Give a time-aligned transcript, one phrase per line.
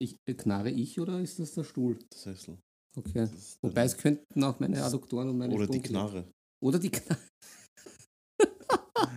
[0.00, 1.98] Ich, äh, knarre ich oder ist das der Stuhl?
[2.12, 2.58] Der Sessel.
[2.96, 3.12] Okay.
[3.14, 6.30] Das Wobei es könnten auch meine Adduktoren und meine Oder die Sprunggelenke- Knarre.
[6.62, 7.20] Oder die Knarre.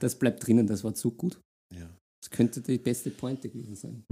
[0.00, 1.40] das bleibt drinnen, das war zu gut.
[1.74, 1.88] Ja.
[2.22, 4.04] Das könnte die beste Pointe gewesen sein.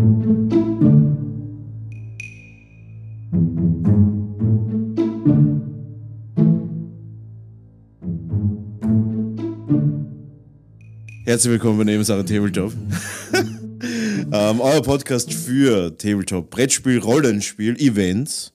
[11.25, 12.73] Herzlich willkommen bei Nebensache Tabletop.
[14.35, 18.53] ähm, euer Podcast für Tabletop, Brettspiel, Rollenspiel, Events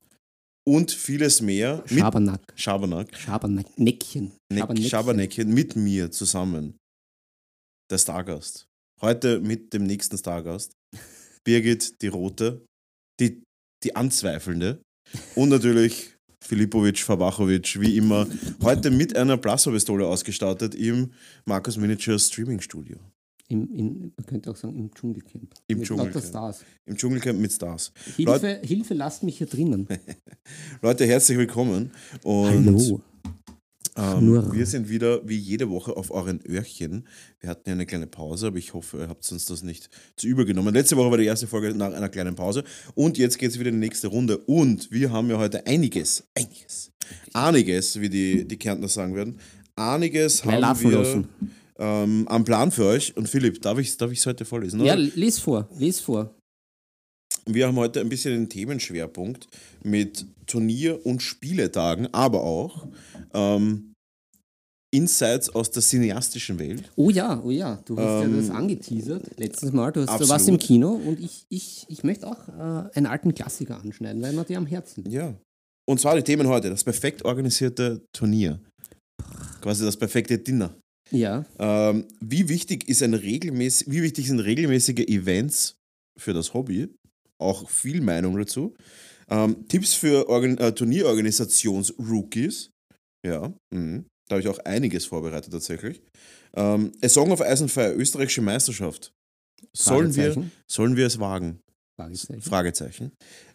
[0.68, 2.42] und vieles mehr mit Schabernack.
[2.56, 3.80] Schabernack, Schabernack.
[3.80, 4.34] Neckchen.
[4.52, 4.90] Neck, Schaberneckchen.
[4.90, 6.78] Schaberneckchen mit mir zusammen.
[7.90, 8.66] Der Stargast.
[9.02, 10.74] Heute mit dem nächsten Stargast.
[11.46, 12.66] Birgit, die Rote,
[13.22, 13.42] die,
[13.86, 14.82] die Anzweifelnde
[15.36, 18.28] und natürlich Filipovic, Fabachovic, wie immer,
[18.62, 21.14] heute mit einer Plasmapistole ausgestattet im
[21.46, 22.98] Markus Miniature Streaming Studio.
[23.52, 25.56] Im, in, man könnte auch sagen im Dschungelcamp.
[25.68, 26.24] Im Mit Dschungelcamp.
[26.24, 26.64] Stars.
[26.86, 27.92] Im Dschungelcamp mit Stars.
[28.16, 29.88] Hilfe, Hilfe, lasst mich hier drinnen.
[30.84, 31.92] Leute, herzlich willkommen.
[32.24, 33.02] Und Hallo.
[33.98, 37.08] Ähm, wir sind wieder wie jede Woche auf euren Öhrchen.
[37.40, 40.28] Wir hatten ja eine kleine Pause, aber ich hoffe, ihr habt uns das nicht zu
[40.28, 40.72] übergenommen.
[40.72, 43.70] Letzte Woche war die erste Folge nach einer kleinen Pause und jetzt geht es wieder
[43.70, 44.38] in die nächste Runde.
[44.38, 46.92] Und wir haben ja heute einiges, einiges,
[47.34, 49.40] einiges, wie die, die Kärntner sagen werden,
[49.76, 51.28] einiges Gleich haben wir lassen.
[51.80, 53.16] Ähm, am Plan für euch.
[53.18, 54.84] Und Philipp, darf ich es darf ich's heute vorlesen?
[54.84, 55.02] Ja, oder?
[55.02, 56.36] les vor, les vor.
[57.46, 59.48] Wir haben heute ein bisschen den Themenschwerpunkt
[59.84, 62.88] mit Turnier- und Spieletagen, aber auch
[63.34, 63.94] ähm,
[64.92, 66.92] Insights aus der cineastischen Welt.
[66.96, 69.92] Oh ja, oh ja, du hast Ähm, ja das angeteasert letztes Mal.
[69.92, 70.30] Du hast absolut.
[70.30, 74.34] was im Kino und ich, ich, ich möchte auch äh, einen alten Klassiker anschneiden, weil
[74.34, 75.16] mir die am Herzen liegt.
[75.16, 75.36] Ja.
[75.88, 78.60] Und zwar die Themen heute: das perfekt organisierte Turnier.
[79.62, 80.74] Quasi das perfekte Dinner.
[81.12, 85.76] Ja, Ähm, wie, wichtig ist ein regelmäßig, wie wichtig sind regelmäßige Events
[86.18, 86.90] für das Hobby?
[87.40, 88.76] Auch viel Meinung dazu.
[89.30, 92.72] Ähm, Tipps für Organ äh, Turnierorganisations-Rookies.
[93.26, 94.06] Ja, mhm.
[94.28, 96.02] da habe ich auch einiges vorbereitet tatsächlich.
[96.56, 99.12] Ähm, A Song of Ice and Fire, österreichische Meisterschaft.
[99.74, 101.60] Sollen wir, sollen wir es wagen?
[102.00, 102.42] Fragezeichen.
[102.42, 103.12] Fragezeichen.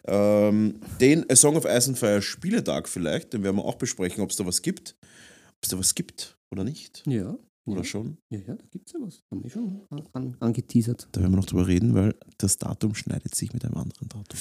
[0.07, 4.23] Ähm, den A Song of Ice and Fire Spieletag vielleicht, den werden wir auch besprechen,
[4.23, 4.95] ob es da was gibt.
[5.01, 7.03] Ob es da was gibt oder nicht.
[7.07, 7.37] Ja,
[7.67, 8.17] Oder ja, schon.
[8.29, 9.23] ja, ja, da gibt es ja was.
[9.31, 11.07] Haben wir schon an, an, angeteasert.
[11.11, 14.39] Da werden wir noch drüber reden, weil das Datum schneidet sich mit einem anderen Datum.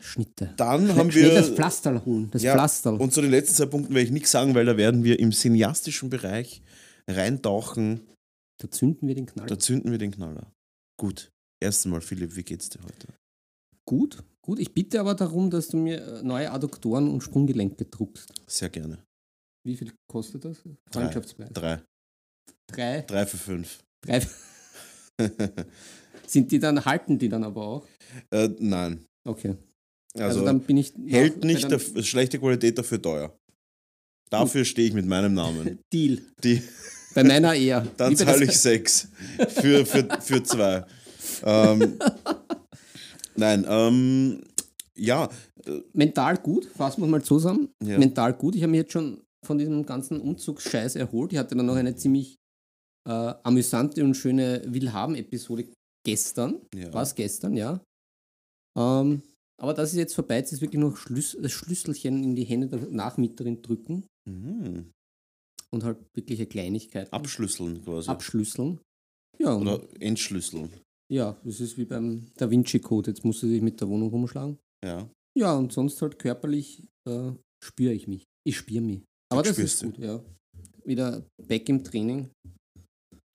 [0.00, 0.54] Schnitte.
[0.56, 1.56] Dann haben Schnell das wir.
[1.56, 2.28] Pflasterl holen.
[2.32, 2.96] Das Ja, Pflasterl.
[2.96, 5.30] Und zu den letzten zwei Punkten werde ich nichts sagen, weil da werden wir im
[5.32, 6.62] cineastischen Bereich
[7.06, 8.00] reintauchen.
[8.60, 9.46] da zünden wir den Knall.
[9.46, 10.52] Da zünden wir den Knaller.
[10.98, 11.30] Gut.
[11.60, 13.08] Erstmal, Philipp, wie geht's dir heute?
[13.84, 14.58] Gut, gut.
[14.58, 18.32] Ich bitte aber darum, dass du mir neue Adduktoren und Sprunggelenke druckst.
[18.46, 18.98] Sehr gerne.
[19.64, 20.58] Wie viel kostet das?
[20.92, 21.50] Freundschaftspreis.
[21.52, 21.82] Drei.
[22.72, 23.02] Drei.
[23.02, 23.78] Drei für fünf.
[24.02, 24.26] Drei.
[26.26, 27.86] Sind die dann, halten die dann aber auch?
[28.30, 29.04] äh, nein.
[29.26, 29.56] Okay.
[30.14, 30.92] Also, Also, dann bin ich.
[31.06, 33.36] hält nicht dafür, schlechte Qualität dafür teuer.
[34.30, 35.78] Dafür stehe ich mit meinem Namen.
[35.92, 36.20] Deal.
[36.44, 36.62] Die,
[37.14, 37.86] Bei meiner eher.
[37.96, 39.08] dann zahle ich sechs
[39.48, 40.84] für, für, für zwei.
[41.42, 41.98] Ähm,
[43.36, 44.42] nein, ähm,
[44.94, 45.28] ja,
[45.92, 47.70] Mental gut, fassen wir mal zusammen.
[47.82, 47.98] Ja.
[47.98, 48.54] Mental gut.
[48.54, 51.32] Ich habe mich jetzt schon von diesem ganzen Umzugsscheiß erholt.
[51.32, 52.36] Ich hatte dann noch eine ziemlich
[53.08, 55.68] äh, amüsante und schöne Willhaben-Episode
[56.04, 56.60] gestern.
[56.74, 56.92] ja.
[56.92, 57.80] War es gestern, ja.
[58.76, 59.22] Ähm,
[59.60, 60.36] aber das ist jetzt vorbei.
[60.36, 64.90] Jetzt ist wirklich noch Schlüs das Schlüsselchen in die Hände der Nachmieterin drücken Mhm.
[65.70, 68.10] und halt wirkliche Kleinigkeiten Abschlüsseln quasi.
[68.10, 68.78] abschlüsseln.
[69.38, 70.70] Ja, und, Oder entschlüsseln.
[71.10, 73.10] ja, das ist wie beim Da Vinci Code.
[73.10, 74.58] Jetzt musst du dich mit der Wohnung rumschlagen.
[74.84, 75.08] Ja.
[75.36, 77.32] Ja, und sonst halt körperlich äh,
[77.64, 78.24] spüre ich mich.
[78.46, 79.02] Ich spüre mich.
[79.30, 80.22] Aber das ist gut, ja.
[80.84, 82.30] Wieder back im Training.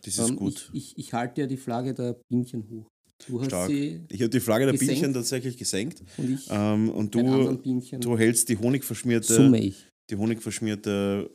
[0.04, 0.70] Das ist Ähm, gut.
[0.74, 2.88] Ich, ich, ich halte ja die Flagge der Bienchen hoch.
[3.28, 3.70] Du hast Stark.
[3.70, 4.94] sie Ich habe die Flagge der gesenkt.
[4.96, 6.04] Bienchen tatsächlich gesenkt.
[6.18, 7.58] und ich Ähm, und du,
[8.00, 9.88] du hältst die honigverschmierte, summe ich.
[10.10, 11.30] die honigverschmierte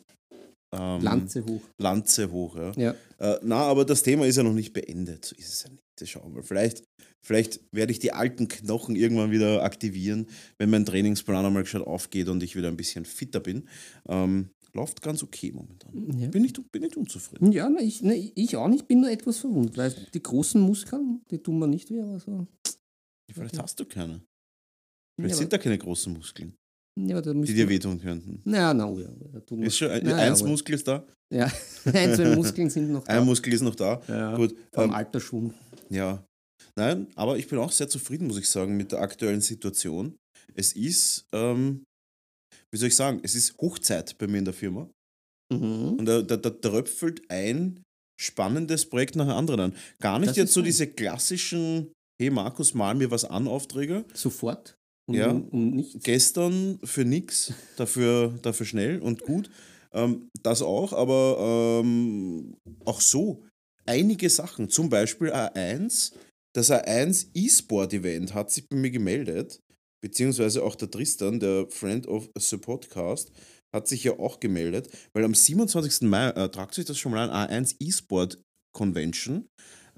[0.74, 1.62] ähm, Lanze hoch.
[1.80, 2.56] Lanze hoch.
[2.56, 2.72] Ja.
[2.76, 2.94] Ja.
[3.18, 5.24] Äh, na, aber das Thema ist ja noch nicht beendet.
[5.24, 5.82] So ist es ja nicht.
[5.98, 6.42] Das Schauen wir.
[6.42, 6.84] Vielleicht,
[7.26, 10.26] vielleicht werde ich die alten Knochen irgendwann wieder aktivieren,
[10.58, 13.66] wenn mein Trainingsplan einmal schon aufgeht und ich wieder ein bisschen fitter bin.
[14.08, 16.18] Ähm, läuft ganz okay momentan.
[16.18, 16.28] Ja.
[16.28, 17.52] Bin nicht, bin nicht unzufrieden.
[17.52, 21.22] Ja, na, ich, na, ich auch nicht, bin nur etwas verwundert, weil die großen Muskeln,
[21.30, 22.46] die tun mir nicht weh, aber so.
[23.32, 24.14] Vielleicht hast du keine.
[24.14, 24.20] Ja,
[25.16, 26.54] Vielleicht aber, sind da keine großen Muskeln,
[26.98, 28.40] ja, die dir wehtun könnten.
[28.44, 29.10] Na, na, oh ja.
[29.50, 31.44] Wir- Ist schon ein, Ja, ja, eins aber- Muskel ist da, Ja,
[31.86, 33.12] ein, zwei Muskeln sind noch da.
[33.18, 34.00] ein Muskel ist noch da.
[34.08, 35.54] ja, Gut, vom ähm, Altersschwund.
[35.90, 36.24] Ja,
[36.76, 40.14] nein, aber ich bin auch sehr zufrieden, muss ich sagen, mit der aktuellen Situation.
[40.54, 41.84] Es ist, ähm,
[42.72, 44.88] wie soll ich sagen, es ist Hochzeit bei mir in der Firma
[45.50, 45.96] Mhm.
[45.98, 47.82] und da, da, da tröpfelt ein
[48.20, 49.74] spannendes Projekt nach dem anderen an.
[50.00, 54.04] Gar nicht Das jetzt so diese klassischen, hey Markus, mal mir was an Aufträge.
[54.12, 54.74] Sofort.
[55.08, 55.30] Und, Ja.
[55.30, 56.02] und nichts.
[56.04, 59.48] Gestern für nix, dafür, dafür schnell und gut.
[59.92, 62.54] Ähm, das auch, aber ähm,
[62.84, 63.46] auch so
[63.86, 64.68] einige Sachen.
[64.68, 66.12] Zum Beispiel A1,
[66.54, 69.60] das A1 E-Sport-Event hat sich bei mir gemeldet,
[70.02, 73.30] beziehungsweise auch der Tristan, der Friend of Supportcast,
[73.74, 76.08] hat sich ja auch gemeldet, weil am 27.
[76.08, 78.38] Mai äh, tragt sich das schon mal an, A1 E-Sport
[78.74, 79.46] Convention.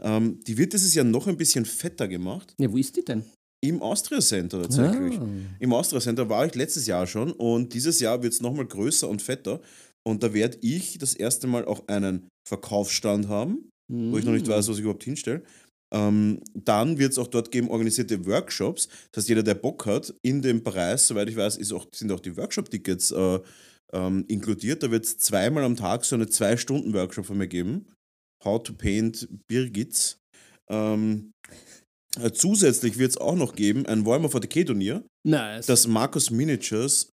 [0.01, 2.55] Ähm, die wird dieses Jahr noch ein bisschen fetter gemacht.
[2.59, 3.25] Ja, wo ist die denn?
[3.63, 5.19] Im Austria Center tatsächlich.
[5.19, 5.29] Ah.
[5.61, 9.07] Im Austria Center war ich letztes Jahr schon und dieses Jahr wird es nochmal größer
[9.09, 9.61] und fetter.
[10.03, 14.47] Und da werde ich das erste Mal auch einen Verkaufsstand haben, wo ich noch nicht
[14.47, 14.51] Mm.
[14.51, 15.43] weiß, was ich überhaupt hinstelle.
[15.93, 18.89] Ähm, dann wird es auch dort geben organisierte Workshops.
[19.13, 22.21] Das heißt, jeder, der Bock hat, in dem Preis, soweit ich weiß, auch, sind auch
[22.21, 23.41] die Workshop-Tickets äh,
[23.93, 24.83] ähm, inkludiert.
[24.83, 27.87] Da wird es zweimal am Tag so eine Zwei-Stunden-Workshop von mir geben.
[28.45, 30.19] How to Paint Birgits.
[30.71, 31.33] Ähm,
[32.19, 35.67] äh, zusätzlich wird es auch noch geben ein Warhammer 40k Turnier, Nice.
[35.67, 37.11] das Marcus Miniatures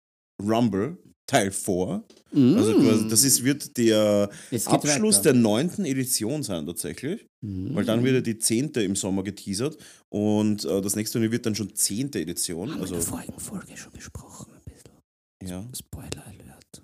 [0.42, 0.98] Rumble
[1.32, 2.04] Teil 4.
[2.34, 2.56] Mm.
[2.58, 4.30] Also das ist, wird der
[4.66, 5.32] Abschluss weiter.
[5.32, 7.74] der neunten Edition sein tatsächlich, Mm.
[7.74, 9.78] weil dann wird ja die zehnte im Sommer geteasert
[10.10, 12.70] und äh, das nächste Turnier wird dann schon zehnte Edition.
[12.72, 15.50] Haben wir in der Also vorigen Folge schon besprochen, ein bisschen.
[15.50, 16.84] ja, Spoiler Alert.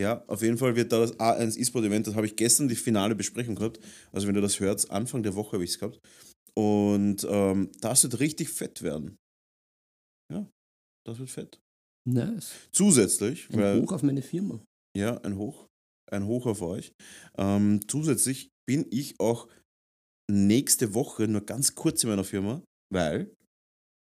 [0.00, 2.76] ja, auf jeden Fall wird da das A1 E-Sport Event, das habe ich gestern die
[2.76, 3.80] finale Besprechung gehabt.
[4.12, 5.98] Also wenn du das hört, Anfang der Woche habe ich es gehabt.
[6.54, 9.16] Und ähm, das wird richtig fett werden.
[10.32, 10.46] Ja,
[11.06, 11.58] das wird fett.
[12.08, 12.52] Nice.
[12.72, 14.60] Zusätzlich, Ein weil Hoch auf meine Firma.
[14.96, 15.66] Ja, ein Hoch.
[16.10, 16.92] Ein Hoch auf euch.
[17.36, 19.48] Ähm, zusätzlich bin ich auch
[20.30, 22.62] nächste Woche nur ganz kurz in meiner Firma,
[22.92, 23.30] weil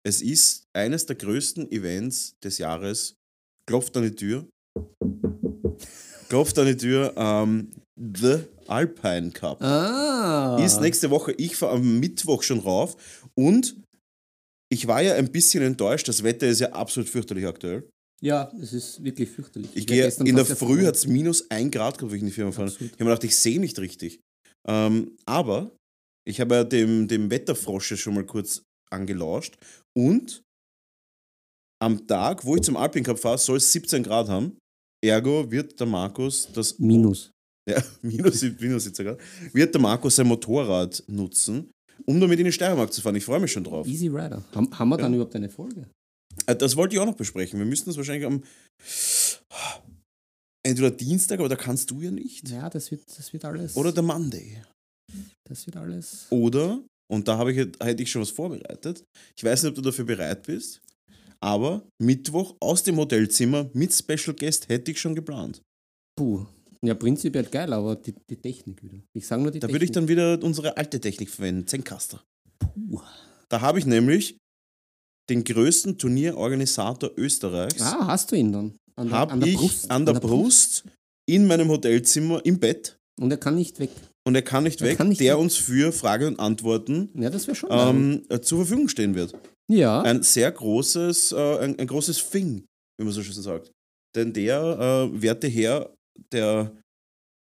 [0.07, 3.15] es ist eines der größten Events des Jahres.
[3.67, 4.47] Klopft an die Tür.
[6.29, 7.13] Klopft an die Tür.
[7.17, 9.61] Ähm, The Alpine Cup.
[9.61, 10.57] Ah.
[10.63, 11.33] Ist nächste Woche.
[11.33, 12.95] Ich fahre am Mittwoch schon rauf.
[13.35, 13.75] Und
[14.71, 16.07] ich war ja ein bisschen enttäuscht.
[16.07, 17.89] Das Wetter ist ja absolut fürchterlich aktuell.
[18.23, 19.71] Ja, es ist wirklich fürchterlich.
[19.73, 22.27] Ich gehe gestern in der Früh hat es minus ein Grad gehabt, wo ich in
[22.27, 22.69] die Firma fahre.
[22.69, 24.21] Ich habe mir gedacht, ich sehe nicht richtig.
[24.67, 25.75] Ähm, aber
[26.25, 29.57] ich habe ja dem, dem Wetterfrosche schon mal kurz angelauscht
[29.97, 30.43] und
[31.81, 34.57] am Tag, wo ich zum Alpine Cup fahre, soll es 17 Grad haben.
[35.03, 37.31] Ergo wird der Markus das Minus.
[37.67, 39.19] ja, minus, minus 17 Grad,
[39.51, 41.71] wird der Markus sein Motorrad nutzen,
[42.11, 43.15] um damit in die Steiermark zu fahren.
[43.15, 43.87] Ich freue mich schon drauf.
[43.87, 44.43] Easy Rider.
[44.53, 45.17] Haben, haben wir dann Ja.
[45.17, 45.87] überhaupt eine Folge?
[46.45, 47.57] Äh, Das wollte ich auch noch besprechen.
[47.59, 48.43] Wir müssten das wahrscheinlich am
[50.63, 52.47] entweder Dienstag, aber da kannst du ja nicht.
[52.49, 53.75] Ja, das wird, das wird alles.
[53.75, 54.61] Oder der Monday.
[55.49, 56.27] das wird alles.
[56.29, 59.03] Oder, und da habe ich, hätte ich schon was vorbereitet,
[59.37, 60.79] ich weiß nicht, ob du dafür bereit bist,
[61.43, 65.61] aber Mittwoch aus dem Hotelzimmer mit Special Guest hätte ich schon geplant.
[66.17, 66.45] Puh.
[66.83, 68.97] Ja, prinzipiell geil, aber die, die Technik wieder.
[69.13, 69.75] Ich sage nur die Da Technik.
[69.75, 72.23] würde ich dann wieder unsere alte Technik verwenden, Zencaster.
[72.59, 72.99] Puh.
[73.49, 74.37] Da habe ich nämlich
[75.29, 78.75] den größten Turnierorganisator Österreichs, Ah, hast du ihn dann?
[78.95, 79.91] An der, an der ich Brust.
[79.91, 80.83] an der Brust
[81.27, 83.91] in meinem Hotelzimmer im Bett Und er kann nicht weg.
[84.27, 85.41] und er kann nicht Er weg, kann nicht der weg.
[85.41, 87.29] uns für Frage und Antworten Ja,
[87.89, 89.33] ähm, äh, zur Verfügung stehen wird.
[89.69, 90.01] ja.
[90.01, 92.65] Ein sehr großes, äh, ein, ein großes Thing,
[92.97, 93.71] wie man so schön sagt.
[94.15, 95.93] Denn der äh, werte Herr,
[96.31, 96.71] der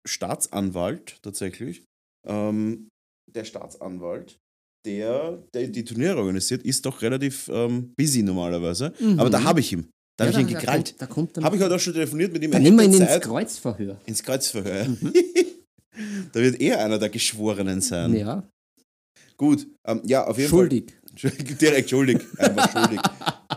[0.07, 1.85] Staatsanwalt tatsächlich,
[2.27, 2.89] ähm,
[3.33, 4.39] der Staatsanwalt,
[4.87, 8.93] der, der die Turniere organisiert, ist doch relativ ähm, busy normalerweise.
[9.01, 9.19] Mhm.
[9.19, 9.89] Aber da habe ich ihn.
[10.19, 10.95] Da ja, habe ich ihn da gekrallt.
[10.99, 11.45] Da kommt dann.
[11.45, 12.51] Habe ich heute auch schon telefoniert mit ihm.
[12.51, 14.01] dann nehmen wir ihn ins Kreuzverhör.
[14.07, 14.89] ins Kreuzverhör.
[14.89, 15.13] Mhm.
[16.33, 18.15] da wird er einer der Geschworenen sein.
[18.15, 18.49] Ja.
[19.37, 20.93] Gut, ähm, ja, auf jeden Schuldig.
[21.17, 21.31] Fall.
[21.61, 22.21] Direkt schuldig.
[22.39, 23.01] Einfach schuldig.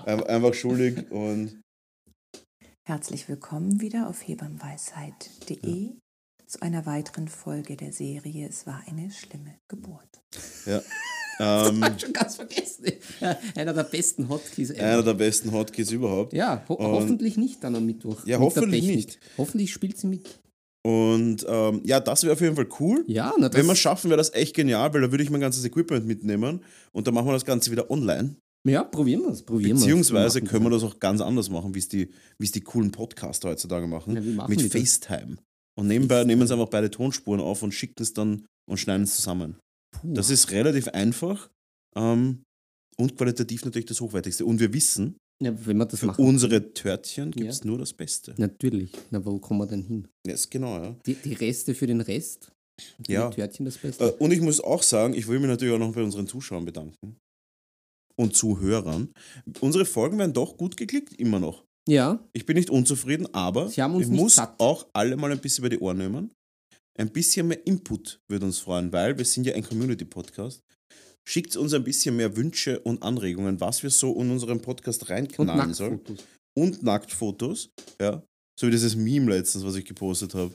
[0.06, 1.62] Einfach schuldig und
[2.90, 5.92] Herzlich willkommen wieder auf hebamweisheit.de
[6.48, 10.10] zu einer weiteren Folge der Serie Es war eine schlimme Geburt.
[10.66, 10.82] ja.
[11.40, 12.86] Ähm, Schon ganz vergessen.
[13.22, 14.84] Ja, einer der besten Hotkeys ever.
[14.84, 16.34] einer der besten Hotkeys überhaupt.
[16.34, 18.26] ja, ho Und- hoffentlich nicht dann am Mittwoch.
[18.26, 19.20] Ja, mit hoffentlich nicht.
[19.38, 20.42] Hoffentlich spielt sie mit.
[20.84, 23.06] Und ähm, ja, das wäre auf jeden Fall cool.
[23.08, 25.30] Ja, na, das, Wenn wir es schaffen, wäre das echt genial, weil da würde ich
[25.30, 28.36] mein ganzes Equipment mitnehmen und dann machen wir das Ganze wieder online.
[28.68, 29.42] Ja, probieren wir es.
[29.44, 29.82] Probieren wir's.
[29.82, 32.62] Beziehungsweise machen können wir das auch ganz anders machen, wie es die, wie es die
[32.62, 34.16] coolen Podcaster heutzutage machen.
[34.16, 34.72] Ja, machen mit?
[34.72, 35.38] FaceTime.
[35.78, 39.16] Und nebenbei nehmen sie einfach beide Tonspuren auf und schicken es dann und schneiden es
[39.16, 39.58] zusammen.
[39.96, 40.14] Puh.
[40.14, 41.50] Das ist relativ einfach
[41.96, 42.44] ähm,
[42.98, 44.46] und qualitativ natürlich das Hochwertigste.
[44.46, 46.26] Und wir wissen, ja, wenn wir das für machen.
[46.26, 47.66] unsere Törtchen gibt es Ja.
[47.68, 48.34] nur das Beste.
[48.38, 48.92] Natürlich.
[49.10, 50.08] Na, wo kommen wir denn hin?
[50.28, 50.96] Yes, genau, ja.
[51.06, 52.52] Die, die Reste für den Rest?
[52.78, 53.30] Für Ja.
[53.30, 54.04] Die Törtchen das Beste?
[54.06, 56.66] Äh, Und ich muss auch sagen, ich will mich natürlich auch noch bei unseren Zuschauern
[56.66, 57.16] bedanken.
[58.20, 59.14] Und Zuhörern.
[59.62, 61.64] Unsere Folgen werden doch gut geklickt, immer noch.
[61.88, 64.60] ja, Ich bin nicht unzufrieden, aber ich muss satt.
[64.60, 66.32] auch alle mal ein bisschen bei die Ohren nehmen.
[67.00, 70.60] ein bisschen mehr Input würde uns freuen, weil wir sind ja ein Community-Podcast.
[71.26, 75.74] Schickt uns ein bisschen mehr Wünsche und Anregungen, was wir so in unseren Podcast reinknallen
[75.74, 76.02] sollen.
[76.58, 77.70] Und Nacktfotos,
[78.02, 78.22] ja.
[78.60, 80.54] So wie dieses Meme letztens, was ich gepostet habe.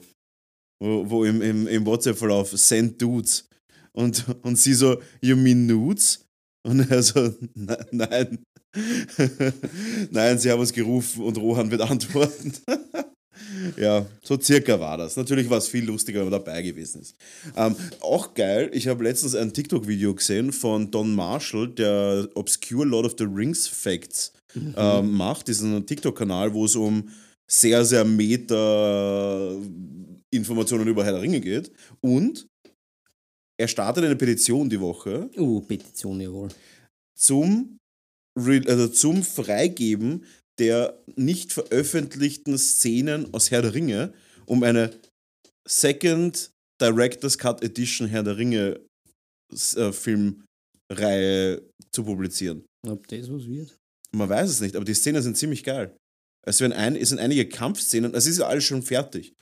[0.79, 3.47] Wo, wo im, im, im WhatsApp-Verlauf send Dudes.
[3.93, 6.24] Und, und sie so, you mean nudes?
[6.65, 8.39] Und er so, "Ne- nein.
[10.11, 12.53] nein, sie haben uns gerufen und Rohan wird antworten.
[13.77, 15.15] ja, so circa war das.
[15.15, 17.15] Natürlich war es viel lustiger, wenn man dabei gewesen ist.
[17.55, 23.05] Ähm, auch geil, ich habe letztens ein TikTok-Video gesehen von Don Marshall, der Obscure Lord
[23.05, 24.33] of the Rings Facts
[24.75, 25.47] ähm, macht.
[25.47, 27.09] Diesen TikTok-Kanal, wo es um
[27.47, 29.55] sehr, sehr meta
[30.31, 31.71] Informationen über Herr der Ringe geht.
[32.01, 32.47] Und
[33.59, 36.49] er startet eine Petition die Woche Uh, Petition, jawohl.
[37.17, 37.77] zum,
[38.37, 40.25] Re- also zum Freigeben
[40.59, 44.13] der nicht veröffentlichten Szenen aus Herr der Ringe,
[44.45, 44.97] um eine
[45.67, 46.49] Second
[46.81, 48.79] Director's Cut Edition Herr der Ringe
[49.75, 52.65] äh, Filmreihe zu publizieren.
[52.87, 53.75] Ob das was wird?
[54.13, 55.95] Man weiß es nicht, aber die Szenen sind ziemlich geil.
[56.47, 59.33] Es, werden ein, es sind einige Kampfszenen, es ist ja alles schon fertig.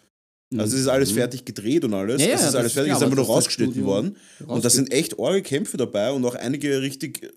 [0.60, 1.16] Also es ist alles Mhm.
[1.16, 2.22] fertig gedreht und alles.
[2.22, 3.88] Ja, ja, es ist alles ist fertig, klar, es ist einfach aber nur rausgeschnitten Studio
[3.88, 4.18] worden.
[4.46, 7.32] Und da sind echt arge Kämpfe dabei und auch einige richtig,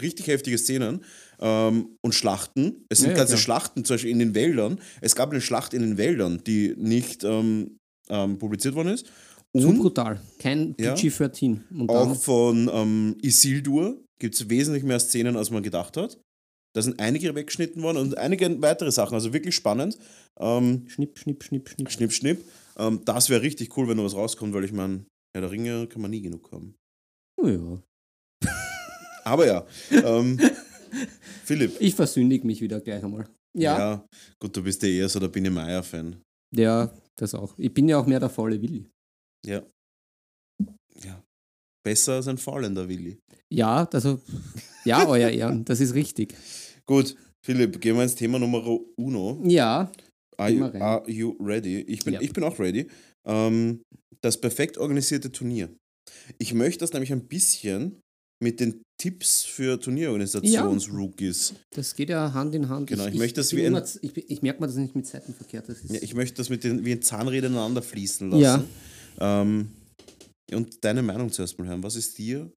[0.00, 1.02] richtig heftige Szenen
[1.40, 2.84] ähm, und Schlachten.
[2.88, 3.42] Es sind Ja, ganze klar.
[3.42, 4.80] Schlachten, zum Beispiel in den Wäldern.
[5.00, 9.06] Es gab eine Schlacht in den Wäldern, die nicht ähm, ähm, publiziert worden ist.
[9.56, 10.20] Zu Und brutal.
[10.38, 10.94] Kein Ja.
[10.94, 11.60] PG-13.
[11.74, 16.18] Und auch von ähm, Isildur gibt es wesentlich mehr Szenen, als man gedacht hat.
[16.74, 19.14] Da sind einige weggeschnitten worden und einige weitere Sachen.
[19.14, 19.98] Also wirklich spannend.
[20.38, 21.90] Ähm, schnipp, schnipp, schnipp, schnipp.
[21.90, 22.44] schnipp, schnipp.
[22.76, 25.86] Ähm, das wäre richtig cool, wenn da was rauskommt, weil ich meine, Herr der Ringe
[25.86, 26.74] kann man nie genug haben.
[27.40, 27.82] Oh, ja.
[29.24, 30.38] Aber ja, ähm,
[31.44, 31.76] Philipp.
[31.80, 33.28] Ich versündige mich wieder gleich einmal.
[33.56, 34.06] Ja, ja,
[34.38, 36.22] gut, du bist ja eher so der Biene Meier-Fan.
[37.16, 37.58] das auch.
[37.58, 38.88] Ich bin ja auch mehr der faule Willi.
[39.44, 39.56] Ja.
[39.56, 39.62] Ja.
[41.88, 43.18] Besser als ein faulender Willi.
[43.50, 44.20] Ja, also,
[44.84, 46.34] ja, euer Ehren, das ist richtig.
[46.84, 47.16] Gut,
[47.46, 48.62] Philipp, gehen wir ins Thema Nummer
[48.96, 49.42] uno.
[49.46, 49.90] Ja,
[50.36, 51.80] Are you, are you ready?
[51.80, 52.20] Ich bin, Ja.
[52.20, 52.86] ich bin auch ready.
[53.26, 53.80] Ähm,
[54.20, 55.68] das perfekt organisierte Turnier.
[56.38, 58.00] Ich möchte das nämlich ein bisschen
[58.40, 61.54] mit den Tipps für Turnierorganisationsrookies.
[61.74, 62.88] das geht ja Hand in Hand.
[62.88, 65.06] Genau, ich möchte, dass bin wir ein- immer, ich, ich merke mal das nicht mit
[65.06, 65.62] Seitenverkehr.
[65.62, 68.42] Das ist, Ja, ich möchte das mit den wie ein Zahnräder ineinander fließen lassen.
[68.42, 68.62] Ja.
[69.42, 69.68] Ähm,
[70.52, 71.82] und deine Meinung zuerst mal hören.
[71.82, 72.50] Was ist dir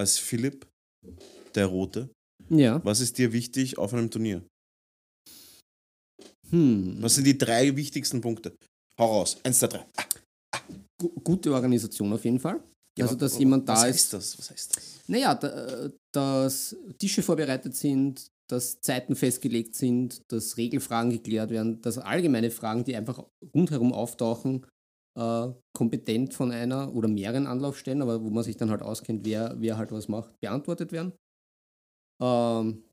[0.00, 0.66] als Philipp,
[1.54, 2.08] der Rote,
[2.50, 2.80] ja.
[2.84, 4.42] was ist dir wichtig auf einem Turnier?
[6.50, 6.96] Hm.
[7.00, 8.54] Was sind die drei wichtigsten Punkte?
[8.98, 9.36] Hau raus.
[9.44, 9.84] Eins, zwei, drei.
[9.96, 10.04] Ah,
[11.00, 12.62] Gu- Gute Organisation auf jeden Fall.
[12.98, 13.86] ja, also, dass jemand da was ist.
[13.86, 14.38] heißt das?
[14.38, 14.84] Was heißt das?
[15.08, 21.98] Naja, da, dass Tische vorbereitet sind, dass Zeiten festgelegt sind, dass Regelfragen geklärt werden, dass
[21.98, 23.22] allgemeine Fragen, die einfach
[23.54, 24.66] rundherum auftauchen,
[25.18, 29.56] äh, kompetent von einer oder mehreren Anlaufstellen, aber wo man sich dann halt auskennt, wer,
[29.58, 31.12] wer halt was macht, beantwortet werden.
[32.22, 32.84] Ähm,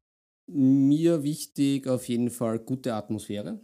[0.52, 3.64] mir wichtig auf jeden Fall gute Atmosphäre.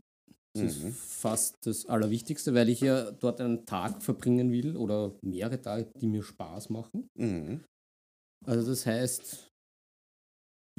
[0.53, 0.89] Das Mhm.
[0.89, 5.91] ist fast das Allerwichtigste, weil ich ja dort einen Tag verbringen will oder mehrere Tage,
[5.99, 7.07] die mir Spaß machen.
[7.17, 7.63] Mhm.
[8.45, 9.47] Also das heißt,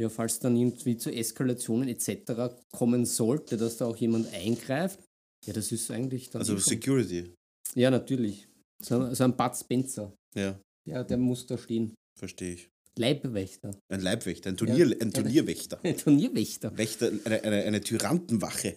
[0.01, 2.57] ja, falls dann irgendwie zu Eskalationen etc.
[2.73, 5.01] kommen sollte, dass da auch jemand eingreift,
[5.47, 6.41] ja, das ist eigentlich dann.
[6.41, 7.35] Also Security.
[7.75, 8.47] Ja, natürlich.
[8.83, 10.13] So, so ein Bud Spencer.
[10.35, 11.95] Ja, Ja, der muss da stehen.
[12.19, 12.69] verstehe ich.
[12.99, 13.71] Leibwächter.
[13.91, 15.81] Ein Leibwächter, ein, Turnier, ein Turnierwächter.
[15.85, 16.77] Ein Turnierwächter.
[16.77, 18.77] Wächter, eine, eine, eine Tyrantenwache.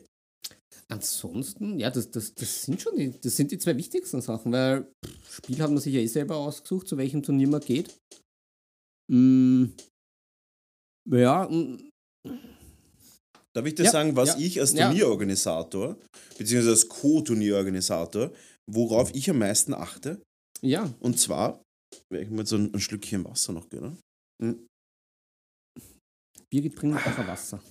[0.88, 4.84] Ansonsten, ja, das, das, das sind schon die, das sind die zwei wichtigsten Sachen, weil
[5.06, 7.94] pff, Spiel hat man sich ja eh selber ausgesucht, zu welchem Turnier man geht.
[9.12, 9.66] Mm,
[11.12, 11.90] ja, mm,
[13.54, 14.86] Darf ich dir Ja, sagen, was ja, ich als ja.
[14.88, 15.98] Turnierorganisator,
[16.38, 18.32] beziehungsweise als Co-Turnierorganisator,
[18.72, 20.22] worauf ich am meisten achte?
[20.62, 21.62] ja, Und zwar,
[22.10, 23.98] ich mal so ein, ein Schlückchen Wasser noch gönnen.
[26.50, 27.62] Birgit bringt nachher Wasser.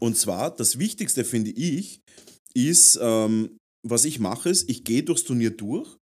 [0.00, 2.00] Und zwar, das Wichtigste finde ich,
[2.54, 3.56] ist, ähm,
[3.86, 5.96] was ich mache, ist, ich gehe durchs Turnier durch,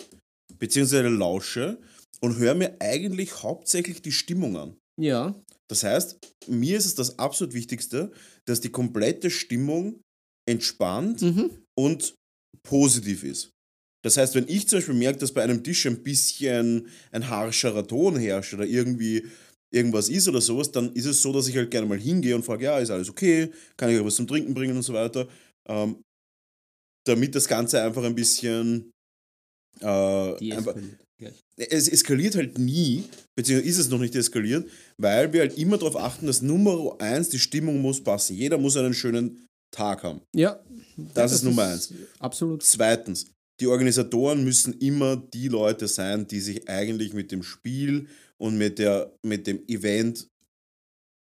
[0.57, 1.79] beziehungsweise lausche
[2.21, 4.77] und höre mir eigentlich hauptsächlich die Stimmung an.
[4.99, 5.35] Ja,
[5.67, 6.17] Das heißt,
[6.47, 8.11] mir ist es das absolut Wichtigste,
[8.45, 10.01] dass die komplette Stimmung
[10.47, 11.63] entspannt mhm.
[11.77, 12.15] und
[12.63, 13.49] positiv ist.
[14.05, 17.87] Das heißt, wenn ich zum Beispiel merke, dass bei einem Tisch ein bisschen ein harscherer
[17.87, 19.25] Ton herrscht oder irgendwie
[19.73, 22.45] irgendwas ist oder sowas, dann ist es so, dass ich halt gerne mal hingehe und
[22.45, 25.27] frage, ja, ist alles okay, kann ich euch was zum Trinken bringen und so weiter,
[25.67, 26.03] ähm,
[27.07, 28.91] damit das Ganze einfach ein bisschen
[29.81, 30.75] äh, einfach,
[31.57, 34.69] es eskaliert halt nie, beziehungsweise ist es noch nicht eskaliert,
[35.01, 38.35] weil wir halt immer darauf achten, dass Nummer eins, die Stimmung muss passen.
[38.35, 40.21] Jeder muss einen schönen Tag haben.
[40.35, 40.59] Ja,
[41.15, 41.91] Das ist Nummer eins.
[42.19, 42.61] Absolut.
[42.61, 48.07] Zweitens, die Organisatoren müssen immer die Leute sein, die sich eigentlich mit dem Spiel
[48.37, 50.27] und mit, der, mit dem Event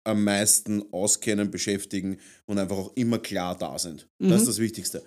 [0.04, 4.08] am meisten auskennen, beschäftigen und einfach auch immer klar da sind.
[4.18, 4.36] Das Mhm.
[4.36, 5.02] ist das Wichtigste.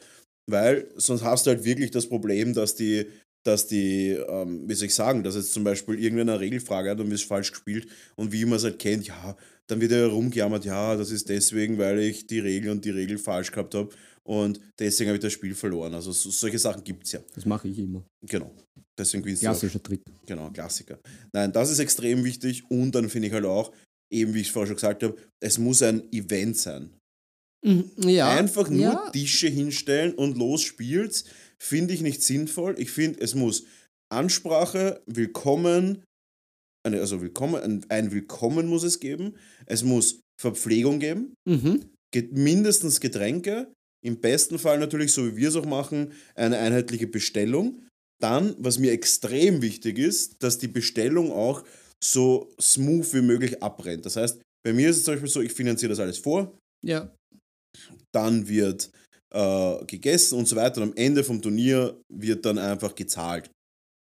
[0.49, 3.05] Weil sonst hast du halt wirklich das Problem, dass die,
[3.45, 6.99] dass die, ähm, wie soll ich sagen, dass jetzt zum Beispiel irgendwer eine Regelfrage hat
[6.99, 9.35] und ist falsch gespielt und wie man es halt kennt, ja,
[9.67, 13.17] dann wird ja rumgejammert, ja, das ist deswegen, weil ich die Regel und die Regel
[13.17, 13.89] falsch gehabt habe
[14.27, 15.93] und deswegen habe ich das Spiel verloren.
[15.93, 17.19] Also so, solche Sachen gibt es ja.
[17.33, 18.03] Das mache ich immer.
[18.27, 18.53] Genau.
[18.97, 19.41] Deswegen gewinnst.
[19.41, 20.01] Klassischer Trick.
[20.25, 20.99] Genau, Klassiker.
[21.33, 23.73] Nein, das ist extrem wichtig und dann finde ich halt auch,
[24.11, 26.89] eben wie ich es vorher schon gesagt habe, es muss ein Event sein.
[27.97, 28.29] Ja.
[28.37, 29.09] Einfach nur ja.
[29.09, 31.25] Tische hinstellen und los spielt's,
[31.61, 32.75] finde ich nicht sinnvoll.
[32.79, 33.65] Ich finde, es muss
[34.13, 36.03] Ansprache, Willkommen,
[36.85, 39.35] also Willkommen, ein, Willkommen muss es geben.
[39.65, 41.89] Es muss Verpflegung geben, Mhm.
[42.31, 43.73] mindestens Getränke,
[44.05, 47.81] im besten Fall natürlich, so wie wir es auch machen, eine einheitliche Bestellung.
[48.21, 51.63] Dann, was mir extrem wichtig ist, dass die Bestellung auch
[52.03, 54.05] so smooth wie möglich abrennt.
[54.05, 57.11] Das heißt, bei mir ist es zum Beispiel so, ich finanziere das alles vor, Ja.
[58.13, 58.89] dann wird
[59.33, 60.81] äh, gegessen und so weiter.
[60.81, 63.49] Und am Ende vom Turnier wird dann einfach gezahlt.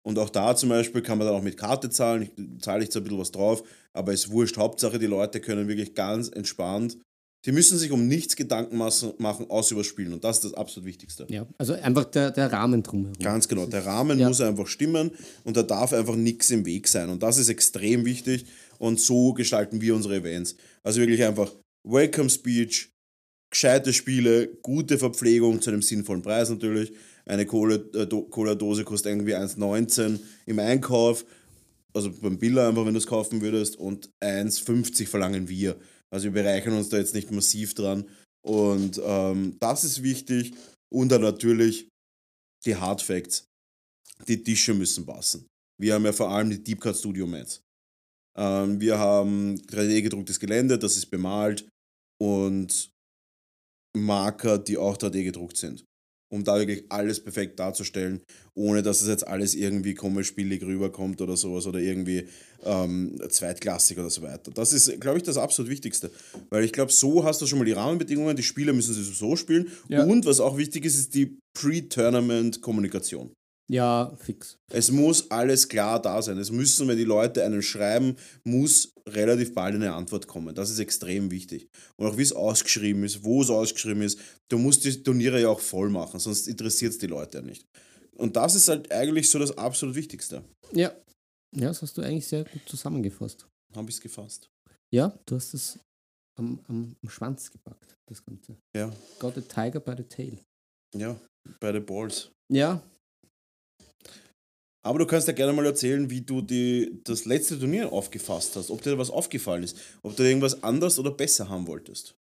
[0.06, 2.23] Und auch da zum Beispiel kann man dann auch mit Karte zahlen.
[2.23, 3.62] Ich zahle ich zwar ein bisschen was drauf,
[3.97, 4.56] aber es ist wurscht.
[4.56, 6.99] Hauptsache, die Leute können wirklich ganz entspannt.
[7.44, 9.14] Die müssen sich um nichts Gedanken machen,
[9.50, 10.12] außer über Spielen.
[10.12, 11.26] Und das ist das absolut Wichtigste.
[11.28, 11.44] ja.
[11.58, 13.18] Also einfach der, der Rahmen drumherum.
[13.20, 13.66] Ganz genau.
[13.66, 14.28] Der Rahmen Ja.
[14.28, 15.11] muss einfach stimmen
[15.42, 17.08] und da darf einfach nichts im Weg sein.
[17.11, 18.46] Und das ist extrem wichtig.
[18.78, 20.54] Und so gestalten wir unsere Events.
[20.84, 21.52] Also wirklich einfach
[21.84, 22.90] Welcome Speech,
[23.50, 26.92] gescheite Spiele, gute Verpflegung zu einem sinnvollen Preis natürlich.
[27.26, 31.25] Eine äh, Do- Cola-Dose kostet irgendwie 1,19 im Einkauf.
[31.92, 33.76] Also beim Biller einfach, wenn du es kaufen würdest.
[33.76, 35.76] Und 1,50 verlangen wir.
[36.12, 38.09] Also wir bereichern uns da jetzt nicht massiv dran.
[38.45, 40.54] Und ähm, das ist wichtig.
[40.92, 41.88] Und dann natürlich
[42.64, 43.47] die Hard Facts.
[44.28, 45.47] Die Tische müssen passen.
[45.81, 47.62] Wir haben ja vor allem die Deep Cut Studio Mats.
[48.37, 51.69] Ähm, wir haben 3D-gedrucktes Gelände, das ist bemalt
[52.21, 52.90] und
[53.97, 55.84] Marker, die auch 3D gedruckt sind.
[56.32, 58.23] Um da wirklich alles perfekt darzustellen,
[58.54, 62.26] ohne dass es jetzt alles irgendwie komisch billig rüberkommt oder sowas oder irgendwie
[62.64, 64.50] ähm, zweitklassig oder so weiter.
[64.50, 66.10] Das ist, glaube ich, das absolut Wichtigste.
[66.49, 69.36] Weil ich glaube, so hast du schon mal die Rahmenbedingungen, die Spieler müssen sie so
[69.36, 69.71] spielen.
[69.88, 70.04] Ja.
[70.04, 73.34] Und was auch wichtig ist, ist die Pre-Tournament-Kommunikation.
[73.73, 74.58] Ja, fix.
[74.71, 76.37] Es muss alles klar da sein.
[76.37, 80.54] Es müssen, wenn die Leute einen schreiben, muss relativ bald eine Antwort kommen.
[80.54, 81.69] Das ist extrem wichtig.
[81.97, 84.19] Und auch wie es ausgeschrieben ist, wo es ausgeschrieben ist.
[84.50, 87.65] Du musst die Turniere ja auch voll machen, sonst interessiert es die Leute ja nicht.
[88.19, 90.45] Und das ist halt eigentlich so das absolut Wichtigste.
[90.73, 90.95] Ja.
[91.54, 93.47] Ja, das hast du eigentlich sehr gut zusammengefasst.
[93.75, 94.50] Habe ich es gefasst.
[94.95, 95.78] Ja, du hast es
[96.39, 98.58] am, am, am Schwanz gepackt, das Ganze.
[98.76, 100.39] Ja, Got a tiger by the tail.
[100.95, 101.19] ja,
[101.61, 102.30] bei den Balls.
[102.52, 102.82] Ja,
[104.84, 108.71] Aber du kannst ja gerne mal erzählen, wie du die, das letzte Turnier aufgefasst hast.
[108.71, 109.76] Ob dir da was aufgefallen ist.
[110.02, 112.16] Ob du irgendwas anders oder besser haben wolltest.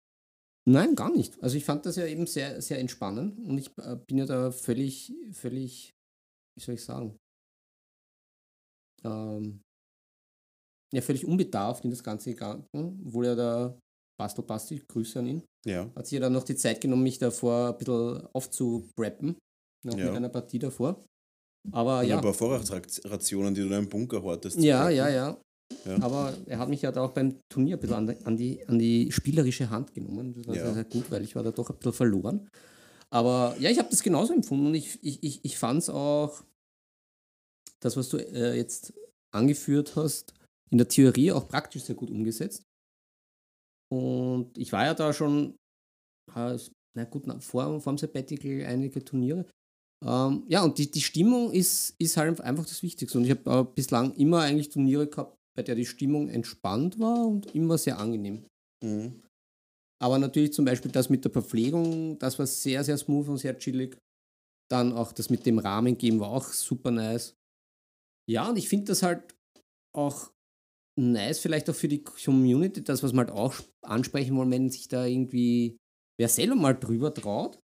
[0.67, 1.41] Nein, gar nicht.
[1.41, 4.51] Also ich fand das ja eben sehr, sehr entspannend und ich äh, bin ja da
[4.51, 5.91] völlig, völlig,
[6.57, 7.15] wie soll ich sagen,
[9.05, 9.61] ähm,
[10.93, 12.65] ja, völlig unbedarft in das Ganze gegangen,
[13.05, 13.79] obwohl ja der
[14.19, 15.89] Bastel Basti, Grüße an ihn, Ja.
[15.95, 19.37] hat sich ja dann noch die Zeit genommen, mich davor ein bisschen aufzupreppen,
[19.85, 20.05] noch Ja.
[20.07, 21.05] mit einer Partie davor.
[21.71, 24.57] Aber Und ja, ein paar Vorratsrationen, die du in einem Bunker hortest.
[24.59, 25.37] ja, ja, ja,
[25.85, 26.01] Ja.
[26.01, 29.11] Aber er hat mich ja da auch beim Turnier ein bisschen an die, an die,
[29.11, 30.33] spielerische Hand genommen.
[30.33, 30.73] Das war Ja.
[30.73, 32.49] sehr, gut, weil ich war da doch ein bisschen verloren.
[33.09, 36.43] Aber ja, ich habe das genauso empfunden und ich, ich, ich, ich fand es auch,
[37.79, 38.93] das, was du äh, jetzt
[39.31, 40.33] angeführt hast,
[40.71, 42.63] in der Theorie auch praktisch sehr gut umgesetzt.
[43.89, 45.55] Und ich war ja da schon,
[46.35, 46.57] äh,
[46.95, 49.45] na gut, vor, vor dem Sabbatical einige Turniere.
[50.05, 53.17] Ähm, ja, und die, die Stimmung ist, ist halt einfach das Wichtigste.
[53.17, 57.27] Und ich habe äh, bislang immer eigentlich Turniere gehabt, bei der die Stimmung entspannt war
[57.27, 58.45] und immer sehr angenehm.
[58.83, 59.23] Mhm.
[59.99, 63.57] Aber natürlich zum Beispiel das mit der Verpflegung, das war sehr, sehr smooth und sehr
[63.57, 63.97] chillig.
[64.69, 67.35] Dann auch das mit dem Rahmen geben war auch super nice.
[68.29, 69.35] Ja, und ich finde das halt
[69.95, 70.31] auch
[70.99, 74.87] nice, vielleicht auch für die Community, das, was man halt auch ansprechen wollen, wenn sich
[74.87, 75.77] da irgendwie
[76.19, 77.59] wer selber mal drüber traut.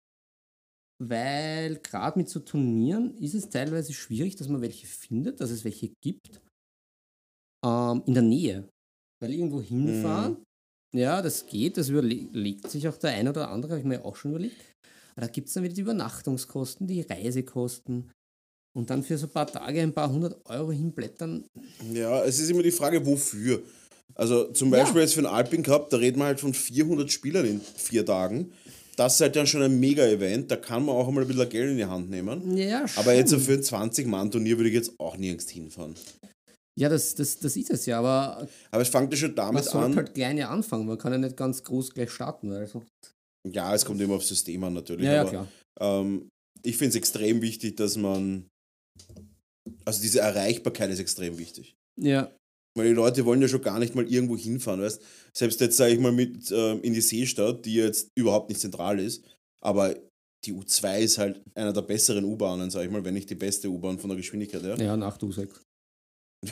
[1.02, 5.64] Weil gerade mit so Turnieren ist es teilweise schwierig, dass man welche findet, dass es
[5.64, 6.40] welche gibt.
[7.64, 8.68] Ähm, in der Nähe.
[9.22, 10.44] Weil irgendwo hinfahren,
[10.94, 14.16] ja, das geht, das überlegt sich auch der ein oder andere, habe ich mir auch
[14.16, 14.56] schon überlegt.
[15.14, 18.10] Aber da gibt es dann wieder die Übernachtungskosten, die Reisekosten.
[18.76, 21.44] Und dann für so ein paar Tage ein paar hundert Euro hinblättern.
[21.92, 23.62] Ja, es ist immer die Frage, wofür.
[24.14, 24.82] Also zum Ja.
[24.82, 28.04] Beispiel jetzt für den Alpin Cup, da reden wir halt von 400 Spielern in vier
[28.06, 28.52] Tagen.
[28.96, 31.70] Das ist halt dann schon ein Mega-Event, da kann man auch einmal ein bisschen Geld
[31.70, 32.56] in die Hand nehmen.
[32.56, 33.02] Ja, schon.
[33.02, 35.94] Aber jetzt für ein 20-Mann-Turnier würde ich jetzt auch nirgends hinfahren.
[36.78, 39.64] Ja, das, das, das ist es ja, aber Aber es fängt ja schon man damit
[39.64, 39.96] sollte an.
[39.96, 40.86] halt kleine anfangen.
[40.86, 42.50] Man kann ja nicht ganz groß gleich starten.
[42.66, 42.86] Sonst-
[43.46, 45.04] Ja, es kommt immer aufs System an natürlich.
[45.04, 45.48] ja, ja, aber, klar.
[45.80, 46.28] Ähm,
[46.62, 48.46] ich finde es extrem wichtig, dass man.
[49.84, 51.74] Also diese Erreichbarkeit ist extrem wichtig.
[52.00, 52.30] Ja,
[52.80, 55.00] Weil die Leute wollen ja schon gar nicht mal irgendwo hinfahren, weißt
[55.32, 58.98] Selbst jetzt sage ich mal mit ähm, in die Seestadt, die jetzt überhaupt nicht zentral
[58.98, 59.24] ist,
[59.64, 59.94] aber
[60.44, 63.68] die U2 ist halt einer der besseren U-Bahnen, sage ich mal, wenn nicht die beste
[63.68, 64.76] U-Bahn von der Geschwindigkeit her.
[64.78, 65.60] ja, nach du 6.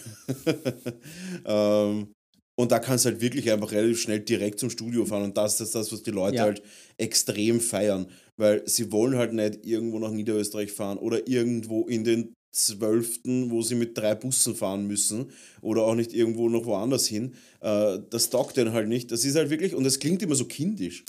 [1.46, 2.12] ähm,
[2.58, 5.60] und da kannst du halt wirklich einfach relativ schnell direkt zum Studio fahren und das
[5.60, 6.42] ist das, was die Leute Ja.
[6.42, 6.62] halt
[6.98, 12.34] extrem feiern, weil sie wollen halt nicht irgendwo nach Niederösterreich fahren oder irgendwo in den
[12.58, 17.34] Zwölften, wo sie mit drei Bussen fahren müssen oder auch nicht irgendwo noch woanders hin.
[17.60, 19.10] Äh, das taugt denen halt nicht.
[19.12, 21.04] Das ist halt wirklich, und es klingt immer so kindisch.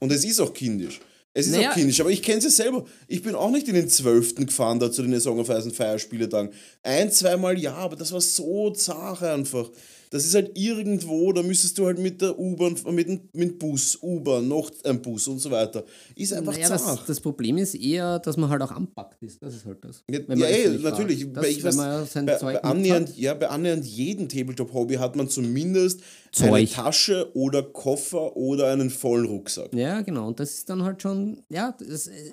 [0.00, 1.00] Und es ist auch kindisch.
[1.32, 1.70] Es ist Naja.
[1.70, 2.84] auch kindisch, aber ich kenne es ja selber.
[3.06, 5.76] Ich bin auch nicht in den Zwölften gefahren, da zu den Song of Ice und
[5.76, 6.50] Feierspieletagen.
[6.82, 9.70] Ein, zweimal ja, aber das war so zart einfach.
[10.12, 13.96] Das ist halt irgendwo, da müsstest du halt mit der U-Bahn, mit dem mit Bus,
[14.02, 15.84] U-Bahn, noch ein Bus und so weiter.
[16.16, 19.40] Ist einfach Naja, das, das Problem ist eher, dass man halt auch anpackt ist.
[19.40, 20.02] Das ist halt das.
[20.10, 21.32] Ja, ja, öffentlich natürlich.
[21.32, 26.00] Das, ich wenn weiß, bei, bei, annähernd, ja, bei annähernd jedem Tabletop-Hobby hat man zumindest
[26.38, 26.72] eine Zeug.
[26.72, 29.72] Tasche oder Koffer oder einen vollen Rucksack.
[29.74, 30.26] Ja, genau.
[30.26, 32.32] Und das ist dann halt schon, ja, das, äh,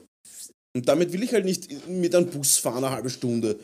[0.75, 3.59] Und damit will ich halt nicht mit einem Bus fahren eine halbe Stunde.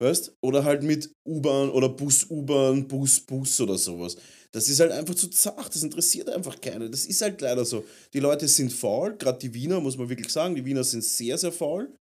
[0.00, 0.32] Weißt?
[0.42, 4.16] Oder halt mit U-Bahn oder Bus, U-Bahn, Bus, Bus oder sowas.
[4.52, 6.90] Das ist halt einfach zu zart, das interessiert einfach keinen.
[6.90, 7.84] Das ist halt leider so.
[8.14, 11.36] Die Leute sind faul, gerade die Wiener, muss man wirklich sagen, die Wiener sind sehr,
[11.36, 11.92] sehr faul,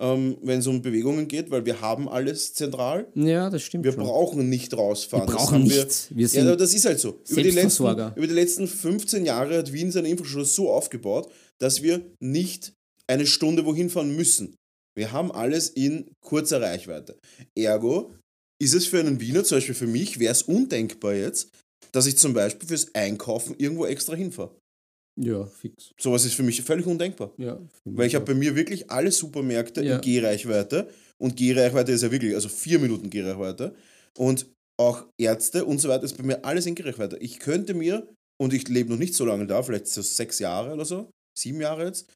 [0.00, 3.06] ähm, wenn es um Bewegungen geht, weil wir haben alles zentral.
[3.14, 4.02] ja, das stimmt Wir schon.
[4.02, 5.28] brauchen nicht rausfahren.
[5.28, 6.08] Wir brauchen wir- nichts.
[6.10, 7.20] Wir ja, sind aber das ist halt so.
[7.28, 11.82] Über die, letzten, über die letzten 15 Jahre hat Wien seine Infrastruktur so aufgebaut, dass
[11.82, 12.72] wir nicht
[13.06, 14.56] eine Stunde wohin fahren müssen.
[14.96, 17.18] Wir haben alles in kurzer Reichweite.
[17.56, 18.14] Ergo
[18.62, 21.50] ist es für einen Wiener, zum Beispiel für mich, wäre es undenkbar jetzt,
[21.92, 24.56] dass ich zum Beispiel fürs Einkaufen irgendwo extra hinfahre.
[25.20, 25.92] ja, fix.
[26.00, 27.32] Sowas ist für mich völlig undenkbar.
[27.38, 29.96] Ja, Weil ich habe bei mir wirklich alle Supermärkte Ja.
[29.96, 33.74] in Gehreichweite und Gehreichweite ist ja wirklich, also vier Minuten Gehreichweite
[34.18, 34.46] und
[34.80, 37.16] auch Ärzte und so weiter ist bei mir alles in Gehreichweite.
[37.18, 38.08] Ich könnte mir,
[38.40, 41.60] und ich lebe noch nicht so lange da, vielleicht so sechs Jahre oder so, sieben
[41.60, 42.06] Jahre jetzt,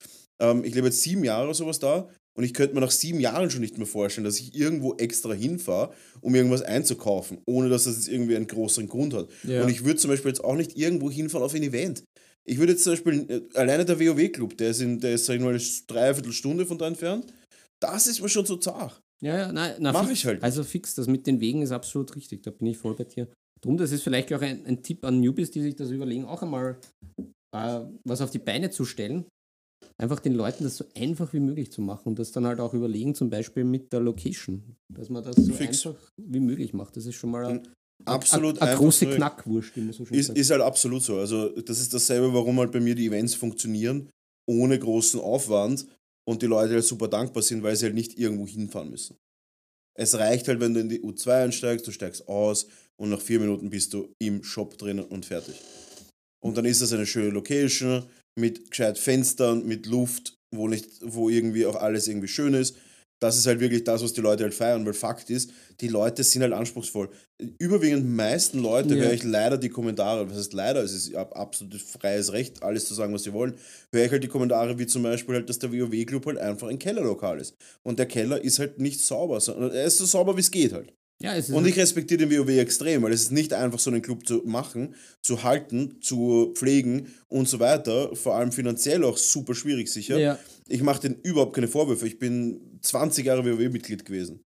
[0.40, 3.18] ähm, ich lebe jetzt sieben Jahre oder sowas da und ich könnte mir nach sieben
[3.18, 7.82] Jahren schon nicht mehr vorstellen, dass ich irgendwo extra hinfahre, um irgendwas einzukaufen, ohne dass
[7.82, 9.28] das jetzt irgendwie einen größeren Grund hat.
[9.42, 9.64] Ja.
[9.64, 12.04] Und ich würde zum Beispiel jetzt auch nicht irgendwo hinfahren auf ein Event.
[12.44, 15.34] Ich würde jetzt zum Beispiel, äh, alleine der WoW-Club, der ist, in, der ist, sag
[15.34, 17.34] ich mal, eine Dreiviertelstunde von da entfernt,
[17.80, 19.00] das ist mir schon so zart.
[19.20, 20.20] Ja, ja, nein, na, Mach fix.
[20.20, 20.40] ich halt.
[20.40, 23.26] Also fix, das mit den Wegen ist absolut richtig, da bin ich voll bei dir.
[23.60, 26.42] Drum, das ist vielleicht auch ein, ein Tipp an Newbies, die sich das überlegen, auch
[26.42, 26.78] einmal
[27.52, 29.26] äh, was auf die Beine zu stellen.
[30.00, 32.72] Einfach den Leuten das so einfach wie möglich zu machen und das dann halt auch
[32.72, 35.86] überlegen, zum Beispiel mit der Location, dass man das so Fix.
[35.86, 36.96] einfach wie möglich macht.
[36.96, 37.68] Das ist schon mal ein,
[38.04, 40.38] Absolut eine große Knackwurst, wie man so schön Ist, sagt.
[40.38, 41.18] ist halt absolut so.
[41.18, 44.08] Also, das ist dasselbe, warum halt bei mir die Events funktionieren,
[44.48, 45.86] ohne großen Aufwand
[46.26, 49.16] und die Leute halt super dankbar sind, weil sie halt nicht irgendwo hinfahren müssen.
[49.98, 52.68] Es reicht halt, wenn du in die U2 einsteigst, du steigst aus
[53.00, 55.56] und nach vier Minuten bist du im Shop drinnen und fertig.
[56.40, 58.04] Und dann ist das eine schöne Location
[58.38, 62.76] mit gescheit Fenstern, mit Luft, wo, nicht, wo irgendwie auch alles irgendwie schön ist.
[63.20, 66.22] Das ist halt wirklich das, was die Leute halt feiern, weil Fakt ist, die Leute
[66.22, 67.10] sind halt anspruchsvoll.
[67.58, 69.02] Überwiegend meisten Leute Ja.
[69.06, 72.86] höre ich leider die Kommentare, was heißt leider, es ist ab- absolut freies Recht, alles
[72.86, 73.54] zu sagen, was sie wollen,
[73.92, 76.78] höre ich halt die Kommentare wie zum Beispiel halt, dass der WoW-Club halt einfach ein
[76.78, 77.54] Kellerlokal ist.
[77.82, 80.72] Und der Keller ist halt nicht sauber, sondern er ist so sauber, wie es geht
[80.72, 80.92] halt.
[81.20, 84.26] Ja, Und ich respektiere den WoW extrem, weil es ist nicht einfach so einen Club
[84.26, 88.14] zu machen, zu halten, zu pflegen und so weiter.
[88.14, 90.18] Vor allem finanziell auch super schwierig sicher.
[90.18, 92.06] ja, Ich mache denen überhaupt keine Vorwürfe.
[92.06, 94.44] Ich bin 20 Jahre WoW-Mitglied gewesen.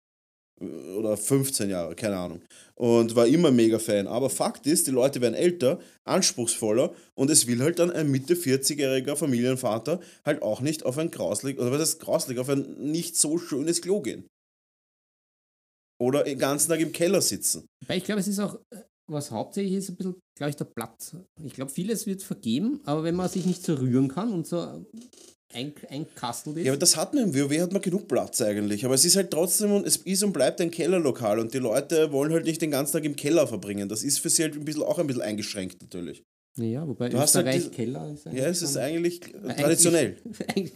[0.59, 2.41] Oder 15 Jahre, keine Ahnung.
[2.75, 4.07] Und war immer mega Fan.
[4.07, 8.35] Aber Fakt ist, die Leute werden älter, anspruchsvoller und es will halt dann ein Mitte
[8.35, 13.17] 40-jähriger Familienvater halt auch nicht auf ein grauslig, oder was heißt grauslig, auf ein nicht
[13.17, 14.25] so schönes Klo gehen.
[16.01, 17.65] Oder den ganzen Tag im Keller sitzen.
[17.87, 18.59] Weil ich glaube, es ist auch,
[19.07, 21.15] was hauptsächlich ist, ein bisschen, glaube ich, der Platz.
[21.43, 24.59] Ich glaube, vieles wird vergeben, aber wenn man sich nicht so rühren kann und so
[25.53, 26.65] ein, einkastelt ist.
[26.65, 28.83] Ja, aber das hat man im WoW hat man genug Platz eigentlich.
[28.83, 32.11] Aber es ist halt trotzdem, und es ist und bleibt ein Kellerlokal und die Leute
[32.11, 33.87] wollen halt nicht den ganzen Tag im Keller verbringen.
[33.87, 36.23] Das ist für sie halt ein bisschen, auch ein bisschen eingeschränkt natürlich.
[36.57, 39.19] ja, wobei Du hast halt Österreich diese- Keller ist Ja, es ist eigentlich-
[39.57, 40.17] traditionell.
[40.55, 40.73] eigentlich-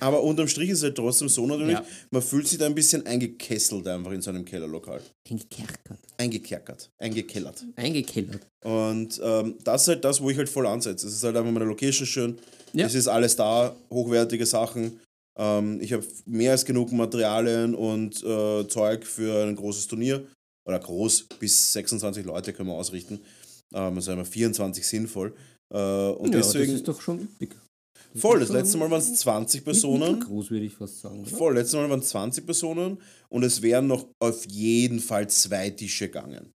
[0.00, 1.84] Aber unterm Strich ist es halt trotzdem so natürlich, Ja.
[2.10, 5.00] man fühlt sich da ein bisschen eingekesselt einfach in so einem Kellerlokal.
[5.28, 5.98] Eingekerkert.
[6.18, 7.64] Eingekerkert, eingekellert.
[7.76, 8.46] Eingekellert.
[8.64, 11.06] Und ähm, das ist halt das, wo ich halt voll ansetze.
[11.06, 12.38] Es ist halt einfach meine Location schön.
[12.72, 12.86] Ja.
[12.86, 15.00] Es ist alles da, hochwertige Sachen.
[15.38, 20.26] Ähm, ich habe mehr als genug Materialien und äh, Zeug für ein großes Turnier.
[20.66, 23.20] Oder groß, bis 26 Leute können wir ausrichten.
[23.72, 25.34] Ähm, also einmal 24 sinnvoll.
[25.72, 27.56] Äh, und ja, deswegen, das ist doch schon üppig.
[28.16, 30.20] Voll, das letzte Mal waren es 20 Personen.
[30.20, 31.20] Groß würde ich fast sagen.
[31.20, 31.30] Oder?
[31.30, 35.70] Voll, letztes Mal waren es 20 Personen und es wären noch auf jeden Fall zwei
[35.70, 36.52] Tische gegangen.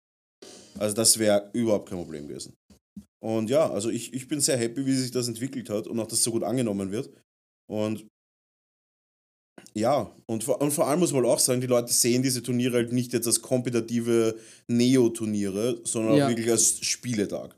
[0.80, 2.54] Also das wäre überhaupt kein Problem gewesen.
[3.24, 6.08] Und ja, also ich, ich bin sehr happy, wie sich das entwickelt hat und auch,
[6.08, 7.10] dass es so gut angenommen wird.
[7.70, 8.08] Und
[9.74, 12.78] ja, und vor, und vor allem muss man auch sagen, die Leute sehen diese Turniere
[12.78, 16.26] halt nicht jetzt als kompetitive Neo-Turniere, sondern Ja.
[16.26, 17.56] auch wirklich als Spieletag.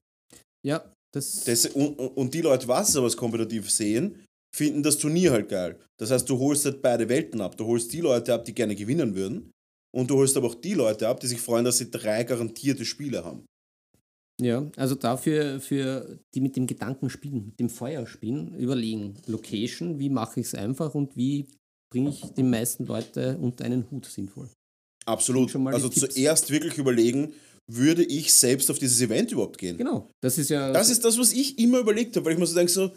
[0.66, 4.24] Ja, das, Das, und, und die Leute, was es aber als kompetitiv sehen,
[4.56, 5.80] finden das Turnier halt geil.
[5.98, 7.58] Das heißt, du holst halt beide Welten ab.
[7.58, 9.52] Du holst die Leute ab, die gerne gewinnen würden.
[9.96, 12.84] Und du holst aber auch die Leute ab, die sich freuen, dass sie drei garantierte
[12.84, 13.46] Spiele haben.
[14.42, 19.16] Ja, also dafür, für die mit dem Gedanken spielen, mit dem Feuer spielen, überlegen.
[19.28, 21.48] Location, wie mache ich es einfach und wie
[21.92, 24.50] bringe ich die meisten Leute unter einen Hut sinnvoll.
[25.06, 25.56] Absolut.
[25.56, 26.16] Also Tipps.
[26.16, 27.34] zuerst wirklich überlegen,
[27.72, 29.78] würde ich selbst auf dieses Event überhaupt gehen?
[29.78, 30.72] Genau, das ist ja.
[30.72, 32.92] Das ist das, was ich immer überlegt habe, weil ich mir so denke, so,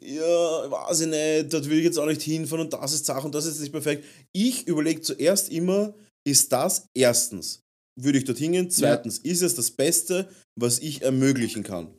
[0.00, 3.26] ja, weiß ich nicht, dort will ich jetzt auch nicht hinfahren und das ist Sache
[3.26, 4.04] und das ist nicht perfekt.
[4.34, 5.94] Ich überlege zuerst immer,
[6.26, 7.60] ist das erstens,
[7.98, 8.70] würde ich dorthin gehen?
[8.70, 11.96] Zweitens, ist es das Beste, was ich ermöglichen kann?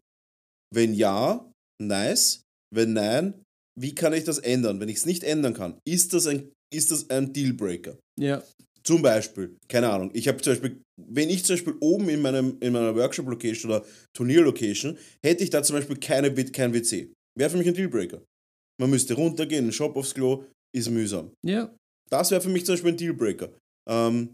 [0.73, 1.49] Wenn ja,
[1.81, 2.41] nice.
[2.73, 3.45] Wenn nein,
[3.79, 4.79] wie kann ich das ändern?
[4.79, 7.97] Wenn ich es nicht ändern kann, ist das ein, ist das ein Dealbreaker?
[8.19, 8.43] ja,
[8.87, 12.55] Zum Beispiel, keine Ahnung, ich habe zum Beispiel, wenn ich zum Beispiel oben in, meinem,
[12.61, 17.11] in meiner Workshop-Location oder Turnier-Location, hätte ich da zum Beispiel keine, kein WC.
[17.37, 18.21] Wäre für mich ein Dealbreaker.
[18.79, 21.33] Man müsste runtergehen, einen Shop aufs Klo, ist mühsam.
[21.45, 21.75] ja,
[22.09, 23.49] Das wäre für mich zum Beispiel ein Dealbreaker.
[23.89, 24.31] Ähm,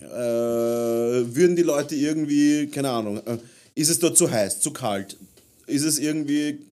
[0.00, 3.38] äh, würden die Leute irgendwie, keine Ahnung, äh,
[3.76, 5.16] ist es dort zu heiß, zu kalt?
[5.68, 6.66] Ist es irgendwie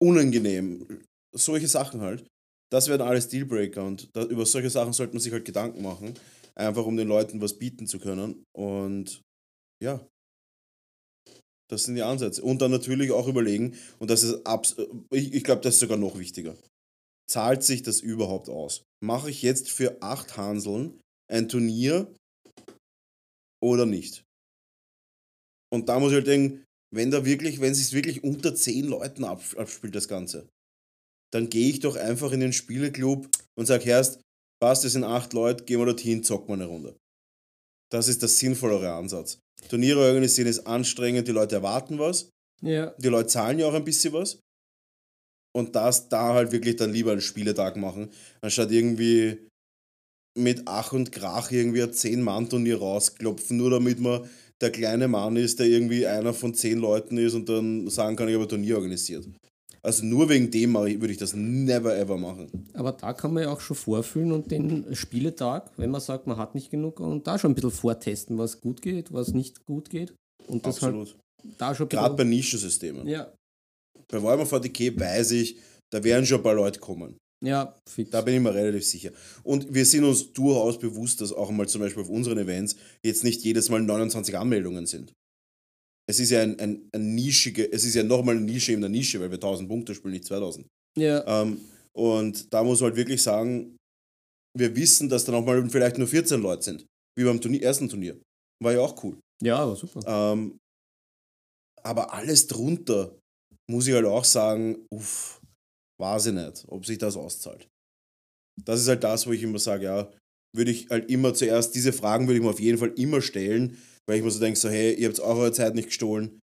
[0.00, 0.86] unangenehm?
[1.34, 2.24] Solche Sachen halt.
[2.70, 6.14] Das wären alles Dealbreaker und da, über solche Sachen sollte man sich halt Gedanken machen,
[6.54, 8.44] einfach um den Leuten was bieten zu können.
[8.56, 9.22] Und
[9.82, 10.06] ja,
[11.68, 12.42] das sind die Ansätze.
[12.42, 14.76] Und dann natürlich auch überlegen, und das ist abs
[15.12, 16.56] ich, ich glaube, das ist sogar noch wichtiger
[17.30, 18.84] zahlt sich das überhaupt aus?
[19.02, 22.12] Mache ich jetzt für acht Hanseln ein Turnier
[23.62, 24.24] oder nicht?
[25.72, 28.86] Und da muss ich halt denken, wenn da wirklich, wenn es sich wirklich unter zehn
[28.86, 30.48] Leuten ab, abspielt, das Ganze,
[31.32, 34.20] dann gehe ich doch einfach in den Spieleclub und sage, Herrst,
[34.60, 36.96] passt, es sind acht Leute, gehen wir dorthin, zocken wir eine Runde.
[37.90, 39.38] Das ist der sinnvollere Ansatz.
[39.68, 42.30] Turniere organisieren ist anstrengend, die Leute erwarten was,
[42.62, 44.38] ja, die Leute zahlen ja auch ein bisschen was.
[45.52, 49.48] Und das da halt wirklich dann lieber einen Spieletag machen, anstatt irgendwie
[50.38, 55.58] mit Ach und Krach irgendwie ein 10-Mann-Turnier rausklopfen, nur damit man der kleine Mann ist,
[55.58, 58.76] der irgendwie einer von zehn Leuten ist und dann sagen kann, ich habe ein Turnier
[58.76, 59.26] organisiert.
[59.82, 62.68] Also nur wegen dem würde ich das never ever machen.
[62.74, 66.36] aber da kann man ja auch schon vorfühlen und den Spieletag, wenn man sagt, man
[66.36, 69.88] hat nicht genug, und da schon ein bisschen vortesten, was gut geht, was nicht gut
[69.88, 70.12] geht.
[70.46, 71.08] Und das Absolut.
[71.08, 71.16] halt
[71.58, 73.06] da schon Gerade bei Nischensystemen.
[73.08, 73.32] Ja,
[74.08, 75.56] Bei Warhammer 40k weiß ich,
[75.90, 77.16] da werden schon ein paar Leute kommen.
[77.42, 78.10] ja, fix.
[78.10, 79.12] Da bin ich mir relativ sicher.
[79.44, 83.24] Und wir sind uns durchaus bewusst, dass auch mal zum Beispiel auf unseren Events jetzt
[83.24, 85.12] nicht jedes Mal 29 Anmeldungen sind.
[86.10, 88.90] Es ist ja ein, ein, ein nischige, es ist ja nochmal eine Nische in der
[88.90, 90.66] Nische, weil wir 1000 Punkte spielen, nicht 2000.
[90.98, 91.60] ja, Ähm,
[91.92, 93.76] und da muss man halt wirklich sagen,
[94.58, 97.88] wir wissen, dass dann auch mal vielleicht nur 14 Leute sind, wie beim Turnier, ersten
[97.88, 98.20] Turnier.
[98.60, 99.20] War ja auch cool.
[99.40, 100.00] ja, aber super.
[100.04, 100.58] Ähm,
[101.84, 103.16] aber alles drunter,
[103.70, 105.40] muss ich halt auch sagen, uff,
[106.00, 107.68] weiß ich nicht, ob sich das auszahlt.
[108.64, 110.12] Das ist halt das, wo ich immer sage, ja,
[110.56, 113.78] würde ich halt immer zuerst, diese Fragen würde ich mir auf jeden Fall immer stellen,
[114.10, 116.40] weil ich mir so denke, so, hey, ihr habt auch eure Zeit nicht gestohlen.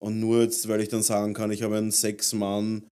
[0.00, 2.86] Und nur jetzt, weil ich dann sagen kann, ich habe ein Sechs-Mann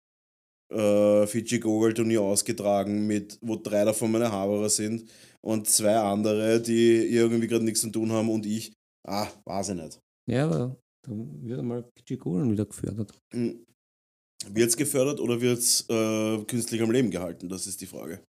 [0.73, 5.09] äh, Fidschi-Gogol-Turnier ausgetragen, mit, wo drei davon meine Haberer sind
[5.45, 8.73] und zwei andere, die irgendwie gerade nichts zu tun haben und ich,
[9.05, 9.99] ah, weiß ich nicht.
[10.27, 10.75] Ja, aber
[11.05, 13.13] da wird einmal Pichigolen wieder gefördert.
[13.33, 17.47] Wird es gefördert oder wird es äh, künstlich am Leben gehalten?
[17.49, 18.23] Das ist die Frage.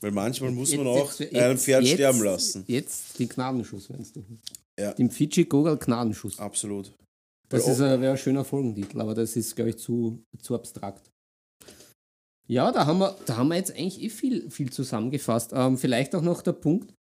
[0.00, 2.64] Weil manchmal muss man auch Jetzt- ein Pferd jetzt- sterben lassen.
[2.68, 4.24] Jetzt den Gnadenschuss, meinst du?
[4.78, 4.92] Ja.
[4.94, 6.38] Den Fidschi Gogol Gnadenschuss.
[6.38, 6.92] Absolut.
[7.48, 11.10] Das ist ein, wäre ein schöner Folgentitel, aber das ist, glaube ich, zu, zu abstrakt.
[12.46, 15.52] Ja, da haben wir, da haben wir jetzt eigentlich eh viel, viel zusammengefasst.
[15.54, 16.94] Ähm, vielleicht auch noch der Punkt,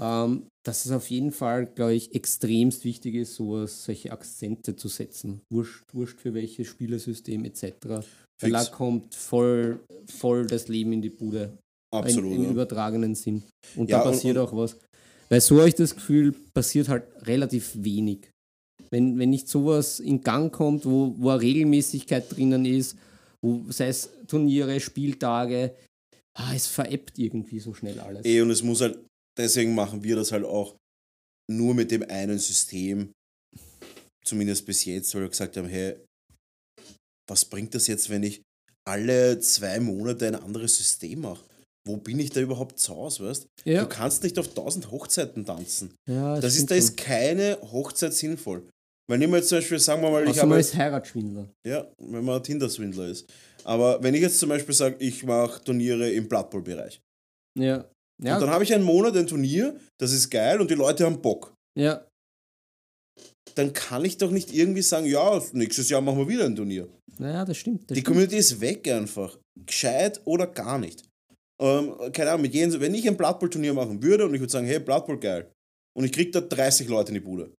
[0.00, 4.88] ähm, dass es auf jeden Fall, glaube ich, extremst wichtig ist, sowas, solche Akzente zu
[4.88, 5.40] setzen.
[5.52, 8.04] Wurscht, wurscht für welches Spielersystem etc.
[8.40, 11.56] Weil da kommt voll, voll das Leben in die Bude.
[11.94, 12.32] Absolut.
[12.32, 12.50] Im, im ja.
[12.50, 13.42] übertragenen Sinn.
[13.76, 14.76] Und Ja, da und- passiert und- auch was.
[15.28, 18.30] Weil so habe ich das Gefühl, passiert halt relativ wenig.
[18.90, 22.96] Wenn, wenn nicht sowas in Gang kommt, wo, wo eine Regelmäßigkeit drinnen ist,
[23.42, 25.74] wo, sei es Turniere, Spieltage,
[26.38, 28.24] ah, es veräppt irgendwie so schnell alles.
[28.24, 28.98] Eh, und es muss halt,
[29.36, 30.76] deswegen machen wir das halt auch
[31.50, 33.12] nur mit dem einen System,
[34.24, 35.96] zumindest bis jetzt, weil wir gesagt haben, hey,
[37.28, 38.42] was bringt das jetzt, wenn ich
[38.86, 41.44] alle zwei Monate ein anderes System mache?
[41.86, 43.82] Wo bin ich da überhaupt zu Hause, weißt Ja.
[43.82, 45.94] Du kannst nicht auf tausend Hochzeiten tanzen.
[46.08, 48.68] ja, Das ist, stimmt da ist keine Hochzeit sinnvoll.
[49.08, 51.48] Weil nehmen wir jetzt zum Beispiel, sagen wir mal, ich habe man ist Heiratsschwindler.
[51.64, 53.24] ja, wenn man ein Tinder-Swindler ist.
[53.62, 57.00] Aber wenn ich jetzt zum Beispiel sage, ich mache Turniere im Blood Bowl-Bereich.
[57.56, 57.76] Ja.
[57.78, 57.86] Und
[58.18, 61.20] dann Ja, habe ich einen Monat ein Turnier, das ist geil und die Leute haben
[61.22, 61.54] Bock.
[61.78, 62.04] ja.
[63.54, 66.88] Dann kann ich doch nicht irgendwie sagen, ja, nächstes Jahr machen wir wieder ein Turnier.
[67.18, 67.82] Naja, das stimmt.
[67.82, 68.06] Das Die stimmt.
[68.08, 69.38] Community ist weg einfach.
[69.64, 71.04] Gescheit oder gar nicht.
[71.60, 74.52] Ähm, keine Ahnung, mit jedem, wenn ich ein Blood Bowl-Turnier machen würde und ich würde
[74.52, 75.50] sagen, hey, Blood Bowl geil.
[75.96, 77.54] Und ich kriege da 30 Leute in die Bude.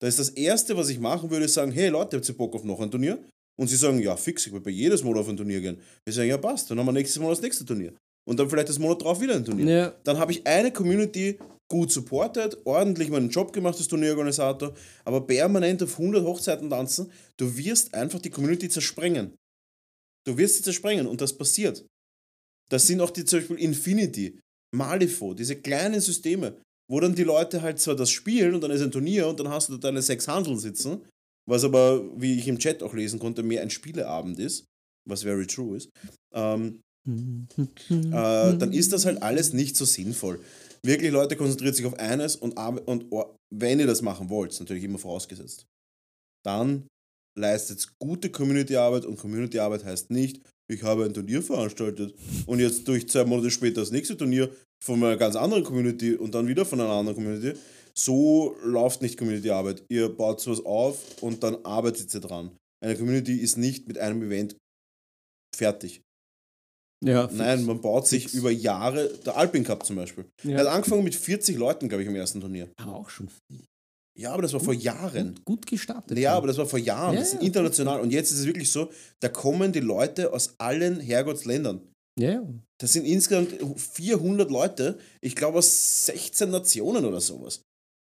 [0.00, 2.64] Da ist das Erste, was ich machen würde, sagen, hey Leute, habt ihr Bock auf
[2.64, 3.18] noch ein Turnier?
[3.56, 5.78] Und sie sagen, ja, fix, ich will bei jedes Monat auf ein Turnier gehen.
[6.04, 7.94] Wir sagen, ja, passt, dann haben wir nächstes Mal das nächste Turnier.
[8.26, 9.66] Und dann vielleicht das Monat drauf wieder ein Turnier.
[9.66, 11.38] Ja, Dann habe ich eine Community
[11.70, 17.56] gut supportet, ordentlich meinen Job gemacht als Turnierorganisator, aber permanent auf 100 Hochzeiten tanzen, du
[17.56, 19.34] wirst einfach die Community zersprengen.
[20.26, 21.84] Du wirst sie zersprengen und das passiert.
[22.70, 24.38] Das sind auch die zum Beispiel Infinity,
[24.74, 28.82] Malifaux, diese kleinen Systeme, wo dann die Leute halt zwar das spielen und dann ist
[28.82, 31.02] ein Turnier und dann hast du da deine sechs Handeln sitzen,
[31.48, 34.64] was aber, wie ich im Chat auch lesen konnte, mehr ein Spieleabend ist,
[35.08, 35.90] was very true ist.
[36.34, 40.40] Ähm, äh, dann ist das halt alles nicht so sinnvoll.
[40.82, 43.06] Wirklich, Leute, konzentriert sich auf eines und, und
[43.54, 45.66] wenn ihr das machen wollt, natürlich immer vorausgesetzt,
[46.44, 46.86] dann
[47.36, 52.14] leistet gute Community-Arbeit und Community-Arbeit heißt nicht, ich habe ein Turnier veranstaltet
[52.46, 54.50] und jetzt durch zwei Monate später das nächste Turnier
[54.82, 57.58] von einer ganz anderen Community und dann wieder von einer anderen Community.
[57.94, 59.84] So läuft nicht Community-Arbeit.
[59.88, 62.50] Ihr baut sowas auf und dann arbeitet ihr dran.
[62.82, 64.56] Eine Community ist nicht mit einem Event
[65.54, 66.02] fertig.
[67.02, 67.38] ja fix.
[67.38, 68.34] Nein, man baut sich Fix.
[68.34, 70.24] über Jahre, der Alpin Cup zum Beispiel.
[70.44, 70.72] Er hat ja.
[70.72, 72.68] angefangen mit 40 Leuten, glaube ich, im ersten Turnier.
[72.76, 73.64] Aber auch schon viel.
[74.16, 75.34] Ja, aber das war vor Jahren.
[75.34, 76.16] Gut, gut gestartet.
[76.18, 77.14] Ja, aber das war vor Jahren.
[77.14, 78.00] Ja, das ist international.
[78.00, 81.80] Und jetzt ist es wirklich so, da kommen die Leute aus allen Herrgottsländern.
[82.18, 82.44] ja, ja.
[82.78, 87.62] Das sind insgesamt 400 Leute, ich glaube aus 16 Nationen oder sowas.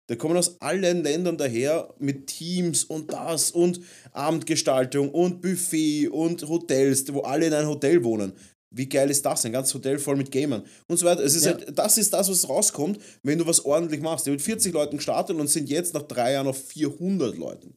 [0.09, 3.81] Da kommen aus allen Ländern daher mit Teams und das und
[4.13, 8.33] Abendgestaltung und Buffet und Hotels, wo alle in einem Hotel wohnen.
[8.75, 9.45] Wie geil ist das?
[9.47, 11.23] Ein ganzes Hotel voll mit Gamern und so weiter.
[11.25, 11.53] Es ist Ja.
[11.55, 14.27] halt, das ist das, was rauskommt, wenn du was ordentlich machst.
[14.27, 17.75] Die haben mit 40 Leuten gestartet und sind jetzt nach drei Jahren auf 400 Leuten.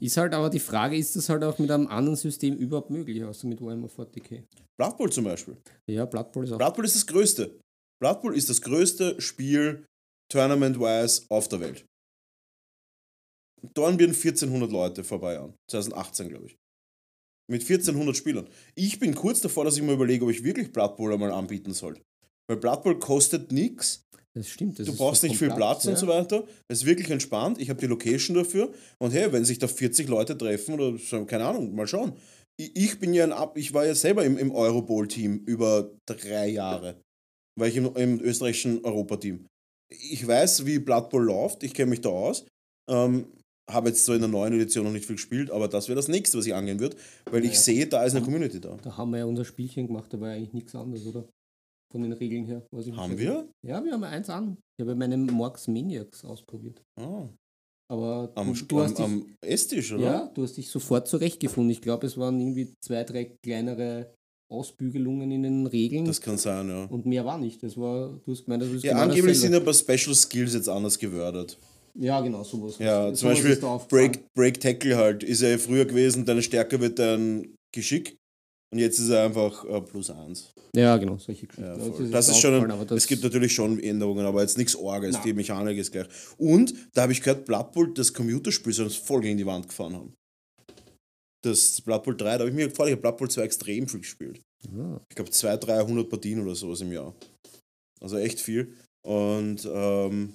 [0.00, 3.22] Ist halt aber die Frage, ist das halt auch mit einem anderen System überhaupt möglich,
[3.22, 4.42] außer mit Warhammer 40k?
[4.80, 5.58] Blood Bowl zum Beispiel.
[5.88, 6.58] Ja, Blood Bowl ist auch.
[6.58, 7.60] Blood Bowl ist das größte.
[8.02, 9.84] Blood Bowl ist das größte Spiel
[10.32, 11.84] Tournament-wise auf der Welt.
[13.62, 13.68] Wir
[14.08, 15.54] 1400 Leute vor ein paar Jahren.
[15.70, 16.56] 2018, glaube ich.
[17.50, 18.48] Mit 1400 Spielern.
[18.76, 21.74] Ich bin kurz davor, dass ich mir überlege, ob ich wirklich Blood Bowl einmal anbieten
[21.74, 22.00] soll.
[22.48, 24.06] Weil Blood Bowl kostet nichts.
[24.34, 24.78] Das stimmt.
[24.78, 25.98] Das Du brauchst nicht viel Platz und ja.
[25.98, 26.44] so weiter.
[26.68, 27.60] Es ist wirklich entspannt.
[27.60, 28.72] Ich habe die Location dafür.
[28.98, 32.12] Und hey, wenn sich da 40 Leute treffen oder so, keine Ahnung, mal schauen.
[32.56, 37.00] Ich bin ja ein Ab, ich war ja selber im, im Eurobowl-Team über drei Jahre.
[37.58, 39.46] War ich im, im österreichischen Europateam.
[39.88, 42.44] Ich weiß, wie Blood Bowl läuft, ich kenne mich da aus.
[42.88, 43.26] Ähm,
[43.72, 46.08] habe jetzt so in der neuen Edition noch nicht viel gespielt, aber das wäre das
[46.08, 46.96] nächste, was ich angehen würde,
[47.30, 47.58] weil ich Ja.
[47.60, 48.76] sehe, da ist eine Community da.
[48.82, 51.24] Da haben wir ja unser Spielchen gemacht, da war ja eigentlich nichts anderes, oder?
[51.92, 52.62] Von den Regeln her.
[52.78, 53.48] Ich Haben wir?
[53.66, 54.56] Ja, wir haben eins an.
[54.78, 56.80] Ich habe meinen Morgs Maniacs ausprobiert.
[57.00, 57.28] Ah,
[57.90, 60.02] Aber am, du, du hast am, dich, am Esstisch, oder?
[60.04, 61.70] ja, du hast dich sofort zurechtgefunden.
[61.70, 64.14] Ich glaube, es waren irgendwie zwei, drei kleinere
[64.52, 66.84] Ausbügelungen in den Regeln Das kann sein, ja.
[66.84, 67.62] und mehr war nicht.
[67.62, 69.70] Das war, du hast gemeint, das ist Ja, genau angeblich sind dasselbe.
[69.70, 71.58] aber Special Skills jetzt anders gewördert.
[71.94, 72.78] Ja, genau, sowas.
[72.78, 73.56] Ja, zum Beispiel.
[73.88, 75.22] Break, Break Tackle halt.
[75.22, 78.16] Ist ja früher gewesen, deine Stärke wird dein Geschick.
[78.72, 80.52] Und jetzt ist er einfach äh, plus eins.
[80.74, 81.64] Ja, genau, solche Geschichten.
[81.64, 84.76] Ja, Also ist das ist schon, ein, es gibt natürlich schon Änderungen, aber jetzt nichts
[84.76, 86.06] Orges, die Mechanik ist gleich.
[86.38, 89.68] Und da habe ich gehört, Blood Bowl, das Computerspiel, soll uns voll gegen die Wand
[89.68, 90.14] gefahren haben.
[91.42, 93.88] Das Blood Bowl 3, da habe ich mir gefragt, ich habe Blood Bowl 2 extrem
[93.88, 94.40] viel gespielt.
[94.76, 95.00] Ja.
[95.08, 97.14] Ich glaube 200, 300 Partien oder sowas im Jahr.
[98.00, 98.74] Also echt viel.
[99.04, 100.34] Und ähm,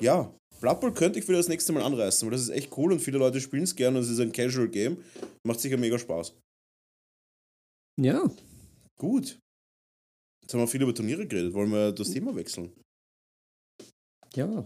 [0.00, 2.92] ja, Blood Bowl könnte ich wieder das nächste Mal anreißen, weil das ist echt cool
[2.92, 4.98] und viele Leute spielen es gerne und es ist ein Casual Game.
[5.46, 6.34] Macht sicher mega Spaß.
[7.98, 8.30] ja,
[8.98, 9.38] Gut.
[10.42, 11.54] Jetzt haben wir viel über Turniere geredet.
[11.54, 12.72] Wollen wir das Thema wechseln?
[14.34, 14.64] Ja,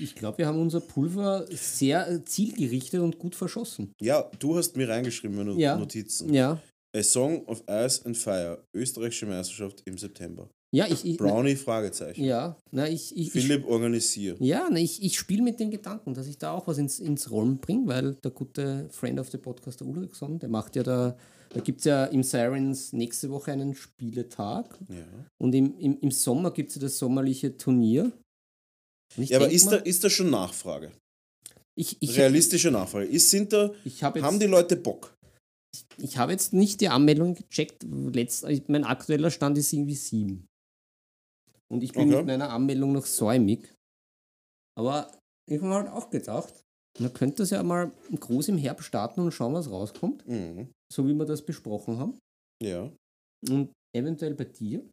[0.00, 3.92] ich glaube, wir haben unser Pulver sehr äh, zielgerichtet und gut verschossen.
[4.00, 5.76] Ja, du hast mir reingeschrieben, meine Ja.
[5.76, 6.32] Notizen.
[6.32, 6.60] Ja.
[6.96, 10.48] A Song of Ice and Fire, österreichische Meisterschaft im September.
[10.74, 11.04] Ja, ich.
[11.04, 12.24] ich Brownie, Fragezeichen.
[12.24, 13.16] ja, na, ich.
[13.16, 14.36] ich, ich Philipp, organisier.
[14.40, 17.30] ja, na, ich, ich spiele mit den Gedanken, dass ich da auch was ins, ins
[17.30, 21.16] Rollen bringe, weil der gute Friend of the Podcast, der Ulrichson, der macht ja da.
[21.50, 25.06] Da gibt es ja im Sirens nächste Woche einen Spieletag Ja,
[25.38, 28.10] und im, im, im Sommer gibt es ja das sommerliche Turnier.
[29.16, 30.90] Ich ja aber ist mal, da, ist da schon Nachfrage?
[31.76, 33.06] ich, ich, Realistische Nachfrage.
[33.06, 35.14] Ist, sind da, ich jetzt, haben die Leute Bock?
[35.98, 37.84] ich habe jetzt nicht die Anmeldung gecheckt.
[37.84, 40.48] Letzt, mein aktueller Stand ist irgendwie sieben.
[41.72, 42.16] Und ich bin Okay.
[42.18, 43.74] mit meiner Anmeldung noch säumig.
[44.78, 45.10] Aber
[45.50, 46.62] ich habe mir halt auch gedacht,
[46.98, 50.26] man könnte das ja mal groß im Herbst starten und schauen, was rauskommt.
[50.28, 50.70] Mhm.
[50.92, 52.18] So wie wir das besprochen haben.
[52.62, 52.92] Ja.
[53.48, 54.88] Und eventuell bei dir.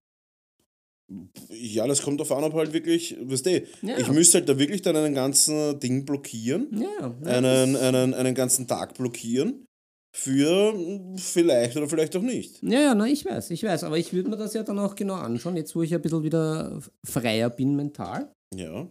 [1.49, 3.97] Ja, das kommt auf an, ob halt wirklich, weißt du, Ja.
[3.97, 8.34] ich müsste halt da wirklich dann einen ganzen Ding blockieren, Ja, ja, einen, einen, einen
[8.34, 9.65] ganzen Tag blockieren
[10.14, 12.62] für mm, vielleicht oder vielleicht auch nicht.
[12.64, 13.84] ja, ja, na, ich weiß, ich weiß.
[13.84, 16.24] Aber ich würde mir das ja dann auch genau anschauen, jetzt wo ich ein bisschen
[16.24, 18.32] wieder freier bin mental.
[18.53, 18.88] Ja.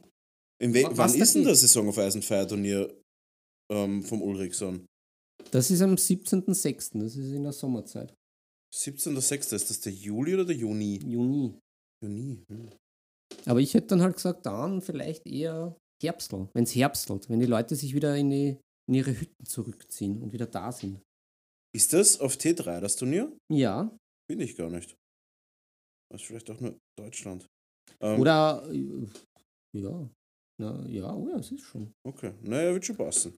[0.60, 2.94] In Was wann ist denn das Saison auf Eisenfeierturnier
[3.72, 4.86] ähm, vom Ulrichson?
[5.50, 8.14] Das ist am 17.06., das ist in der Sommerzeit.
[8.74, 9.54] 17.06.
[9.54, 11.00] Ist das der Juli oder der Juni?
[11.04, 11.54] Juni.
[12.02, 12.44] Juni.
[12.48, 12.70] Hm.
[13.46, 17.46] Aber ich hätte dann halt gesagt, dann vielleicht eher Herbstl, wenn es herbstelt, wenn die
[17.46, 18.58] Leute sich wieder in, die,
[18.88, 21.00] in ihre Hütten zurückziehen und wieder da sind.
[21.74, 23.32] Ist das auf T3 das Turnier?
[23.52, 23.96] Ja,
[24.28, 24.96] Bin ich gar nicht.
[26.12, 27.46] Das ist vielleicht auch nur Deutschland.
[28.00, 29.06] Ähm, oder äh,
[29.78, 30.10] ja,
[30.60, 31.92] na, ja, oh ja, es ist schon.
[32.06, 33.36] Okay, naja, wird schon passen.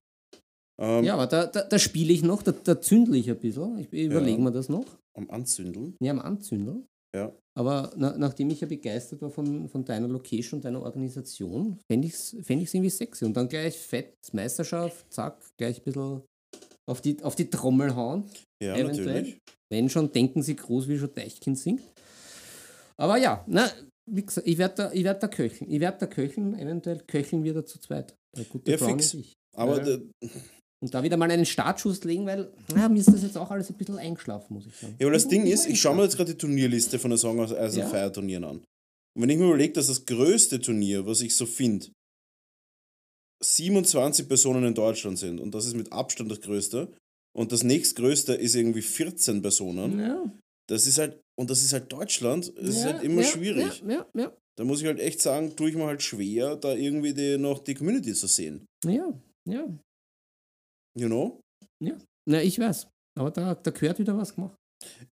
[0.81, 3.79] Ähm, Ja, aber da, da, da spiele ich noch, da, da zündle ich ein bisschen.
[3.79, 4.99] Ich überlege mir das noch.
[5.17, 5.95] Am Anzündeln.
[6.01, 6.87] Ja, am Anzündel.
[7.15, 7.31] Ja.
[7.55, 12.09] Aber na, nachdem ich ja begeistert war von, von deiner Location und deiner Organisation, fände
[12.09, 13.27] ich es fänd ich's irgendwie sexy.
[13.27, 16.23] Und dann gleich fett Meisterschaft, zack, gleich ein bisschen
[16.89, 18.25] auf die, auf die Trommel hauen.
[18.63, 19.07] Ja, Eventuell.
[19.15, 19.39] natürlich.
[19.71, 21.83] Wenn schon, denken sie groß, wie schon Deichkind singt.
[22.97, 23.71] Aber ja, na,
[24.11, 25.71] wie gesagt, ich werde da, ich werd da köcheln.
[25.71, 28.15] Ich werde da köcheln, eventuell köcheln wir da zu zweit.
[28.37, 29.15] Der gute Ja, Brown fix.
[29.15, 29.33] und ich.
[29.57, 29.99] Aber Ja.
[30.83, 33.71] Und da wieder mal einen Startschuss legen, weil na, mir ist das jetzt auch alles
[33.71, 34.97] ein bisschen eingeschlafen, muss ich sagen.
[34.99, 36.33] ja, aber das Ding ist, ich schaue mir jetzt gerade.
[36.33, 37.87] die Turnierliste von der Song aus Eisen Ja.
[37.87, 38.57] Fire Turnieren an.
[39.15, 41.87] Und wenn ich mir überlege, dass das größte Turnier, was ich so finde,
[43.43, 46.93] 27 Personen in Deutschland sind und das ist mit Abstand das größte
[47.37, 50.33] und das nächstgrößte ist irgendwie 14 Personen, Ja,
[50.69, 53.83] das ist halt, und das ist halt Deutschland, es ist ja, halt immer ja, schwierig.
[53.87, 54.37] Ja, ja, ja.
[54.57, 57.59] Da muss ich halt echt sagen, tue ich mir halt schwer, da irgendwie die, noch
[57.59, 58.67] die Community zu sehen.
[58.85, 59.13] Ja,
[59.49, 59.67] ja.
[60.99, 61.41] You know?
[62.29, 62.87] Na, ich weiß.
[63.19, 64.55] Aber da, da gehört wieder was gemacht.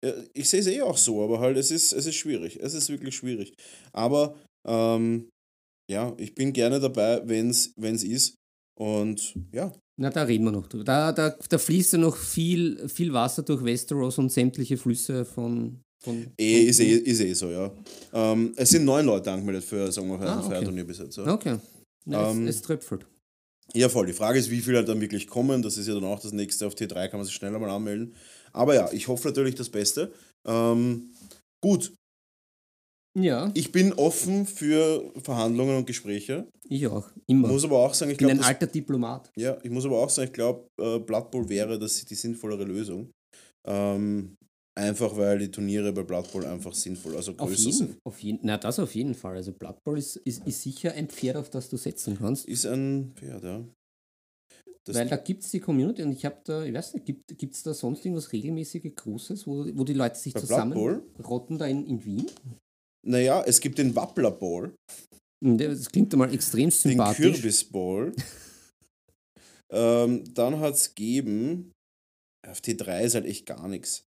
[0.04, 2.58] Ja, Ich sehe es eh auch so, aber halt, es ist, es ist schwierig.
[2.60, 3.54] Es ist wirklich schwierig.
[3.92, 5.28] Aber ähm,
[5.90, 7.68] ja, ich bin gerne dabei, wenn es
[8.04, 8.34] ist.
[8.78, 10.84] Und ja, Na, da reden wir noch drüber.
[10.84, 15.82] Da, da, da fließt ja noch viel, viel Wasser durch Westeros und sämtliche Flüsse von.
[16.02, 17.70] von eh, ist, eh, ist eh so, ja.
[18.14, 20.48] Ähm, es sind neun Leute angemeldet für Sagen wir Ah, ein okay.
[20.48, 21.16] Feierturnier bis jetzt.
[21.18, 21.26] Ja.
[21.34, 21.58] Okay.
[22.06, 23.04] Na, Ähm, es, es tröpfelt.
[23.74, 24.06] ja, voll.
[24.06, 25.60] Die Frage ist, wie viele halt dann wirklich kommen.
[25.60, 26.66] Das ist ja dann auch das nächste.
[26.66, 28.14] Auf T3 kann man sich schneller mal anmelden.
[28.54, 30.10] Aber ja, ich hoffe natürlich das Beste.
[30.46, 31.10] Ähm,
[31.60, 31.92] gut,
[33.18, 36.46] Ja, ich bin offen für Verhandlungen und Gespräche.
[36.68, 37.08] ich auch.
[37.26, 37.48] Immer.
[37.48, 39.30] Muss aber auch sagen, ich ich bin glaube, ein alter Diplomat.
[39.36, 42.64] Ja, ich muss aber auch sagen, ich glaube, äh, Blood Bowl wäre das die sinnvollere
[42.64, 43.10] Lösung.
[43.66, 44.36] Ähm,
[44.78, 47.96] einfach weil die Turniere bei Blood Bowl einfach sinnvoll, also Auf größer jeden, sind.
[48.06, 49.34] auf jeden, na, das auf jeden Fall.
[49.36, 52.46] Also Blood Bowl ist, ist, ist sicher ein Pferd, auf das du setzen kannst.
[52.46, 53.64] Ist ein Pferd, ja.
[54.84, 57.54] Das, Weil da gibt es die Community und ich habe da, ich weiß nicht, gibt
[57.54, 61.02] es da sonst irgendwas regelmäßige Großes, wo, wo die Leute sich Bei Blood zusammen Bowl?
[61.22, 62.26] rotten da in, in Wien?
[63.06, 64.74] Naja, es gibt den Wappler Bowl,
[65.42, 67.36] Hm, Das klingt einmal extrem den sympathisch.
[67.36, 68.14] Kürbis Bowl.
[69.72, 71.72] ähm, dann hat es gegeben,
[72.46, 74.04] auf T3 ist halt echt gar nichts.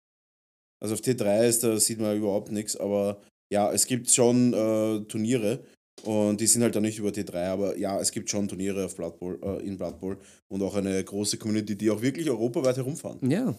[0.82, 3.20] Also auf T3 ist, da sieht man überhaupt nichts, aber
[3.52, 5.64] ja, es gibt schon äh, Turniere
[6.04, 8.96] und die sind halt dann nicht über T3, aber ja, es gibt schon Turniere auf
[8.96, 10.18] Blood Bowl, äh, in Blood Bowl
[10.50, 13.18] und auch eine große Community, die auch wirklich europaweit herumfahren.
[13.28, 13.54] Ja.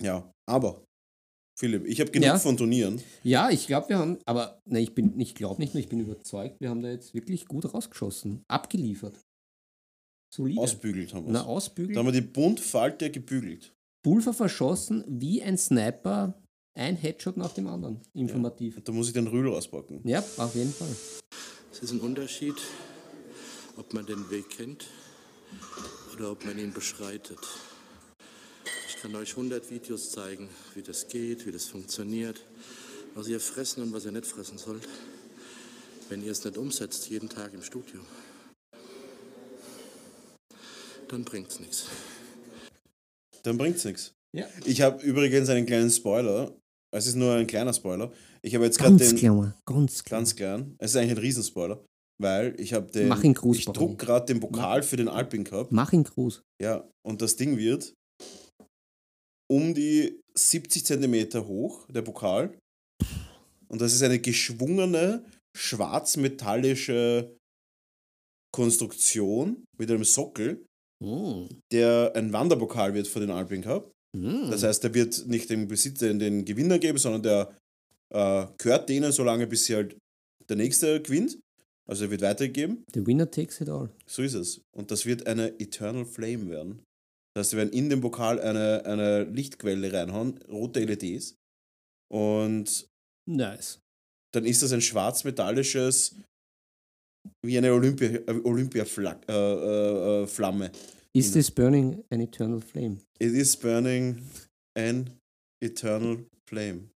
[0.00, 0.82] Ja, aber
[1.58, 2.38] Philipp, ich habe genug Ja.
[2.38, 3.00] von Turnieren.
[3.24, 5.98] Ja, ich glaube, wir haben, aber ne, ich bin, ich glaube nicht nur, ich bin
[5.98, 9.18] überzeugt, wir haben da jetzt wirklich gut rausgeschossen, abgeliefert.
[10.32, 10.60] Solide.
[10.60, 11.98] Ausbügelt haben wir Na, Da ausbügeln.
[11.98, 13.72] haben wir die Buntfalte gebügelt.
[14.04, 16.40] Pulver verschossen wie ein Sniper,
[16.78, 18.00] ein Headshot nach dem anderen.
[18.14, 18.76] Informativ.
[18.76, 20.00] Und da muss ich den Rühl rauspacken.
[20.06, 20.94] Ja, auf jeden Fall.
[21.72, 22.54] Es ist ein Unterschied,
[23.76, 24.86] ob man den Weg kennt
[26.14, 27.38] oder ob man ihn beschreitet.
[28.98, 32.44] Ich kann euch 100 Videos zeigen, wie das geht, wie das funktioniert,
[33.14, 34.88] was ihr fressen und was ihr nicht fressen sollt.
[36.08, 38.00] Wenn ihr es nicht umsetzt, jeden Tag im Studio,
[41.06, 41.86] dann bringt es nichts.
[43.44, 44.14] Dann bringt's nichts.
[44.36, 44.48] Ja.
[44.64, 46.52] Ich habe übrigens einen kleinen Spoiler.
[46.90, 48.10] Es ist nur ein kleiner Spoiler.
[48.42, 49.18] Ich habe jetzt gerade Ganz den.
[49.18, 50.18] klein, ganz klein.
[50.18, 50.74] Ganz klein.
[50.78, 51.84] Es ist eigentlich ein Riesenspoiler.
[52.20, 53.06] Weil ich habe den.
[53.06, 55.70] Mach ihn groß, ich druck gerade den Pokal für den Alpin Cup.
[55.70, 56.42] Mach ihn groß.
[56.60, 57.94] Ja, und das Ding wird
[59.50, 62.56] um die 70 Zentimeter hoch, der Pokal.
[63.68, 65.24] Und das ist eine geschwungene,
[65.56, 67.36] schwarzmetallische
[68.52, 70.64] Konstruktion mit einem Sockel,
[71.00, 71.46] Mm.
[71.70, 73.92] der ein Wanderpokal wird für den Alpin Cup.
[74.16, 74.50] Mm.
[74.50, 77.56] Das heißt, der wird nicht dem Besitzer den Gewinner geben, sondern der
[78.12, 79.96] äh, gehört denen so lange, bis sie halt
[80.48, 81.38] der nächste gewinnt.
[81.88, 82.84] Also er wird weitergegeben.
[82.92, 83.90] The winner takes it all.
[84.06, 84.60] So ist es.
[84.76, 86.82] Und das wird eine Eternal Flame werden.
[87.38, 91.36] Das heißt, wir werden in den Pokal eine, eine Lichtquelle reinhauen, rote LEDs.
[92.12, 92.88] Und
[93.30, 93.78] Nice.
[94.34, 96.16] dann ist das ein schwarzmetallisches,
[97.46, 99.20] wie eine Olympia, äh, Olympia-Flamme.
[99.28, 100.72] Äh, äh, äh, Flamme.
[101.16, 102.98] Is this burning an eternal flame?
[103.20, 104.20] It is burning
[104.76, 105.08] an
[105.62, 106.90] eternal flame.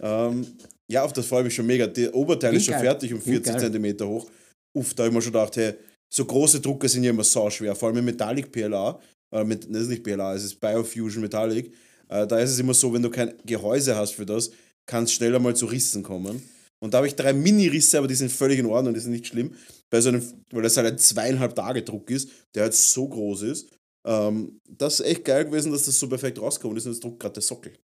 [0.00, 0.46] Ähm,
[0.88, 1.88] ja, auf das freue ich mich schon mega.
[1.88, 2.84] Der Oberteil Klingt ist schon geil.
[2.84, 3.60] fertig Klingt 40 geil.
[3.60, 4.30] Zentimeter hoch.
[4.76, 5.74] Uff, da habe ich mir schon gedacht, hey,
[6.12, 9.00] so große Drucker sind ja immer sau schwer, vor allem mit Metallic PLA.
[9.36, 11.72] Äh, mit, das ist nicht PLA, es ist Biofusion Metallic.
[12.08, 14.50] Äh, da ist es immer so, wenn du kein Gehäuse hast für das,
[14.86, 16.42] kann es schneller mal zu Rissen kommen.
[16.82, 19.26] Und da habe ich drei Mini-Risse, aber die sind völlig in Ordnung, die sind nicht
[19.26, 19.54] schlimm.
[19.90, 23.42] Bei so einem, weil das halt ein zweieinhalb Tage Druck ist, der halt so groß
[23.42, 23.76] ist.
[24.06, 27.20] Ähm, das ist echt geil gewesen, dass das so perfekt rausgekommen ist und das druckt
[27.20, 27.76] gerade der Sockel.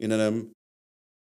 [0.00, 0.52] In einem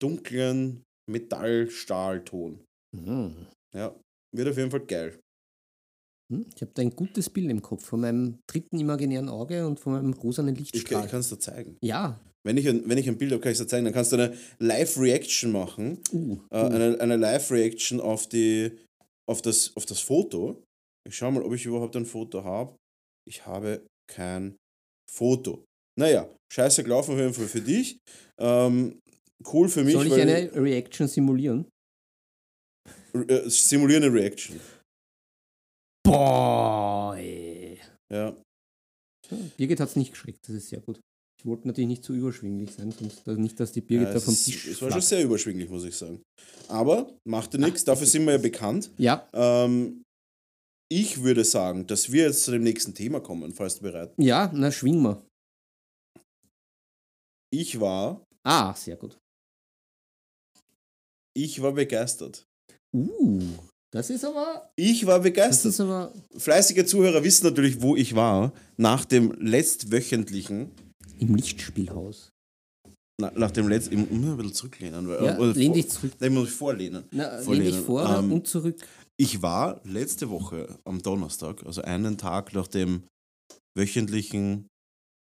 [0.00, 2.64] dunklen Metallstahlton.
[2.96, 3.28] Mm.
[3.74, 3.94] Ja,
[4.34, 5.18] wird auf jeden Fall geil.
[6.30, 9.80] Hm, Ich habe da ein gutes Bild im Kopf von meinem dritten imaginären Auge und
[9.80, 11.04] von meinem rosanen Ich, Lichtstrahl.
[11.04, 11.76] ich kann es dir zeigen.
[11.82, 12.20] ja.
[12.46, 13.84] Wenn ich, ein, wenn ich ein Bild habe, kann ich es dir zeigen.
[13.84, 15.98] Dann kannst du eine Live-Reaction machen.
[16.12, 18.70] Uh, Äh, eine eine Live-Reaction auf, die-
[19.28, 20.62] auf, das, auf das Foto.
[21.06, 22.76] Ich schau mal, ob ich überhaupt ein Foto habe.
[23.28, 24.56] Ich habe kein
[25.10, 25.64] Foto.
[25.98, 27.98] Naja, scheiße gelaufen auf jeden Fall für dich.
[28.38, 29.00] Ähm,
[29.52, 31.66] cool für mich, Soll ich eine Reaction simulieren?
[33.14, 34.58] äh, simulierende Reaction.
[36.08, 37.78] Boah, ey.
[38.10, 38.34] Ja.
[39.58, 40.98] Birgit hat es nicht geschreckt, das ist sehr gut.
[41.38, 44.20] Ich wollte natürlich nicht zu überschwinglich sein, sonst dass nicht, dass die Birgit ja da
[44.20, 46.22] vom Tisch es war schon sehr überschwinglich, muss ich sagen.
[46.68, 48.90] Aber macht ja nichts, dafür sind wir ja bekannt.
[48.96, 50.02] Ja, Ähm,
[50.90, 54.26] ich würde sagen, dass wir jetzt zu dem nächsten Thema kommen, falls du bereit bist.
[54.26, 55.22] ja, na schwing mal.
[57.52, 59.18] Ich war, Ah, sehr gut.
[61.36, 62.44] ich war begeistert.
[62.96, 63.42] Uh,
[63.92, 65.72] das ist aber, Ich war das begeistert.
[65.72, 70.70] ist aber, Fleißige Zuhörer wissen natürlich, wo ich war, nach dem letztwöchentlichen,
[71.18, 72.30] im Lichtspielhaus.
[73.20, 75.08] na, nach dem letzten, ich muss ein bisschen zurücklehnen.
[75.08, 76.12] Weil, Ja, lehn vor- dich zurück.
[76.20, 77.04] Nein, ich muss mich vorlehnen.
[77.10, 77.72] Na, lehn Vorlehnen.
[77.72, 78.86] dich vor Ähm, und zurück.
[79.20, 83.02] Ich war letzte Woche am Donnerstag, also einen Tag nach dem
[83.76, 84.68] wöchentlichen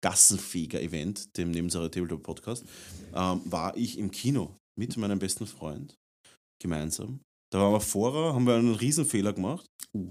[0.03, 2.65] Gassenfeger-Event, dem Nebensache Tabletop Podcast,
[3.15, 5.95] ähm, war ich im Kino mit meinem besten Freund
[6.63, 7.21] gemeinsam.
[7.55, 9.65] Da waren wir vorher, haben wir einen Riesenfehler gemacht.
[9.95, 10.11] Uh.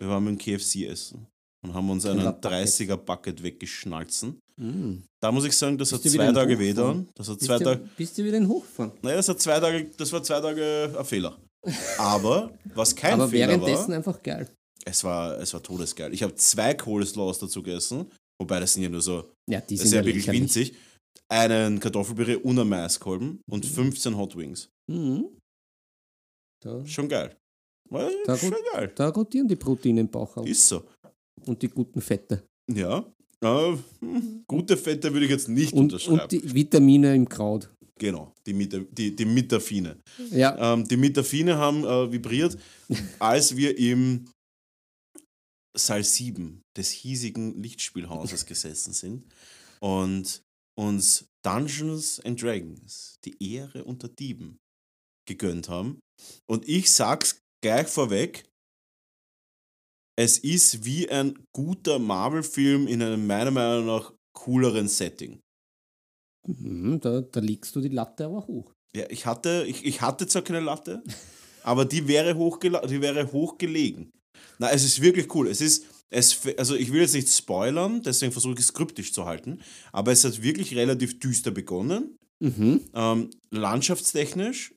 [0.00, 1.28] Wir waren mit dem KFC essen
[1.64, 2.50] und haben uns einen Killer Bucket.
[2.50, 4.40] 30er-Bucket weggeschnalzen.
[4.56, 4.94] Mm.
[5.22, 7.64] Da muss ich sagen, das Bist hat zwei Tage weh Das hat Bist, zwei du,
[7.66, 7.88] Tage.
[7.96, 8.90] bist du wieder in Hochfahren?
[9.00, 11.38] Naja, das hat zwei Tage, das war zwei Tage ein Fehler.
[11.98, 14.50] Aber was kein aber Fehler währenddessen war, einfach geil.
[14.84, 16.12] es war, es war todesgeil.
[16.12, 18.10] Ich habe zwei Coleslaws dazu gegessen,
[18.40, 20.74] wobei das sind ja nur so, Ja, die das sind ist ja wirklich winzig.
[21.28, 24.68] Einen Kartoffelpüree und einen Maiskolben und 15 Hot Wings.
[24.90, 25.28] Mhm.
[26.62, 27.36] Da, Schon geil.
[28.24, 28.58] Da schon gut.
[28.72, 28.92] geil.
[28.94, 30.46] da rotieren die Proteine im Bauch auf.
[30.46, 30.84] Ist so.
[31.46, 32.46] und die guten Fette.
[32.72, 33.04] Ja.
[33.42, 33.76] Äh,
[34.46, 36.20] gute Fette würde ich jetzt nicht Und, unterschreiben.
[36.20, 37.68] und die Vitamine im Kraut.
[37.98, 39.98] genau, die, Mita, die, die Mitafine.
[40.30, 42.56] Ja, Ähm, die Mitafine haben äh, vibriert,
[43.18, 44.26] als wir im
[45.76, 49.24] Saal 7 des hiesigen Lichtspielhauses gesessen sind
[49.80, 50.42] und
[50.78, 54.58] uns Dungeons and Dragons, die Ehre unter Dieben,
[55.26, 55.98] gegönnt haben.
[56.46, 58.44] Und ich sag's gleich vorweg,
[60.16, 65.40] es ist wie ein guter Marvel-Film in einem meiner Meinung nach cooleren Setting.
[66.46, 68.72] mhm, da, da legst du die Latte aber hoch.
[68.94, 71.02] Ja, ich hatte, ich, ich hatte zwar keine Latte,
[71.62, 74.12] aber die wäre, hochgela die wäre hochgelegen.
[74.58, 75.48] Na, es ist wirklich cool.
[75.48, 79.24] Es ist, es, also ich will jetzt nicht spoilern, deswegen versuche ich es kryptisch zu
[79.24, 79.60] halten,
[79.92, 82.18] aber es hat wirklich relativ düster begonnen.
[82.40, 82.80] Mhm.
[82.92, 84.74] Ähm, landschaftstechnisch,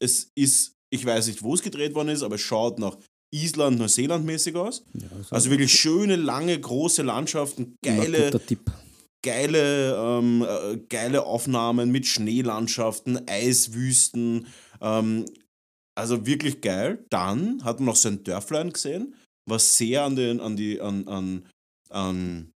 [0.00, 2.96] es ist, ich weiß nicht, wo es gedreht worden ist, aber es schaut nach
[3.30, 4.84] Island, Neuseeland mäßig aus.
[4.94, 8.40] Ja, so Also wirklich schöne, lange, große Landschaften, geile,
[9.22, 14.46] geile, ähm, äh, geile Aufnahmen mit Schneelandschaften, Eiswüsten,
[14.80, 15.26] ähm,
[15.94, 17.04] Also wirklich geil.
[17.10, 19.14] Dann hat man noch sein Dörflein gesehen,
[19.46, 21.46] was sehr an den, an die, an, an,
[21.90, 22.52] an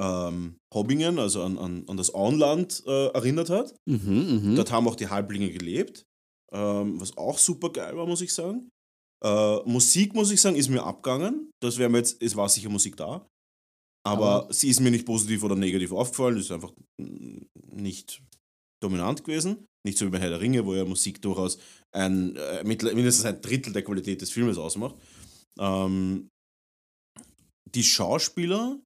[0.00, 3.74] ähm, Hobbingen, also an, an, an das Auenland äh, erinnert hat.
[3.86, 4.56] Mhm, mhm.
[4.56, 6.06] Dort haben auch die Halblinge gelebt,
[6.52, 8.70] ähm, was auch super geil war, muss ich sagen.
[9.24, 11.50] Äh, Musik, muss ich sagen, ist mir abgegangen.
[11.62, 13.26] Das wäre mir jetzt, es war sicher Musik da.
[14.06, 18.22] Aber, Aber- sie ist mir nicht positiv oder negativ aufgefallen, ist einfach nicht
[18.82, 19.66] dominant gewesen.
[19.86, 21.58] Nicht so wie bei Herr der Ringe, wo ja Musik durchaus
[21.94, 24.96] ein, äh, mindestens ein Drittel der Qualität des Filmes ausmacht.
[25.58, 26.28] Ähm,
[27.74, 28.80] die Schauspieler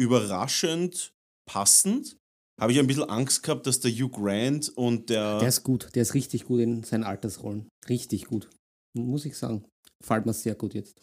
[0.00, 1.12] überraschend
[1.48, 2.16] passend.
[2.60, 5.38] Habe ich ein bisschen Angst gehabt, dass der Hugh Grant und der.
[5.38, 7.68] Der ist gut, der ist richtig gut in seinen Altersrollen.
[7.88, 8.48] Richtig gut.
[8.96, 9.64] Muss ich sagen.
[10.04, 11.00] Fällt mir sehr gut jetzt.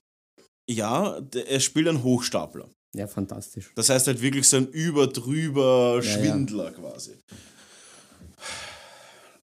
[0.69, 2.69] ja, er spielt einen Hochstapler.
[2.95, 3.71] Ja, fantastisch.
[3.75, 6.17] Das heißt halt wirklich so ein über-drüber Ja, ja.
[6.17, 7.13] Schwindler quasi.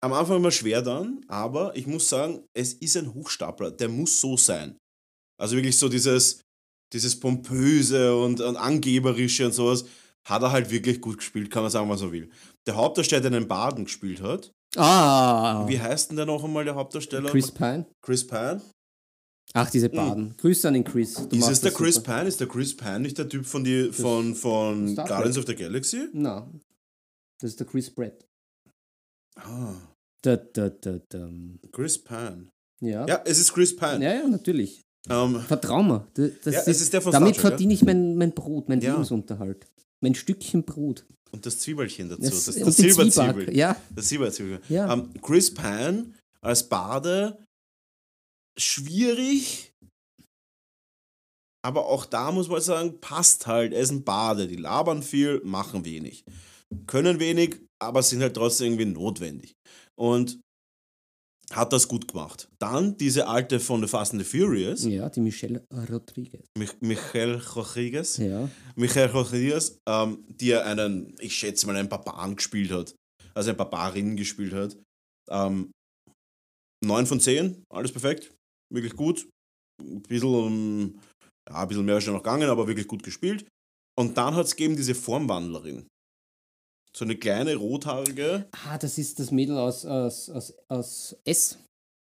[0.00, 3.70] Am Anfang immer schwer dann, aber ich muss sagen, es ist ein Hochstapler.
[3.70, 4.76] Der muss so sein.
[5.40, 6.40] Also wirklich so dieses,
[6.92, 9.84] dieses pompöse und, und angeberische und sowas
[10.24, 12.30] hat er halt wirklich gut gespielt, kann man sagen, was er will.
[12.66, 15.66] Der Hauptdarsteller, der einen Baden gespielt hat, Ah!
[15.68, 17.30] wie heißt denn der noch einmal, der Hauptdarsteller?
[17.30, 17.86] Chris Pine?
[18.00, 18.62] Chris Pine.
[19.54, 20.34] Ach, diese Baden.
[20.38, 21.14] Grüße an den Chris.
[21.14, 21.38] Du Hm.
[21.40, 22.16] ist es der Chris super.
[22.18, 22.28] Pine?
[22.28, 24.94] Ist der Chris Pine nicht der Typ von, die, von, von.
[24.96, 26.08] Guardians of the Galaxy?
[26.14, 26.50] Na,
[27.40, 28.24] das ist der Chris Pratt.
[29.36, 29.74] Ah,
[30.22, 31.28] Da, da, da, da.
[31.72, 32.48] Chris Pine.
[32.80, 33.06] Ja.
[33.06, 34.02] Ja, es ist Chris Pine.
[34.04, 34.80] ja, ja, natürlich.
[35.10, 36.06] Ähm, Vertrau mir.
[36.14, 38.68] Das, das Ja, es ist der von damit Star Trek, verdiene ich mein, mein Brot,
[38.68, 38.92] mein Ja.
[38.92, 39.66] Lebensunterhalt.
[40.02, 41.06] Mein Stückchen Brot.
[41.30, 42.22] und das Zwiebelchen dazu.
[42.22, 43.56] Das, Das, das Silberzwiebel.
[43.56, 44.60] Ja, Das Silberzwiebel.
[44.68, 44.92] Ja.
[44.92, 47.42] Ähm, Chris Pine als Bade
[48.58, 49.72] schwierig,
[51.64, 53.72] aber auch da muss man sagen, passt halt.
[53.72, 54.48] Er ist ein Bade.
[54.48, 56.24] Die labern viel, machen wenig.
[56.86, 59.54] Können wenig, aber sind halt trotzdem irgendwie notwendig.
[59.98, 60.40] Und
[61.54, 62.48] hat das gut gemacht.
[62.58, 66.46] Dann diese alte von The Fast and the Furious, ja, die Michelle Rodriguez.
[66.58, 68.16] Mich Michael Rodriguez.
[68.18, 68.48] Ja.
[68.76, 72.94] Michael Rodriguez, ähm, die ja einen, ich schätze mal, einen Barbaren gespielt hat.
[73.34, 74.76] Also eine Barbarin gespielt hat.
[75.30, 75.70] Ähm,
[76.84, 78.34] 9 von 10, alles perfekt.
[78.72, 79.28] Wirklich gut.
[79.80, 81.00] Ein bisschen, ähm,
[81.48, 83.46] ja, ein bisschen mehr ist schon noch gegangen, aber wirklich gut gespielt.
[83.98, 85.86] Und dann hat es gegeben diese Formwandlerin.
[86.96, 88.48] So eine kleine rothaarige.
[88.66, 91.58] Ah, das ist das Mädel aus, aus, aus, aus S.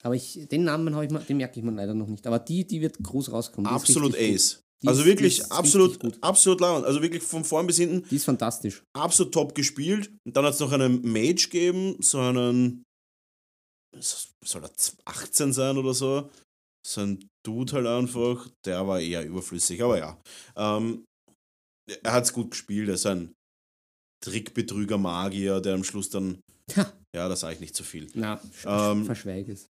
[0.04, 2.26] Aber ich, den Namen habe ich mal, den merke ich mir leider noch nicht.
[2.26, 3.70] Aber die, die wird groß rauskommen.
[3.70, 4.16] Die Absolut.
[4.16, 4.62] Ace.
[4.86, 6.18] Also ist- wirklich ist absolut, gut.
[6.22, 6.86] absolut lauernd.
[6.86, 8.84] Also wirklich von vorn bis hinten Die ist fantastisch.
[8.96, 10.10] absolut top gespielt.
[10.26, 12.84] Und dann hat es noch einen Mage gegeben, so einen.
[14.46, 14.72] Soll er
[15.06, 16.30] 18 sein oder so?
[16.86, 18.48] So ein Dude halt einfach.
[18.66, 20.22] Der war eher überflüssig, aber ja.
[20.56, 21.04] Ähm,
[22.04, 22.88] er hat es gut gespielt.
[22.88, 23.34] Er ist ein
[24.24, 26.40] Trickbetrüger, Magier, der am Schluss dann.
[26.76, 26.92] Ha.
[27.16, 28.10] Ja, da sage ich nicht zu viel.
[28.14, 29.68] Na, Ähm, verschweige es.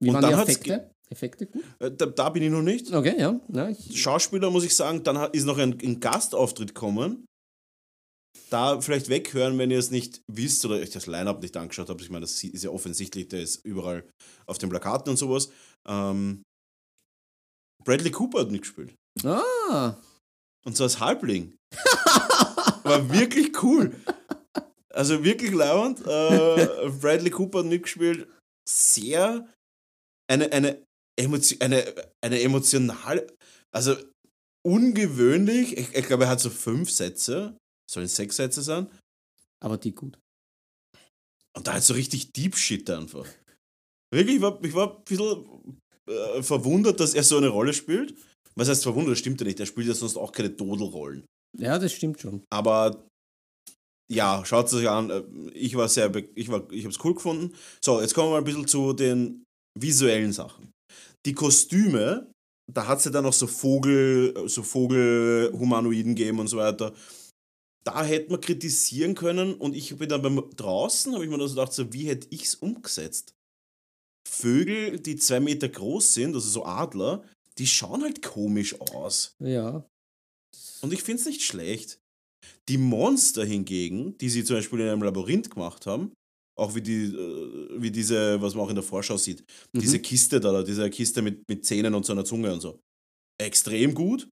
[0.00, 0.90] Wie und waren dann die Effekte?
[1.10, 1.62] Effekte gut?
[1.78, 2.90] Äh, Da, da bin ich noch nicht.
[2.92, 3.68] Okay, ja.
[3.68, 7.24] ich, Schauspieler muss ich sagen, dann hat- ist noch ein, ein Gastauftritt kommen.
[8.50, 12.00] Da vielleicht weghören, wenn ihr es nicht wisst oder euch das Line-Up nicht angeschaut habt.
[12.00, 14.08] Ich meine, das ist ja offensichtlich, der ist überall
[14.46, 15.50] auf den Plakaten und sowas.
[15.86, 16.42] Ähm,
[17.84, 18.94] Bradley Cooper hat mitgespielt.
[19.24, 19.96] ah,
[20.64, 21.54] Und zwar als Halbling.
[22.84, 23.94] War wirklich cool.
[24.90, 26.00] Also wirklich lauernd.
[26.00, 28.28] Äh, Bradley Cooper hat mitgespielt.
[28.68, 29.48] Sehr
[30.30, 30.82] eine, eine,
[31.18, 33.26] Emotio eine, eine emotional,
[33.74, 33.96] also
[34.66, 35.76] ungewöhnlich.
[35.76, 37.56] Ich, ich glaube, er hat so fünf Sätze.
[37.90, 38.88] Sollen sechs Sätze sein?
[39.62, 40.18] aber die gut.
[41.56, 43.26] Und da hat so richtig Deep Shit einfach.
[44.12, 48.14] Wirklich, ich war, ich war ein bisschen äh, verwundert, dass er so eine Rolle spielt.
[48.54, 49.12] Was heißt verwundert?
[49.12, 49.60] Das stimmt ja nicht.
[49.60, 51.24] Er spielt ja sonst auch keine Dodelrollen.
[51.58, 52.42] Ja, das stimmt schon.
[52.50, 53.04] Aber
[54.10, 55.10] ja, schaut es euch an.
[55.10, 55.22] Äh,
[55.54, 57.54] Ich war sehr, ich war, ich habe es cool gefunden.
[57.82, 59.44] So, jetzt kommen wir mal ein bisschen zu den
[59.78, 60.70] visuellen Sachen.
[61.24, 62.30] Die Kostüme,
[62.72, 66.94] da hat es ja dann noch so Vogel, so Vogelhumanoiden gegeben und so weiter.
[67.84, 71.48] Da hätte man kritisieren können und ich bin dann beim draußen, habe ich mir dann
[71.48, 73.34] so gedacht, so, wie hätte ich es umgesetzt?
[74.28, 77.24] Vögel, die zwei Meter groß sind, also so Adler,
[77.58, 79.34] die schauen halt komisch aus.
[79.40, 79.84] Ja.
[80.82, 81.98] Und ich finde es nicht schlecht.
[82.68, 86.12] Die Monster hingegen, die sie zum Beispiel in einem Labyrinth gemacht haben,
[86.58, 89.44] auch wie, die, äh, wie diese, was man auch in der Vorschau sieht,
[89.74, 90.02] diese Mhm.
[90.02, 92.80] Kiste da, diese Kiste mit, mit Zähnen und so einer Zunge und so.
[93.40, 94.28] Extrem gut.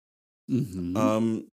[0.51, 0.95] Mhm.
[0.97, 1.49] Ähm,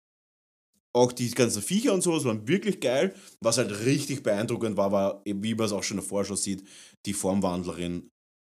[0.94, 3.14] auch die ganzen Viecher und sowas waren wirklich geil.
[3.42, 6.64] Was halt richtig beeindruckend war, war, wie man es auch schon in der Vorschau sieht,
[7.06, 8.08] die Formwandlerin.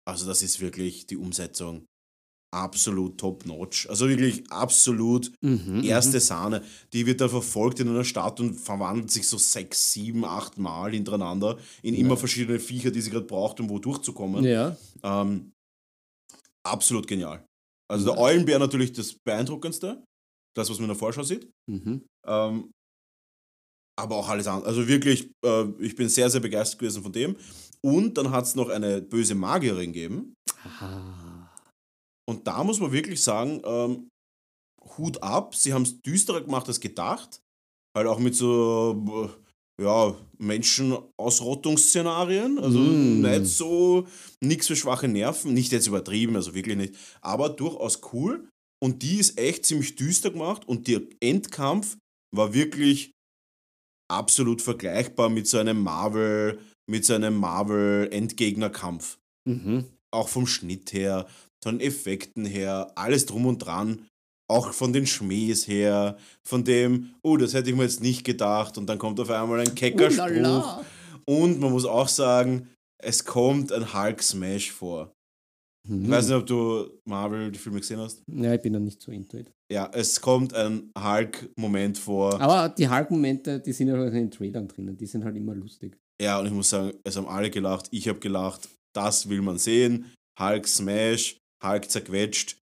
[0.08, 1.86] Also das ist wirklich die Umsetzung.
[2.52, 3.88] Absolut top-notch.
[3.90, 6.64] Also wirklich absolut Mhm, erste Sahne.
[6.94, 10.92] Die wird dann verfolgt in einer Stadt und verwandelt sich so sechs, sieben, acht Mal
[10.92, 14.44] hintereinander in immer verschiedene Viecher, die sie gerade braucht, um wo durchzukommen.
[14.44, 14.76] Ja.
[15.04, 15.52] Ähm,
[16.66, 17.46] absolut genial.
[17.92, 20.04] Also der Eulenbär natürlich das beeindruckendste,
[20.56, 21.50] das, was man in der Vorschau sieht.
[21.70, 22.06] Mhm.
[22.28, 22.72] Ähm,
[24.00, 24.68] aber auch alles andere.
[24.68, 27.36] Also wirklich, äh, ich bin sehr, sehr begeistert gewesen von dem.
[27.82, 30.34] Und dann hat es noch eine böse Magierin gegeben.
[30.80, 31.29] Ah.
[32.30, 34.10] Und da muss man wirklich sagen, ähm,
[34.98, 37.42] Hut ab, sie haben es düsterer gemacht als gedacht.
[37.98, 39.32] Halt auch mit so
[39.80, 42.60] äh, ja, Menschenausrottungsszenarien.
[42.60, 43.22] Also Mm.
[43.22, 44.08] nicht so,
[44.42, 46.96] nichts für schwache Nerven, nicht jetzt übertrieben, also wirklich nicht.
[47.22, 48.48] Aber durchaus cool.
[48.82, 51.98] Und die ist echt ziemlich düster gemacht und der Endkampf
[52.36, 53.12] war wirklich
[54.10, 56.60] absolut vergleichbar mit so einem Marvel,
[56.90, 59.18] mit so einem Marvel-Endgegnerkampf
[59.48, 59.86] Mhm.
[60.12, 61.28] auch vom Schnitt her,
[61.64, 64.06] von den Effekten her, alles drum und dran,
[64.50, 68.78] auch von den Schmähs her, von dem, oh, das hätte ich mir jetzt nicht gedacht
[68.78, 70.84] und dann kommt auf einmal ein kecker Spruch.
[71.26, 72.70] Und man muss auch sagen,
[73.02, 75.14] es kommt ein Hulk-Smash vor.
[75.88, 76.10] Ich Mhm.
[76.10, 78.22] weiß nicht, ob du Marvel, die Filme gesehen hast.
[78.32, 79.52] Ja, ich bin da nicht so into it.
[79.72, 82.40] Ja, es kommt ein Hulk-Moment vor.
[82.42, 85.56] Aber die Hulk-Momente, die sind ja auch in den Trailern drinnen, die sind halt immer
[85.56, 85.98] lustig.
[86.22, 87.88] Ja, und ich muss sagen, es haben alle gelacht.
[87.92, 88.68] Ich habe gelacht.
[88.94, 90.12] Das will man sehen.
[90.40, 92.58] Hulk Smash, Hulk zerquetscht.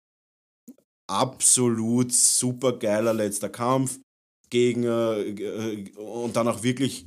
[1.07, 3.99] Absolut super geiler letzter Kampf
[4.49, 7.05] gegen äh, äh, und dann auch wirklich.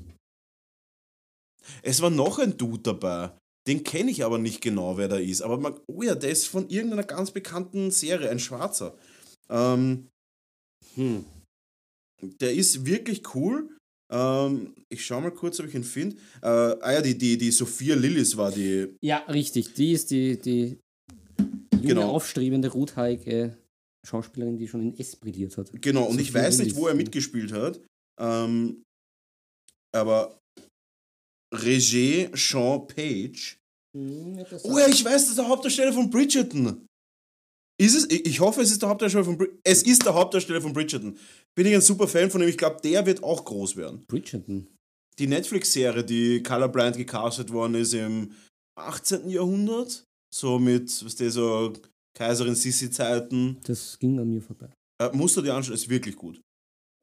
[1.82, 3.36] Es war noch ein Dude dabei.
[3.66, 5.42] Den kenne ich aber nicht genau, wer da ist.
[5.42, 8.96] Aber man, oh ja, der ist von irgendeiner ganz bekannten Serie, ein Schwarzer.
[9.50, 10.08] Ähm,
[10.94, 11.24] Hm.
[12.40, 13.76] der ist wirklich cool.
[14.10, 16.16] Ähm, ich schau mal kurz, ob ich ihn finde.
[16.42, 18.96] Äh, ah ja, die, die, die Sophia Lillis war die.
[19.02, 19.74] Ja, richtig.
[19.74, 20.78] Die ist die, die
[21.88, 22.14] junge, Genau.
[22.14, 23.56] aufstrebende, rothaarige
[24.06, 25.70] Schauspielerin, die schon in S brilliert hat.
[25.80, 27.80] Genau, und ich weiß nicht, wo er mitgespielt hat.
[28.20, 28.82] Ähm,
[29.94, 30.38] aber
[31.54, 33.58] Roger Sean Page.
[33.96, 36.86] Oh ja, ich weiß, das ist der Hauptdarsteller von Bridgerton.
[37.80, 38.10] Ist es?
[38.10, 39.60] Ich ich hoffe, es ist der Hauptdarsteller von Bridgerton.
[39.64, 41.16] Es ist der Hauptdarsteller von Bridgerton.
[41.56, 42.48] Bin ich ein super Fan von ihm.
[42.48, 44.04] Ich glaube, der wird auch groß werden.
[44.06, 44.66] Bridgerton.
[45.18, 48.32] Die Netflix-Serie, die Colorblind gecastet worden ist im
[48.78, 49.30] 18.
[49.30, 50.04] Jahrhundert.
[50.34, 51.72] So mit, was der so
[52.16, 53.58] Kaiserin Sissi-Zeiten.
[53.64, 54.68] Das ging an mir vorbei.
[55.00, 56.40] Äh, musst du dir anschauen, ist wirklich gut.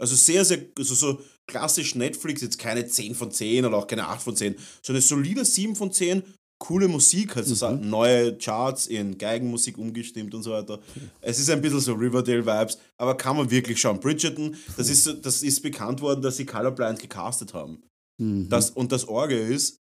[0.01, 4.07] Also sehr, sehr, also so klassisch Netflix, jetzt keine 10 von 10 oder auch keine
[4.07, 6.21] 8 von 10, sondern solide 7 von 10,
[6.61, 7.89] coole Musik, also so Mhm.
[7.89, 10.81] neue Charts in Geigenmusik umgestimmt und so weiter.
[11.21, 13.99] Es ist ein bisschen so Riverdale-Vibes, aber kann man wirklich schauen.
[14.01, 17.81] Bridgerton, das ist, so- das ist bekannt worden, dass sie Colorblind gecastet haben.
[18.21, 18.49] Mhm.
[18.49, 19.77] Das, und das Orge ist,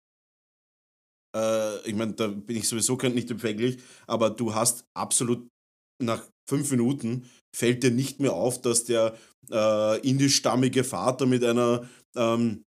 [1.35, 5.47] äh, ich meine, da bin ich sowieso nicht empfänglich, aber du hast absolut
[6.03, 9.17] nach fünf Minuten fällt dir nicht mehr auf, dass der
[9.51, 12.65] äh, indischstammige Vater mit einer, ähm,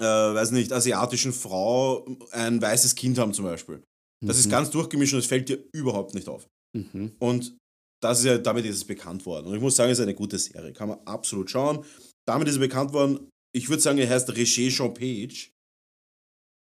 [0.00, 3.82] äh, weiß nicht, asiatischen Frau ein weißes Kind haben zum Beispiel.
[4.24, 4.50] Das ist Mhm.
[4.50, 6.48] ganz durchgemischt und es fällt dir überhaupt nicht auf.
[6.76, 7.12] Mhm.
[7.18, 7.56] Und
[8.02, 9.46] das ist ja, damit ist es bekannt worden.
[9.48, 10.72] Und ich muss sagen, es ist eine gute Serie.
[10.72, 11.84] Kann man absolut schauen.
[12.26, 13.28] Damit ist er bekannt worden.
[13.54, 15.50] Ich würde sagen, er heißt Roger Jean Page.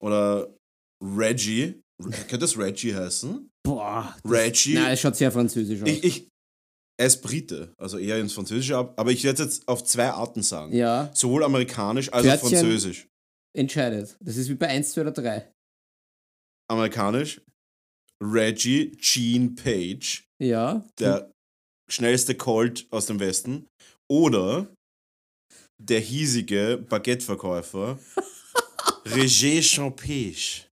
[0.03, 0.55] Oder
[1.05, 1.81] Reggie.
[2.03, 3.51] Könnte das Reggie heißen?
[3.63, 4.17] Boah.
[4.27, 4.75] Reggie.
[4.75, 5.89] Nein, es schaut sehr französisch aus.
[5.89, 6.29] Ich, ich,
[6.99, 8.95] er ist Brite, also eher ins Französische ab.
[8.99, 10.73] Aber ich werde es jetzt auf zwei Arten sagen.
[10.73, 13.09] ja, Sowohl amerikanisch als auch französisch.
[13.57, 14.17] entscheidet.
[14.21, 15.51] Das ist wie bei 1, 2 oder 3.
[16.71, 17.41] Amerikanisch.
[18.23, 20.25] Reggie Jean Page.
[20.41, 20.85] Ja.
[20.99, 21.31] der
[21.91, 23.67] schnellste Colt aus dem Westen
[24.11, 24.73] oder
[25.81, 27.99] der hiesige Baguetteverkäufer
[29.07, 30.65] Roger Champèche.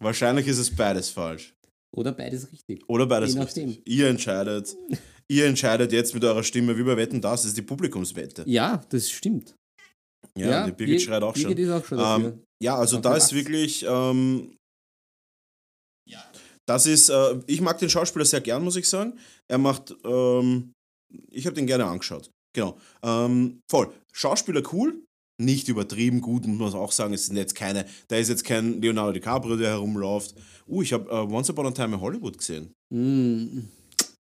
[0.00, 1.54] Wahrscheinlich ist es beides falsch.
[1.96, 2.88] Oder beides richtig.
[2.88, 3.82] Oder beides Je richtig.
[3.86, 4.76] Ihr entscheidet.
[5.30, 8.44] Ihr entscheidet jetzt mit eurer Stimme, wie bei Wetten, das ist die Publikumswette.
[8.46, 9.54] Ja, das stimmt.
[10.36, 11.64] Ja, die Birgit Bir- schreit auch Birgit schon.
[11.66, 12.28] ist auch schon dafür.
[12.28, 13.84] Ähm, ja, also Auf da ist wirklich.
[13.88, 14.54] Ähm,
[16.66, 17.08] das ist.
[17.08, 19.18] Äh, ich mag den Schauspieler sehr gern, muss ich sagen.
[19.50, 19.94] Er macht.
[20.04, 20.72] Ähm,
[21.30, 22.30] ich habe den gerne angeschaut.
[22.54, 22.78] Genau.
[23.02, 23.92] Ähm, voll.
[24.12, 25.02] Schauspieler cool.
[25.40, 27.14] Nicht übertrieben gut, muss man auch sagen.
[27.14, 27.84] Es sind jetzt keine.
[28.08, 30.34] Da ist jetzt kein Leonardo DiCaprio, der herumläuft.
[30.66, 32.72] Uh, ich habe äh, Once Upon a Time in Hollywood gesehen.
[32.90, 33.60] Mm.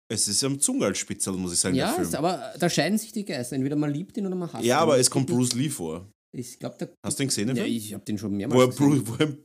[0.08, 3.56] Es ist am Zungalspitzel, muss ich sagen, Ja, aber da scheiden sich die Geister.
[3.56, 4.68] Entweder man liebt ihn oder man hasst ihn.
[4.68, 6.08] Ja, aber es kommt Bruce Lee vor.
[6.32, 6.88] Ich glaube, da.
[7.04, 7.48] Hast du den gesehen?
[7.48, 7.76] den Ja, Film?
[7.76, 9.04] ich habe den schon wo, mehrmals er gesehen.
[9.04, 9.44] Bruce,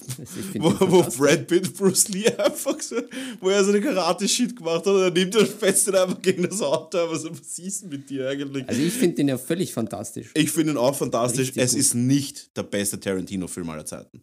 [0.60, 1.18] wo, wo, wo.
[1.18, 2.98] Brad Pitt Bruce Lee einfach so,
[3.40, 6.44] wo er so eine Karate-Shit gemacht hat und er nimmt und fetzt ihn einfach gegen
[6.44, 6.98] das Auto.
[7.00, 8.68] Aber so, was ist denn mit dir eigentlich?
[8.70, 10.30] Also ich finde den ja völlig fantastisch.
[10.36, 11.48] Ich finde ihn auch fantastisch.
[11.48, 11.80] Richtig es gut.
[11.80, 14.22] ist nicht der beste Tarantino-Film aller Zeiten.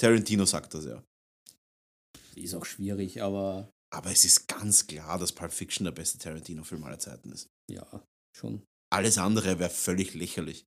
[0.00, 1.02] Tarantino sagt das ja.
[2.36, 6.84] Ist auch schwierig, aber Aber es ist ganz klar, dass Pulp Fiction der beste Tarantino-Film
[6.84, 7.48] aller Zeiten ist.
[7.68, 7.84] Ja,
[8.36, 8.62] schon.
[8.90, 10.64] Alles andere wäre völlig lächerlich.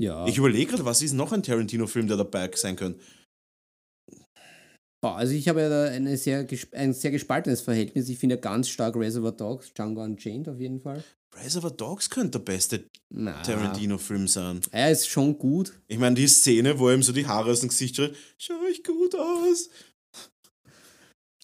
[0.00, 0.26] Ja.
[0.26, 3.00] Ich überlege gerade, was ist noch ein Tarantino-Film, der dabei sein könnte?
[5.02, 8.08] Also ich habe ja da eine sehr, ein sehr gespaltenes Verhältnis.
[8.08, 11.02] Ich finde ja ganz stark Reservoir Dogs, Django Unchained auf jeden Fall.
[11.42, 12.84] Reservoir Dogs könnte der beste
[13.14, 14.60] Tarantino-Film sein.
[14.72, 15.78] Er ist schon gut.
[15.86, 18.54] Ich meine, die Szene, wo er ihm so die Haare aus dem Gesicht schaut, schau
[18.70, 19.68] ich gut aus.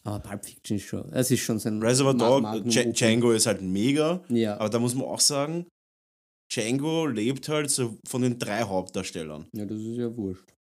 [0.03, 2.65] Aber Pulp Fiction ist schon, es ist schon sein Reservoir Dog.
[2.65, 5.67] Django ist halt mega, Ja, aber da muss man auch sagen,
[6.57, 9.47] Django lebt halt so von den drei Hauptdarstellern.
[9.53, 10.53] ja, das ist ja wurscht.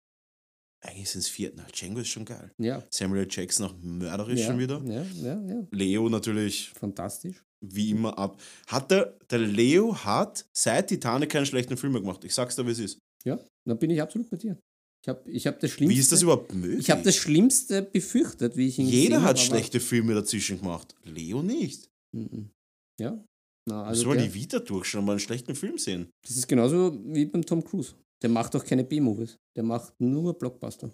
[0.84, 1.52] Eigentlich sind es vier.
[1.54, 2.50] Na, Django ist schon geil.
[2.58, 2.82] Ja.
[2.90, 3.26] Samuel.
[3.30, 4.82] Jackson auch mörderisch ja, schon wieder.
[4.84, 5.66] Ja, ja, ja.
[5.70, 7.42] Leo natürlich Fantastisch.
[7.64, 8.38] wie immer ab.
[8.66, 12.22] Hat der, der Leo hat seit Titanic keinen schlechten Film mehr gemacht.
[12.24, 12.98] Ich sag's dir, wie es ist.
[13.24, 14.58] Ja, da bin ich absolut bei dir.
[15.02, 15.96] Ich habe ich hab das Schlimmste.
[15.96, 16.80] Wie ist das überhaupt möglich?
[16.80, 20.94] Ich habe das Schlimmste befürchtet, wie ich ihn Jeder gesehen hat schlechte Filme dazwischen gemacht.
[21.04, 21.88] Leo nicht.
[22.14, 22.50] Mhm.
[22.98, 23.22] Ja.
[23.68, 26.10] Na, Also Soll die Vita durchschauen und mal einen schlechten Film sehen.
[26.26, 27.94] das ist genauso wie beim Tom Cruise.
[28.22, 29.36] Der macht auch keine B-Movies.
[29.56, 30.90] Der macht nur Blockbuster.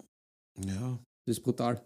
[0.64, 0.98] Ja.
[1.26, 1.84] Das ist brutal.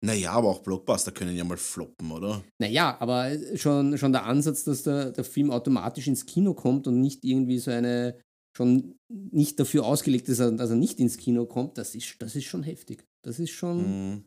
[0.00, 2.42] Naja, aber auch Blockbuster können ja mal floppen, oder?
[2.58, 7.00] Naja, aber schon, schon der Ansatz, dass der, der Film automatisch ins Kino kommt und
[7.00, 8.18] nicht irgendwie so eine
[8.56, 12.44] schon nicht dafür ausgelegt ist, dass er nicht ins Kino kommt, das ist, das ist
[12.46, 13.04] schon heftig.
[13.22, 14.24] Das ist schon, Mhm.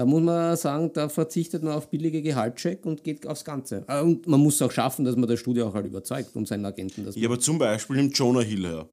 [0.00, 3.84] Da muss man sagen, da verzichtet man auf billige Gehaltscheck und geht aufs Ganze.
[3.86, 6.64] Äh, Und man muss auch schaffen, dass man das Studio auch halt überzeugt und seinen
[6.64, 8.88] Agenten das Ja, aber zum Beispiel nimmt Jonah Hill her.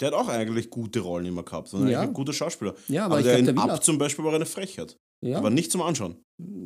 [0.00, 1.74] Der hat auch eigentlich gute Rollen immer gehabt.
[1.74, 2.02] Und Ja.
[2.02, 2.76] ein guter Schauspieler.
[2.86, 3.80] Ja, aber, Aber, der glaube, in der auch.
[3.80, 4.96] zum Beispiel war eine Frechheit.
[5.24, 6.22] Ja, Aber nicht zum Anschauen.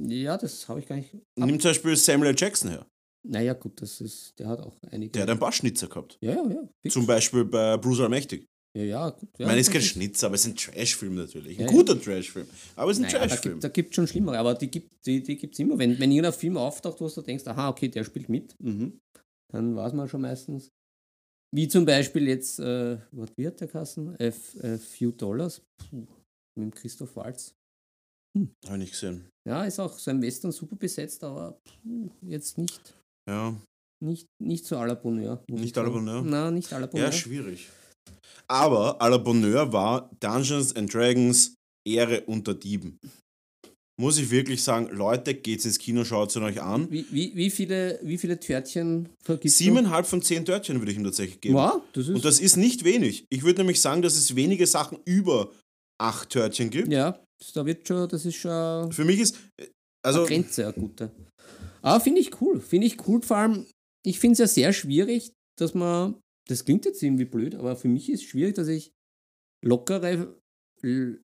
[0.08, 1.14] ja, das habe ich gar nicht.
[1.14, 2.36] Ab, Nimm zum Beispiel Samuel L.
[2.36, 2.86] Jackson her.
[3.26, 5.12] naja, gut, das ist, der hat auch einige.
[5.12, 6.18] Der hat ein paar Schnitzer gehabt.
[6.20, 6.68] ja, ja, ja.
[6.82, 6.92] fix.
[6.92, 8.46] Zum Beispiel bei Bruce Allmächtig.
[8.76, 9.28] Ja, ja, gut.
[9.38, 11.58] Ja, ich meine, es ist kein Schnitzer, aber es ist ein Trash-Film natürlich.
[11.58, 11.72] Ein Ja, ja.
[11.72, 12.46] guter Trash-Film.
[12.76, 13.60] Aber es ist ein Naja, da Trash-Film.
[13.72, 15.76] gibt es schon schlimmere, aber die gibt es die, die gibt's immer.
[15.78, 18.98] Wenn, wenn irgendein Film auftaucht, wo du denkst, aha, okay, der spielt mit, mhm,
[19.52, 20.68] dann weiß man schon meistens.
[21.52, 24.16] Wie zum Beispiel jetzt, äh, was wird der Kassen?
[24.20, 24.26] A,
[24.62, 26.06] a Few Dollars Puh,
[26.56, 27.54] mit Christoph Waltz.
[28.38, 29.28] Habe ich nicht gesehen.
[29.48, 31.58] Ja, ist auch so ein Western super besetzt, aber
[32.22, 32.94] jetzt nicht,
[33.28, 33.60] Ja,
[34.00, 35.42] nicht, nicht so à la Bonheur.
[35.48, 35.88] Nicht ich à la.
[35.90, 36.22] Bonheur?
[36.22, 37.06] Nein, nicht à la Bonheur.
[37.08, 37.68] ja schwierig.
[38.50, 41.54] Aber à la Bonheur war Dungeons and Dragons
[41.86, 42.98] Ehre unter Dieben.
[44.00, 46.90] Muss ich wirklich sagen, Leute, geht's ins Kino, schaut es euch an.
[46.90, 51.04] Wie, wie, wie, viele, wie viele Törtchen vergibst Siebeneinhalb von zehn Törtchen würde ich ihm
[51.04, 51.54] tatsächlich geben.
[51.54, 53.26] Wow, das ist, Und das ist nicht wenig.
[53.30, 55.52] Ich würde nämlich sagen, dass es wenige Sachen über
[56.00, 56.90] acht Törtchen gibt.
[56.90, 59.66] ja, das, da wird schon, das ist schon Für mich ist, äh,
[60.02, 61.12] also, eine Grenze, eine gute.
[61.82, 62.58] Aber finde ich cool.
[62.60, 63.66] Finde ich cool, vor allem,
[64.04, 66.16] ich finde es ja sehr schwierig, dass man,
[66.50, 68.92] das klingt jetzt irgendwie blöd, aber für mich ist es schwierig, dass ich
[69.64, 70.36] lockere,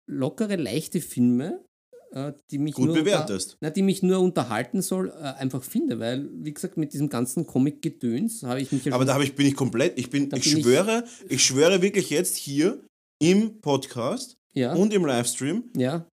[0.06, 1.64] lockere, leichte Filme,
[2.12, 3.56] äh, die mich gut nur bewertest.
[3.60, 7.46] na, die mich nur unterhalten soll, äh, einfach finde, weil, wie gesagt, mit diesem ganzen
[7.46, 10.40] Comic-Gedöns habe ich mich ja Aber da ich, bin ich komplett, ich bin, ich bin
[10.40, 12.84] ich- schwöre, ich schwöre wirklich jetzt hier
[13.18, 16.06] im Podcast ja, und im Livestream, ja,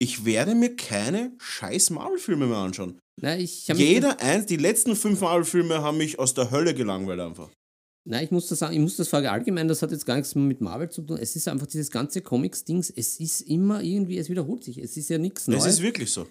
[0.00, 2.98] ich werde mir keine scheiß Marvel-Filme mehr anschauen.
[3.20, 7.50] na, Jeder eins, die letzten fünf Marvel-Filme haben mich aus der Hölle gelangweilt einfach.
[8.08, 10.60] Nein, ich muss das sagen, ich muss das verallgemeinern, das hat jetzt gar nichts mit
[10.60, 11.18] Marvel zu tun.
[11.20, 14.78] Es ist einfach dieses ganze Comics-Dings, es ist immer irgendwie, es wiederholt sich.
[14.78, 15.82] Es ist ja nichts Es ist Neues.
[15.82, 16.26] wirklich so.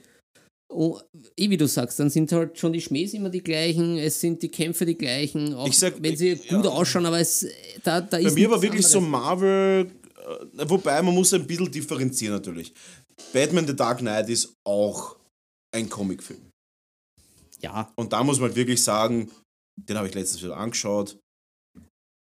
[0.71, 0.99] Oh,
[1.35, 4.41] eh wie du sagst, dann sind halt schon die Schmähs immer die gleichen, es sind
[4.43, 6.55] die Kämpfe die gleichen, auch Ich sag, wenn sie ja.
[6.57, 7.47] gut ausschauen, aber es,
[7.83, 9.11] da, da ist Bei mir war wirklich so anderes.
[9.11, 9.91] Marvel,
[10.59, 12.71] äh, wobei man muss ein bisschen differenzieren natürlich.
[13.33, 15.17] Batman The Dark Knight ist auch
[15.75, 16.49] ein Comicfilm.
[17.61, 19.31] Ja, Und da muss man halt wirklich sagen,
[19.75, 21.17] den habe ich letztens wieder angeschaut.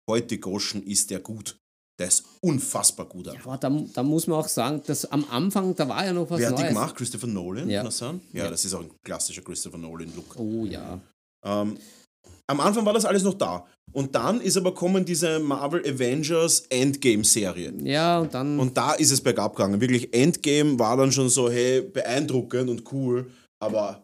[0.10, 1.58] Heute Goschen ist der gut.
[2.00, 3.26] Der ist unfassbar gut.
[3.26, 3.54] ja, einfach.
[3.54, 6.40] aber da, da muss man auch sagen, dass am Anfang, da war ja noch was
[6.40, 6.96] Wer hat die gemacht?
[6.96, 7.70] Christopher Nolan?
[7.70, 7.84] Ja.
[7.84, 8.00] Das?
[8.00, 8.50] Ja, Ja.
[8.50, 10.36] das ist auch ein klassischer Christopher Nolan-Look.
[10.38, 11.00] Oh ja.
[11.44, 11.78] Ähm,
[12.50, 13.66] am Anfang war das alles noch da.
[13.94, 17.74] Und dann ist aber kommen diese Marvel Avengers Endgame-Serie.
[17.84, 18.60] Ja, und dann.
[18.60, 19.82] Und da ist es bergab gegangen.
[19.82, 24.00] Wirklich, Endgame war dann schon so, hey, beeindruckend und cool, aber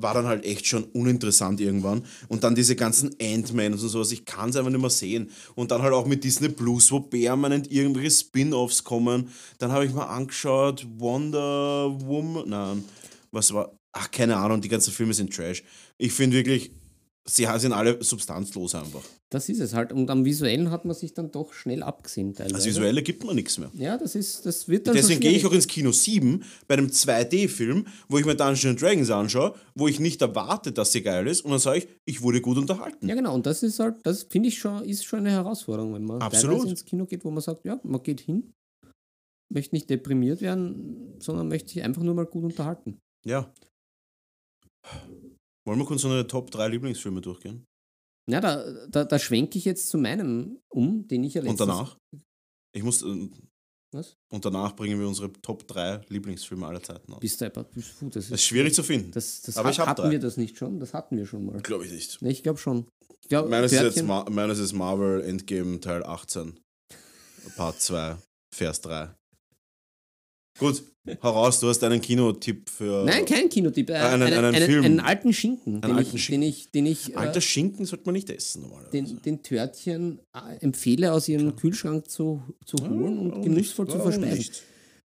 [0.00, 2.04] war dann halt echt schon uninteressant irgendwann.
[2.28, 5.30] Und dann diese ganzen Ant-Man und sowas, ich kann es einfach nicht mehr sehen.
[5.54, 9.28] Und dann halt auch mit Disney Plus, wo permanent irgendwelche Spin-Offs kommen.
[9.58, 12.84] Dann habe ich mal angeschaut, Wonder Woman, nein,
[13.30, 15.62] was war, ach, keine Ahnung, die ganzen Filme sind Trash.
[15.98, 16.70] Ich finde wirklich,
[17.28, 19.02] sie sind alle substanzlos einfach.
[19.30, 19.92] das ist es halt.
[19.92, 22.34] Und am Visuellen hat man sich dann doch schnell abgesehen.
[22.34, 22.54] Teilweise.
[22.54, 23.70] Das Visuelle gibt mir nichts mehr.
[23.74, 26.74] Ja, das ist, das wird dann Deswegen schon gehe ich auch ins Kino 7 bei
[26.74, 31.26] einem 2D-Film, wo ich mir Dungeons Dragons anschaue, wo ich nicht erwarte, dass sie geil
[31.26, 33.06] ist, und dann sage ich, ich wurde gut unterhalten.
[33.06, 33.34] Ja, genau.
[33.34, 36.66] Und das ist halt, das finde ich schon, ist schon eine Herausforderung, wenn man Absolut.
[36.66, 38.52] ins Kino geht, wo man sagt, ja, man geht hin,
[39.52, 42.98] möchte nicht deprimiert werden, sondern möchte sich einfach nur mal gut unterhalten.
[43.24, 43.52] Ja.
[45.68, 47.66] Wollen wir kurz unsere Top 3 Lieblingsfilme durchgehen?
[48.30, 51.68] Ja, da, da, da schwenke ich jetzt zu meinem um, den ich ja Und letztens...
[51.68, 51.98] danach?
[52.74, 53.02] Ich muss.
[53.02, 53.28] äh,
[53.92, 54.16] Was?
[54.32, 57.20] Und danach bringen wir unsere Top 3 Lieblingsfilme aller Zeiten aus.
[57.20, 59.10] Bist du einfach, bist, puh, das Das ist ist, schwierig zu finden.
[59.12, 60.10] das, das Aber hat, ich hab hatten drei.
[60.12, 60.80] wir das nicht schon?
[60.80, 61.60] Das hatten wir schon mal.
[61.60, 62.22] Glaube ich nicht.
[62.22, 62.88] Ne, ich glaube schon.
[63.22, 66.58] Ich glaub, Meines ist, jetzt Ma meines ist Marvel Endgame Teil 18.
[67.56, 68.16] Part 2,
[68.54, 69.14] Vers 3.
[70.58, 70.82] Gut,
[71.22, 73.04] hau raus, du hast einen Kinotipp für.
[73.04, 73.90] Nein, kein Kinotipp.
[73.90, 74.84] Äh, einen- einen, einen einen, Film.
[74.84, 76.40] einen alten Schinken, den, alten ich, Schinken.
[76.42, 78.90] den ich, den ich, Alter äh, Schinken sollte man nicht essen normalerweise.
[78.90, 83.96] den, den Törtchen äh, empfehle, aus ihrem Kühlschrank zu, zu holen und Warum genussvoll nicht?
[83.96, 84.38] zu verspeisen.
[84.38, 84.62] nicht?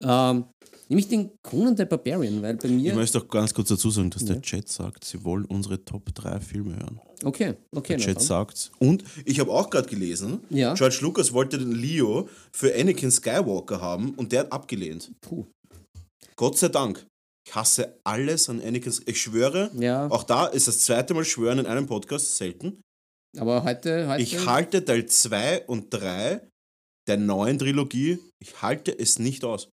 [0.05, 0.45] Ähm,
[0.89, 2.95] nämlich den Conan the Barbarian, weil bei Ich mir.
[2.95, 4.35] möchte auch ganz kurz dazu sagen, dass Ja.
[4.35, 7.01] der Chat sagt, sie wollen unsere Top 3 Filme hören.
[7.25, 7.97] Okay, okay.
[7.97, 8.71] Der Chat sagt.
[8.79, 10.75] Und ich habe auch gerade gelesen, Ja.
[10.75, 15.11] George Lucas wollte den Leo für Anakin Skywalker haben und der hat abgelehnt.
[15.21, 15.47] Puh.
[16.37, 17.05] Gott sei Dank.
[17.47, 18.93] Ich hasse alles an Anakin.
[19.07, 22.81] Ich schwöre, Ja, auch da ist das zweite Mal schwören in einem Podcast selten.
[23.37, 24.07] aber heute.
[24.09, 26.41] heute Ich halte Teil 2 und 3
[27.09, 29.71] der neuen Trilogie, ich halte es nicht aus.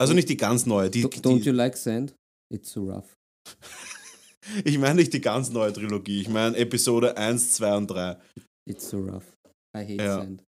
[0.00, 2.14] Also nicht die ganz neue, die, Don't you die, like sand?
[2.52, 3.14] It's so rough.
[4.64, 8.20] ich meine nicht die ganz neue Trilogie, ich meine Episode 1, 2 und 3.
[8.68, 9.36] It's so rough.
[9.76, 10.16] I hate Ja.
[10.18, 10.42] sand.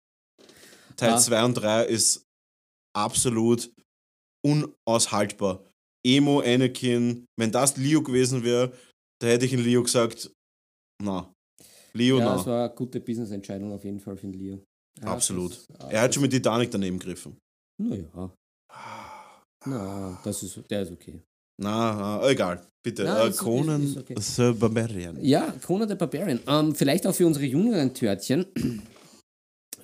[0.96, 1.18] Teil Ah.
[1.18, 2.26] 2 und 3 ist
[2.96, 3.72] absolut
[4.46, 5.64] unaushaltbar.
[6.06, 8.74] Emo, Anakin, wenn das Leo gewesen wäre,
[9.22, 10.32] da hätte ich in Leo gesagt,
[11.02, 11.32] na.
[11.94, 12.36] Leo, ja, na.
[12.38, 14.64] das war eine gute Business-Entscheidung auf jeden Fall für den Leo.
[15.02, 15.52] Ja, Absolut.
[15.70, 17.38] das- Er hat schon mit Titanic daneben gegriffen.
[17.82, 18.34] Naja,
[19.66, 21.22] na, das ist, der ist okay.
[21.61, 22.66] Na, na egal.
[22.84, 23.03] Bitte.
[23.03, 24.16] Na, äh, ist- Conan ist- ist okay.
[24.53, 25.24] the Barbarian.
[25.24, 26.39] Ja, Conan the Barbarian.
[26.47, 28.45] Ähm, vielleicht auch für unsere jüngeren Törtchen.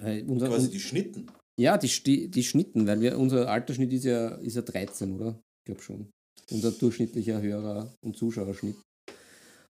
[0.01, 1.27] Äh, unser, Quasi die Schnitten.
[1.59, 5.31] ja, die, Sti- die Schnitten, weil wir, unser Altersschnitt ist ja, ist ja 13, oder?
[5.59, 6.09] Ich glaube schon.
[6.51, 8.77] Unser durchschnittlicher Hörer- und Zuschauerschnitt.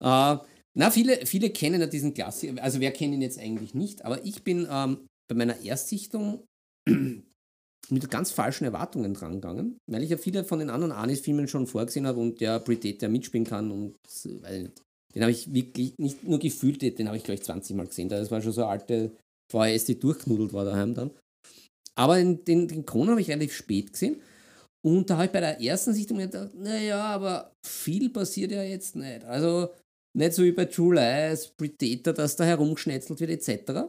[0.02, 0.36] Äh,
[0.76, 2.62] na, viele, viele kennen ja diesen Klassiker.
[2.62, 4.02] Also, wer kennt ihn jetzt eigentlich nicht?
[4.02, 6.44] Aber ich bin ähm, bei meiner Erstsichtung
[7.90, 11.66] mit ganz falschen Erwartungen dran gegangen, weil ich ja viele von den anderen Anis-Filmen schon
[11.66, 13.94] vorgesehen habe und der Predator mitspielen kann und
[14.44, 14.68] äh,
[15.14, 18.08] den habe ich wirklich nicht nur gefühlt, den habe ich gleich 20 Mal gesehen.
[18.08, 19.12] Das war schon so eine alte
[19.52, 21.10] VHS, die durchknudelt war daheim dann.
[21.96, 24.20] Aber den, den, den Conan habe ich relativ spät gesehen.
[24.84, 28.96] Und da habe ich bei der ersten Sichtung gedacht, naja, aber viel passiert ja jetzt
[28.96, 29.24] nicht.
[29.24, 29.70] Also
[30.16, 33.88] nicht so wie bei True Lies, Predator, dass da herumgeschnetzelt wird etc.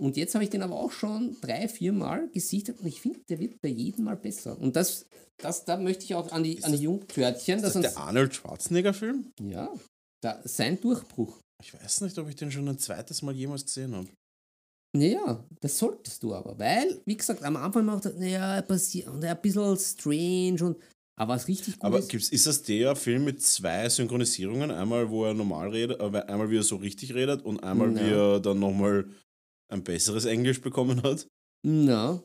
[0.00, 3.20] Und jetzt habe ich den aber auch schon drei, vier Mal gesichtet und ich finde,
[3.28, 4.58] der wird bei jedem Mal besser.
[4.58, 7.96] Und das, das da möchte ich auch an die, an die Jungtörtchen, Ist das der
[7.98, 9.30] Arnold Schwarzenegger-Film?
[9.42, 9.72] ja,
[10.22, 11.38] da, sein Durchbruch.
[11.62, 14.08] Ich weiß nicht, ob ich den schon ein zweites Mal jemals gesehen habe.
[14.94, 19.08] Naja, das solltest du aber, weil, wie gesagt, am Anfang macht er, naja, er passiert
[19.08, 20.76] und ein bisschen strange und,
[21.18, 24.70] aber was richtig gut Aber ist, gibt's, ist das der Film mit zwei Synchronisierungen?
[24.70, 28.00] Einmal, wo er normal redet, äh, einmal, wie er so richtig redet und einmal, wie
[28.00, 28.34] Ja.
[28.34, 29.08] er dann nochmal
[29.72, 31.26] ein besseres Englisch bekommen hat?
[31.64, 32.22] na,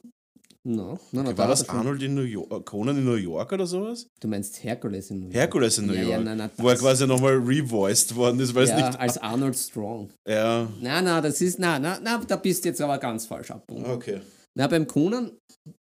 [0.64, 3.52] na, na, na, da War das Arnold in New York, äh, Conan in New York
[3.54, 4.08] oder sowas?
[4.20, 5.36] Du meinst Hercules in New York.
[5.36, 6.12] Hercules in New ja, York.
[6.12, 9.00] Ja, nein, nein, wo er quasi nochmal revoiced worden ist, weil es ja, nicht.
[9.00, 10.10] als Arnold Strong.
[10.28, 13.52] Ja, Na, na, das ist, na, na, na, da bist du jetzt aber ganz falsch
[13.52, 13.90] abgewogen.
[13.90, 14.22] okay.
[14.56, 15.32] Na, beim Conan,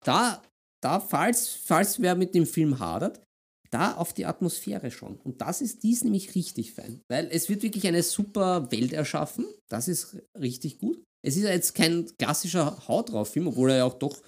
[0.04, 0.42] da,
[0.82, 3.22] da, falls, falls wer mit dem Film hadert,
[3.70, 5.16] da auf die Atmosphäre schon.
[5.24, 7.00] Und das ist dies nämlich richtig fein.
[7.08, 9.46] Weil es wird wirklich eine super Welt erschaffen.
[9.68, 11.02] Das ist richtig gut.
[11.26, 14.22] Es ist ja jetzt kein klassischer Haut drauf Film, obwohl er ja auch doch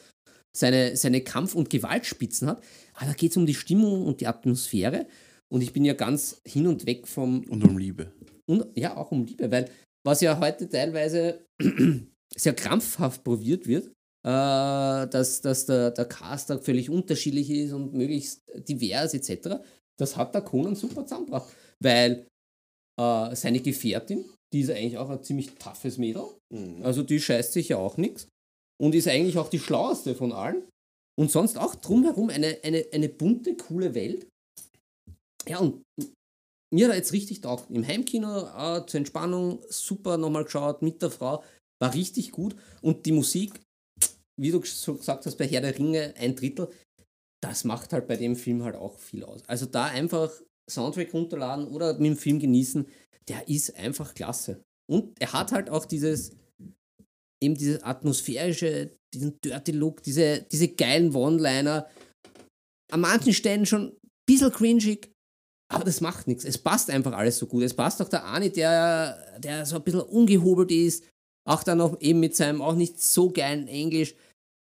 [0.57, 2.62] seine, seine Kampf- und Gewaltspitzen hat.
[2.94, 5.07] Aber da geht es um die Stimmung und die Atmosphäre.
[5.49, 8.12] Und ich bin ja ganz hin und weg vom Und um Liebe.
[8.46, 9.70] und ja, auch um Liebe, weil
[10.05, 11.46] was ja heute teilweise
[12.36, 13.86] sehr krampfhaft probiert wird,
[14.26, 19.62] äh, dass, dass der, der Cast da völlig unterschiedlich ist und möglichst divers etc.,
[19.99, 22.26] das hat der Conan super zusammengebracht, weil
[23.01, 26.24] äh, seine Gefährtin, die ist eigentlich auch ein ziemlich toughes Mädel,
[26.82, 28.28] also die scheißt sich ja auch nichts
[28.80, 30.62] und ist eigentlich auch die schlaueste von allen
[31.18, 34.26] und sonst auch drumherum eine, eine, eine bunte, coole Welt.
[35.49, 35.82] Ja, und
[36.72, 37.70] mir hat er jetzt richtig taugt.
[37.70, 41.42] Im Heimkino äh, zur Entspannung super nochmal geschaut mit der Frau.
[41.80, 42.55] War richtig gut.
[42.82, 43.59] Und die Musik,
[44.38, 46.70] wie du so gesagt hast, bei Herr der Ringe ein Drittel,
[47.42, 49.42] das macht halt bei dem Film halt auch viel aus.
[49.49, 50.30] Also da einfach
[50.69, 52.87] Soundtrack runterladen oder mit dem Film genießen,
[53.29, 54.62] der ist einfach klasse.
[54.91, 56.33] Und er hat halt auch dieses,
[57.43, 61.89] eben dieses atmosphärische, diesen Dirty Look, diese, diese geilen One-Liner.
[62.91, 63.97] An manchen Stellen schon ein
[64.27, 65.12] bisschen cringig,
[65.71, 66.45] aber das macht nichts.
[66.45, 67.62] Es passt einfach alles so gut.
[67.62, 71.05] Es passt auch der Ani, der, der so ein bisschen ungehobelt ist.
[71.47, 74.14] Auch dann noch eben mit seinem auch nicht so geilen Englisch.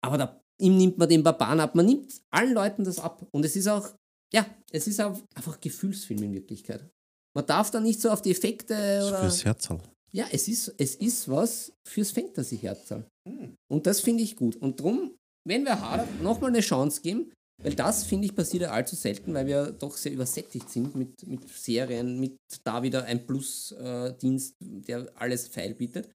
[0.03, 1.75] Aber da, ihm nimmt man den Barbaren ab.
[1.75, 3.27] Man nimmt allen Leuten das ab.
[3.31, 3.93] Und es ist auch
[4.33, 6.89] ja, es ist auch einfach Gefühlsfilm in Wirklichkeit.
[7.35, 8.73] Man darf da nicht so auf die Effekte
[9.07, 9.19] oder.
[9.19, 9.79] Fürs Herzl.
[10.11, 12.89] Ja, es ist, es ist was fürs Fantasy-Herz.
[13.27, 13.55] Hm.
[13.69, 14.55] Und das finde ich gut.
[14.55, 15.15] Und drum,
[15.45, 19.33] wenn wir Harder nochmal eine Chance geben, weil das, finde ich, passiert ja allzu selten,
[19.33, 25.11] weil wir doch sehr übersättigt sind mit, mit Serien, mit da wieder ein Plus-Dienst, der
[25.15, 26.09] alles feil bietet.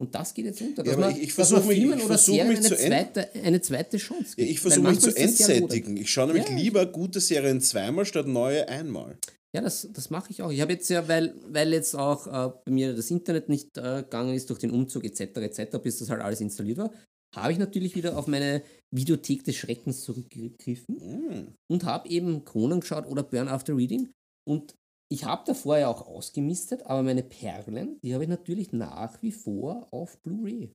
[0.00, 0.78] Und das geht jetzt unter.
[0.84, 2.68] Ja, Dass aber man, ich- ich dass man versuch mich- ich versuch Serien mich eine
[2.68, 4.50] zu zweite, eine zweite Chance Ja, gibt.
[4.50, 5.96] ich Weil versuche mich zu entsättigen.
[5.98, 6.56] Ich schaue nämlich Ja.
[6.56, 9.18] lieber gute Serien zweimal statt neue einmal.
[9.54, 10.50] Ja, das, das mache ich auch.
[10.52, 14.02] Ich habe jetzt ja, weil, weil jetzt auch äh, bei mir das Internet nicht äh,
[14.02, 15.20] gegangen ist durch den Umzug etc.
[15.38, 16.92] etc., bis das halt alles installiert war,
[17.36, 18.62] habe ich natürlich wieder auf meine
[18.94, 21.54] Videothek des Schreckens zurückgegriffen Hm.
[21.70, 24.08] und habe eben Conan geschaut oder Burn After Reading.
[24.48, 24.74] Und
[25.12, 29.32] ich habe davor ja auch ausgemistet, aber meine Perlen, die habe ich natürlich nach wie
[29.32, 30.72] vor auf Blu-ray.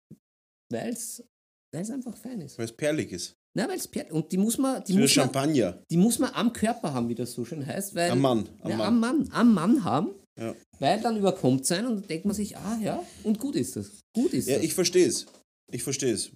[0.72, 1.24] Weil es
[1.74, 2.58] einfach fein ist.
[2.58, 3.34] Weil es perlig ist.
[3.58, 4.12] Na, weil es Perlen.
[4.12, 5.82] Und die muss man, die muss man, Champagner.
[5.90, 7.96] die muss man am Körper haben, wie das so schön heißt.
[7.96, 8.50] Weil, Am Mann.
[8.62, 8.88] Am ja, Mann.
[8.88, 10.54] am Mann, am Mann haben, Ja.
[10.80, 13.92] weil dann überkommt sein und dann denkt man sich, ah ja, und gut ist das.
[14.14, 14.66] Gut ist Ja, das.
[14.66, 15.26] ich verstehe es.
[15.72, 16.32] Ich verstehe es.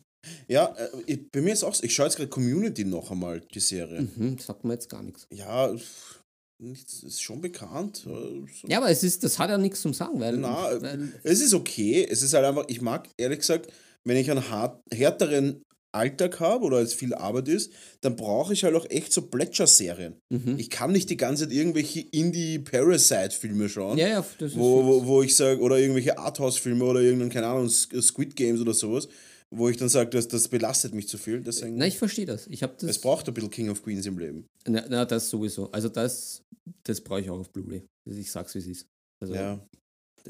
[0.48, 1.84] Ja, äh, ich, bei mir ist auch so.
[1.84, 4.02] Ich schaue jetzt gerade Community noch einmal, die Serie.
[4.16, 5.26] mhm, sagt mir jetzt gar nichts.
[5.34, 6.19] Ja, pff,
[6.60, 8.06] nichts- ist schon bekannt.
[8.06, 8.68] äh, so.
[8.68, 11.54] Ja, aber es ist, das hat ja nichts zum Sagen, weil, Na, weil Es ist
[11.54, 12.06] okay.
[12.10, 13.72] Es ist halt einfach, ich mag ehrlich gesagt,
[14.06, 18.64] wenn ich einen hart, härteren Alltag habe oder es viel Arbeit ist, dann brauche ich
[18.64, 20.14] halt auch echt so Plätscher-Serien.
[20.30, 20.56] mhm.
[20.60, 23.98] Ich kann nicht die ganze Zeit irgendwelche Indie-Parasite-Filme schauen.
[23.98, 28.36] ja, ja, wo, wo, wo ich sage, oder irgendwelche Arthouse-Filme oder irgendein, keine Ahnung, Squid
[28.36, 29.08] Games oder sowas,
[29.50, 31.42] wo ich dann sage, das, das belastet mich zu viel.
[31.42, 32.46] Deswegen, Na, ich verstehe das.
[32.48, 32.84] Ich das.
[32.84, 34.46] es braucht ein bisschen King of Queens im Leben.
[34.68, 35.72] Na, na, das sowieso.
[35.72, 36.44] Also das,
[36.84, 37.86] das brauche ich auch auf Blu-ray.
[38.08, 38.88] Also ich sag's wie es ist.
[39.22, 39.60] Also Ja,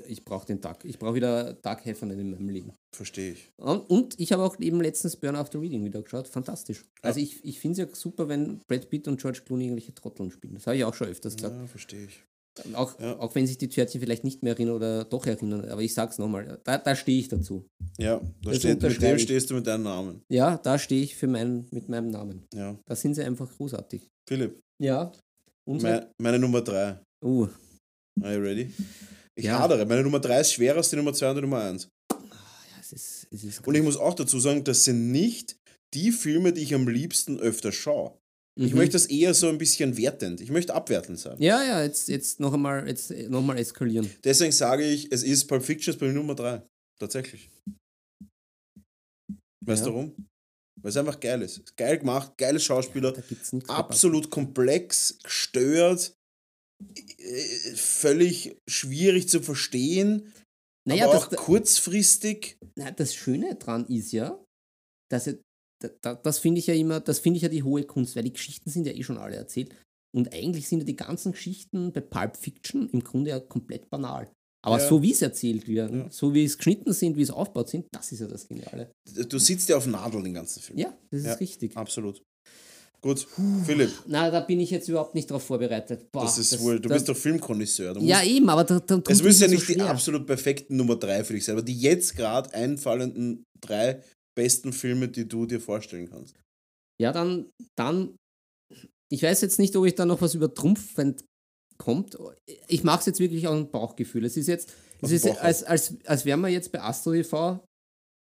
[0.07, 0.85] ich brauche den Tag.
[0.85, 2.73] Ich brauche wieder Tag Heffernan in meinem Leben.
[2.95, 3.49] verstehe ich.
[3.57, 6.27] Und, und ich habe auch eben letztens Burn After Reading wieder geschaut.
[6.27, 6.85] Fantastisch.
[7.01, 10.31] Also ich, ich finde es ja super, wenn Brad Pitt und George Clooney irgendwelche Trotteln
[10.31, 10.55] spielen.
[10.55, 11.55] Das habe ich auch schon öfters gesagt.
[11.55, 12.23] Ja, verstehe ich.
[12.73, 13.17] Auch, Ja.
[13.19, 15.69] auch wenn sich die Törtchen vielleicht nicht mehr erinnern oder doch erinnern.
[15.69, 16.59] Aber ich sag's nochmal.
[16.65, 17.65] Da, da stehe ich dazu.
[17.97, 19.23] Ja, da steht, mit dem ich.
[19.23, 20.21] stehst du mit deinem Namen.
[20.29, 22.43] Ja, da stehe ich für mein, mit meinem Namen.
[22.53, 22.77] Ja.
[22.85, 24.07] Da sind sie einfach großartig.
[24.27, 25.11] Philipp, Ja.
[25.69, 26.99] Unsere, meine, Nummer drei.
[27.23, 27.47] uh,
[28.21, 28.73] Are you ready?
[29.35, 29.59] Ich Ja.
[29.59, 29.85] hadere.
[29.85, 31.87] Meine Nummer drei ist schwerer als die Nummer zwei und die Nummer eins.
[32.11, 32.17] ja,
[32.81, 35.57] es ist, es ist Und ich muss auch dazu sagen, das sind nicht
[35.93, 38.17] die Filme, die ich am liebsten öfter schaue.
[38.59, 38.77] Ich Mhm.
[38.79, 40.41] möchte das eher so ein bisschen wertend.
[40.41, 41.39] Ich möchte abwertend sein.
[41.41, 44.09] Ja, ja, jetzt, jetzt noch einmal jetzt noch mal eskalieren.
[44.23, 46.61] Deswegen sage ich, es ist Pulp Fiction bei mir Nummer 3.
[46.99, 47.49] Tatsächlich.
[49.65, 49.95] Weißt du Ja.
[49.95, 50.15] warum?
[50.81, 51.75] Weil es einfach geil ist.
[51.75, 53.51] Geil gemacht, geile Schauspieler, nichts.
[53.67, 56.13] absolut komplex, gestört,
[57.75, 60.33] völlig schwierig zu verstehen,
[60.87, 62.57] Naja, aber das, auch kurzfristig.
[62.75, 64.43] na, das Schöne dran ist ja,
[65.11, 65.39] dass er,
[65.81, 68.23] da, da, das finde ich ja immer, das finde ich ja die hohe Kunst, weil
[68.23, 69.75] die Geschichten sind ja eh schon alle erzählt.
[70.15, 74.31] Und eigentlich sind ja die ganzen Geschichten bei Pulp Fiction im Grunde ja komplett banal.
[74.61, 74.87] Aber Ja.
[74.89, 76.07] so wie es erzählt wird, Ja.
[76.11, 78.91] so wie es geschnitten sind, wie es aufgebaut sind, das ist ja das Geniale.
[79.29, 80.77] Du sitzt ja auf Nadeln den ganzen Film.
[80.79, 81.33] Ja, das ist Ja.
[81.35, 81.77] richtig.
[81.77, 82.21] Absolut.
[83.01, 83.25] Gut,
[83.65, 86.11] Philipp, Na, da bin ich jetzt überhaupt nicht drauf vorbereitet.
[86.11, 87.97] Boah, das ist wohl, du bist doch Filmkonnoisseur.
[88.01, 91.23] Ja, eben, aber da, da Es müssen ja nicht so die absolut perfekten Nummer drei
[91.23, 94.03] für dich sein, aber die jetzt gerade einfallenden drei
[94.37, 96.35] besten Filme, die du dir vorstellen kannst.
[97.01, 98.17] Ja, dann, dann,
[99.09, 101.23] ich weiß jetzt nicht, ob ich da noch was übertrumpfend
[101.79, 102.17] kommt.
[102.67, 104.25] Ich mache es jetzt wirklich aus dem Bauchgefühl.
[104.25, 104.69] Es ist jetzt,
[105.01, 107.63] es ist als, als, als wären wir jetzt bei Astro TV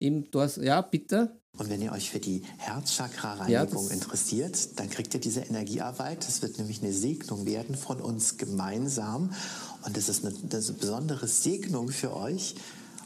[0.01, 1.41] eben dort, ja, bitte.
[1.59, 6.19] Und wenn ihr euch für die Ja, Herzchakra-Reinigung das- interessiert, dann kriegt ihr diese Energiearbeit.
[6.27, 9.33] Das wird nämlich eine Segnung werden von uns gemeinsam.
[9.85, 12.57] Und das ist eine, das ist eine besondere Segnung für euch.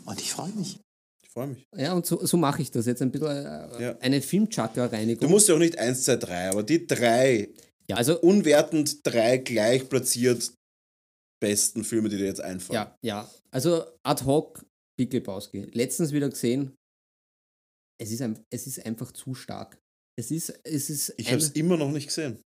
[0.05, 0.81] Und ich freue mich.
[1.23, 1.65] Ich freue mich.
[1.77, 3.29] Ja, und so, so mache ich das jetzt ein bisschen.
[3.29, 3.97] Äh, Ja.
[4.01, 5.21] Eine Filmchakra-Reinigung.
[5.21, 7.51] Du musst ja auch nicht eins, zwei, drei, aber die drei,
[7.91, 10.53] Ja, also, unwertend drei gleich platziert
[11.43, 12.77] besten Filme, die dir jetzt einfallen.
[12.77, 13.31] ja, ja.
[13.51, 14.65] Also ad hoc
[14.97, 15.63] Big Lebowski.
[15.73, 16.75] Letztens wieder gesehen.
[17.99, 19.79] Es ist, ein, es ist einfach zu stark.
[20.19, 22.41] Es ist, es ist Ich habe es immer noch nicht gesehen.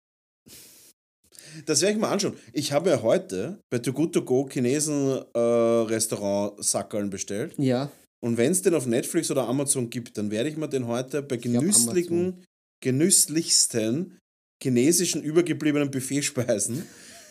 [1.66, 2.38] Das werde ich mal anschauen.
[2.54, 7.56] Ich habe ja heute bei Too Good To Go Chinesen äh, Restaurant Sackerln bestellt.
[7.58, 7.92] Ja,
[8.24, 11.24] Und wenn es den auf Netflix oder Amazon gibt, dann werde ich mir den heute
[11.24, 12.46] bei genüsslichen,
[12.82, 14.20] genüsslichsten
[14.62, 16.84] chinesischen übergebliebenen Buffetspeisen,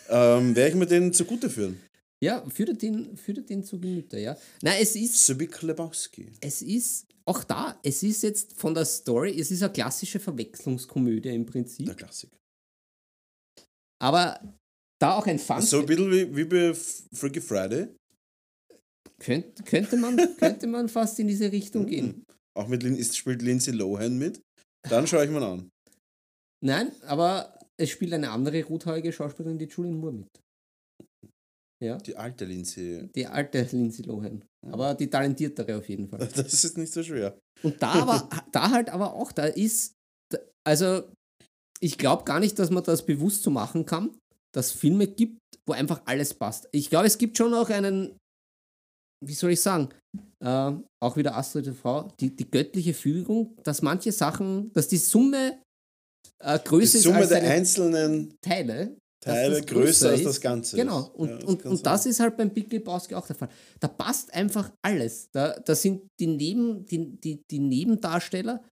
[0.09, 1.79] ähm, werde ich mir den zugute führen.
[2.23, 4.37] Ja, führe den, führe den zu Gemüte, ja.
[4.61, 6.27] Nein, es ist, Subik Lebowski.
[6.39, 11.29] es ist, auch da, es ist jetzt von der Story, es ist eine klassische Verwechslungskomödie
[11.29, 12.37] im Der Prinzip, Klassiker.
[13.99, 14.39] aber
[15.01, 17.87] da auch ein Fun, So ein bisschen wie, wie bei Freaky Friday.
[19.19, 22.23] könnte, könnte, man, könnte man fast in diese Richtung gehen.
[22.55, 22.83] Auch mit
[23.15, 24.39] spielt Lindsay Lohan mit.
[24.87, 25.70] Dann schaue ich mal an.
[26.63, 30.27] Nein, aber es spielt eine andere rothaarige Schauspielerin, die Julian Moore mit.
[31.83, 33.09] Ja, Die alte Lindsay.
[33.15, 34.45] die alte Lindsay Lohan.
[34.67, 36.19] Aber die talentiertere auf jeden Fall.
[36.35, 37.39] Das ist nicht so schwer.
[37.63, 39.93] Und da aber, da halt aber auch, da ist,
[40.63, 41.11] also
[41.79, 44.15] ich glaube gar nicht, dass man das bewusst so machen kann,
[44.53, 46.69] dass es Filme gibt, wo einfach alles passt.
[46.71, 48.15] Ich glaube, es gibt schon auch einen,
[49.25, 49.89] wie soll ich sagen,
[50.43, 55.59] äh, auch wieder Astrid Frau, die, die göttliche Fügung, dass manche Sachen, dass die Summe
[56.39, 58.97] äh, Die größer ist Summe als der einzelnen Teile.
[59.23, 60.75] Teile das größer als das Ganze.
[60.77, 62.09] Genau, und, Ja, das und, das sein.
[62.11, 63.49] ist halt beim Big Lebowski auch der Fall.
[63.79, 65.29] Da passt einfach alles.
[65.31, 68.63] Da, da sind die, Neben, die, die, die Nebendarsteller,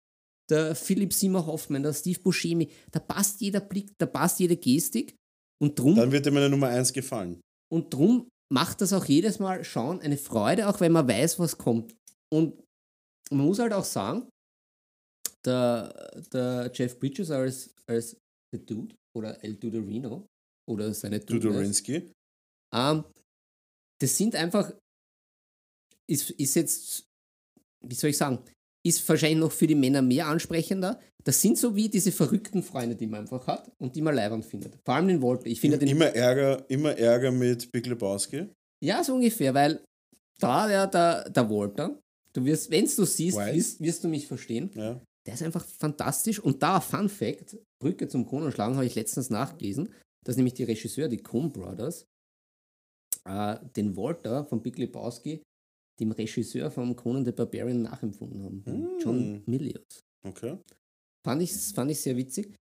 [0.49, 5.15] der Philipp Simmer Hoffmann, der Steve Buscemi, da passt jeder Blick, da passt jede Gestik
[5.61, 7.39] und drum, Dann wird dir meine Nummer 1 gefallen.
[7.71, 11.59] und drum macht das auch jedes Mal schauen eine Freude, auch wenn man weiß, was
[11.59, 11.93] kommt.
[12.33, 12.59] Und
[13.29, 14.27] man muss halt auch sagen,
[15.45, 18.17] der, der Jeff Bridges als, als
[18.53, 20.25] The Dude oder El Duderino
[20.69, 22.11] oder seine Dudorinsky.
[22.75, 23.03] ähm,
[24.01, 24.73] das sind einfach,
[26.09, 27.03] ist, ist jetzt,
[27.85, 28.39] wie soll ich sagen,
[28.85, 30.99] ist wahrscheinlich noch für die Männer mehr ansprechender.
[31.25, 34.45] Das sind so wie diese verrückten Freunde, die man einfach hat und die man leibend
[34.45, 34.77] findet.
[34.85, 35.47] Vor allem den Walter.
[35.47, 38.47] Ich finde den Immer Ärger, immer Ärger mit Big Lebowski.
[38.81, 39.83] Ja, so ungefähr, weil
[40.39, 41.99] da der, der, der Walter,
[42.31, 44.71] du wirst, wenn du siehst, wirst, wirst du mich verstehen.
[44.73, 45.01] Ja.
[45.27, 46.39] Der ist einfach fantastisch.
[46.39, 49.93] Und da, Fun Fact, Brücke zum Kronenschlagen, habe ich letztens nachgelesen,
[50.25, 52.05] dass nämlich die Regisseur, die Coen Brothers,
[53.25, 55.41] äh, den Walter von Big Lebowski
[55.99, 58.63] dem Regisseur vom Conan the Barbarian nachempfunden haben.
[58.65, 58.99] Hm.
[58.99, 60.01] John Milius.
[60.25, 60.57] Okay.
[61.25, 62.55] Fand ich, fand ich sehr witzig.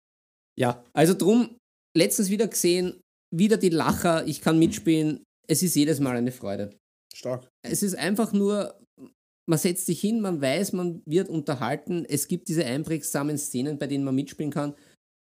[0.58, 1.56] Ja, also drum,
[1.96, 3.00] letztens wieder gesehen,
[3.34, 5.22] wieder die Lacher, ich kann mitspielen.
[5.46, 6.76] Es ist jedes Mal eine Freude.
[7.14, 7.48] Stark.
[7.62, 8.78] Es ist einfach nur,
[9.48, 12.04] man setzt sich hin, man weiß, man wird unterhalten.
[12.08, 14.74] Es gibt diese einprägsamen Szenen, bei denen man mitspielen kann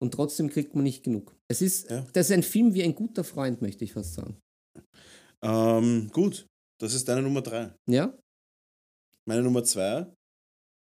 [0.03, 1.35] und trotzdem kriegt man nicht genug.
[1.49, 2.05] Es ist, Ja.
[2.13, 4.37] das ist ein Film wie ein guter Freund, möchte ich fast sagen.
[5.43, 6.47] Ähm, gut.
[6.81, 7.75] Das ist deine Nummer 3.
[7.89, 8.17] Ja?
[9.29, 10.07] Meine Nummer 2.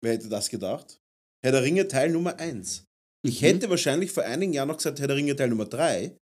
[0.04, 0.98] Wer hätte das gedacht?
[1.44, 2.86] Herr der Ringe Teil Nummer 1.
[3.26, 3.46] Ich Mhm.
[3.46, 6.18] hätte wahrscheinlich vor einigen Jahren noch gesagt Herr der Ringe Teil Nummer 3.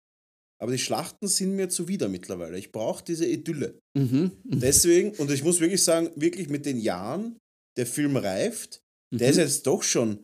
[0.62, 2.58] Aber die Schlachten sind mir zuwider mittlerweile.
[2.58, 3.78] Ich brauche diese Idylle.
[3.98, 4.32] Mhm.
[4.44, 4.60] Mhm.
[4.60, 7.38] Deswegen, und ich muss wirklich sagen, wirklich mit den Jahren,
[7.78, 8.80] der Film reift.
[9.14, 9.42] Der ist Mhm.
[9.44, 10.24] jetzt doch schon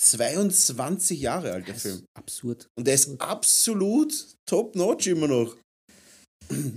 [0.00, 1.94] 22 Jahre alt, der Das Film.
[1.96, 2.68] ist absurd.
[2.78, 5.56] Und der ist absolut top-notch immer noch.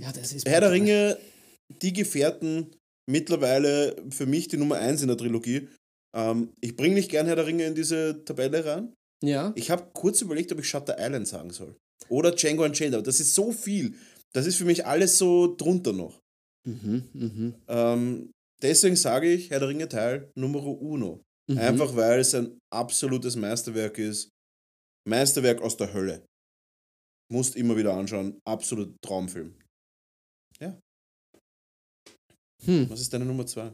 [0.00, 0.72] Ja, das ist Herr der.
[0.72, 1.18] Ringe,
[1.82, 2.74] die Gefährten,
[3.10, 5.68] mittlerweile für mich die Nummer 1 in der Trilogie.
[6.16, 8.94] Ähm, ich bringe nicht gern Herr der Ringe in diese Tabelle rein.
[9.22, 9.52] Ja.
[9.56, 11.76] Ich habe kurz überlegt, ob ich Shutter Island sagen soll.
[12.08, 13.96] Oder Django Unchained, aber das ist so viel.
[14.32, 16.20] Das ist für mich alles so drunter noch.
[16.66, 17.08] Mhm.
[17.12, 17.54] Mhm.
[17.68, 18.30] Ähm,
[18.62, 21.22] deswegen sage ich Herr der Ringe Teil Numero Uno.
[21.50, 21.58] Mhm.
[21.58, 24.28] Einfach weil es ein absolutes Meisterwerk ist.
[25.06, 26.24] Meisterwerk aus der Hölle.
[27.30, 28.38] Musst immer wieder anschauen.
[28.46, 29.54] Absolut Traumfilm.
[32.64, 32.88] Hm.
[32.88, 33.72] Was ist deine Nummer zwei?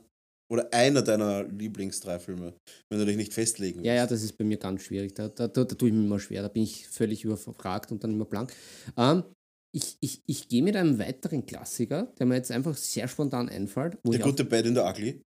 [0.50, 2.54] Oder einer deiner Lieblings-drei Filme,
[2.90, 3.86] wenn du dich nicht festlegen willst.
[3.86, 5.14] Ja, ja, das ist bei mir ganz schwierig.
[5.14, 6.42] Da, da, da, da tue ich mir immer schwer.
[6.42, 8.52] Da bin ich völlig überfragt und dann immer blank.
[8.96, 9.22] Ähm,
[9.72, 13.98] ich ich, ich gehe mit einem weiteren Klassiker, der mir jetzt einfach sehr spontan einfällt.
[14.04, 15.22] Der gute Bad in der Ugly,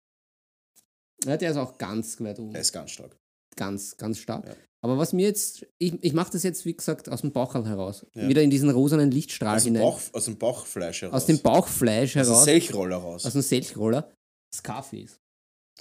[1.25, 2.51] ja, der ist auch ganz weit oben.
[2.51, 3.15] der ist ganz stark.
[3.55, 4.45] Ganz, ganz stark.
[4.47, 4.55] Ja.
[4.83, 8.05] Aber was mir jetzt, ich, ich mache das jetzt, wie gesagt, aus dem Bauch heraus.
[8.15, 8.27] Ja.
[8.27, 9.83] Wieder in diesen rosanen Lichtstrahl Aus dem, hinein.
[9.89, 11.13] Bauch, aus dem Bauchfleisch heraus.
[11.21, 12.43] aus dem Bauchfleisch Aus dem heraus.
[12.43, 13.25] Selchroller raus.
[13.25, 14.11] aus dem Selchroller.
[14.53, 15.19] Scarface.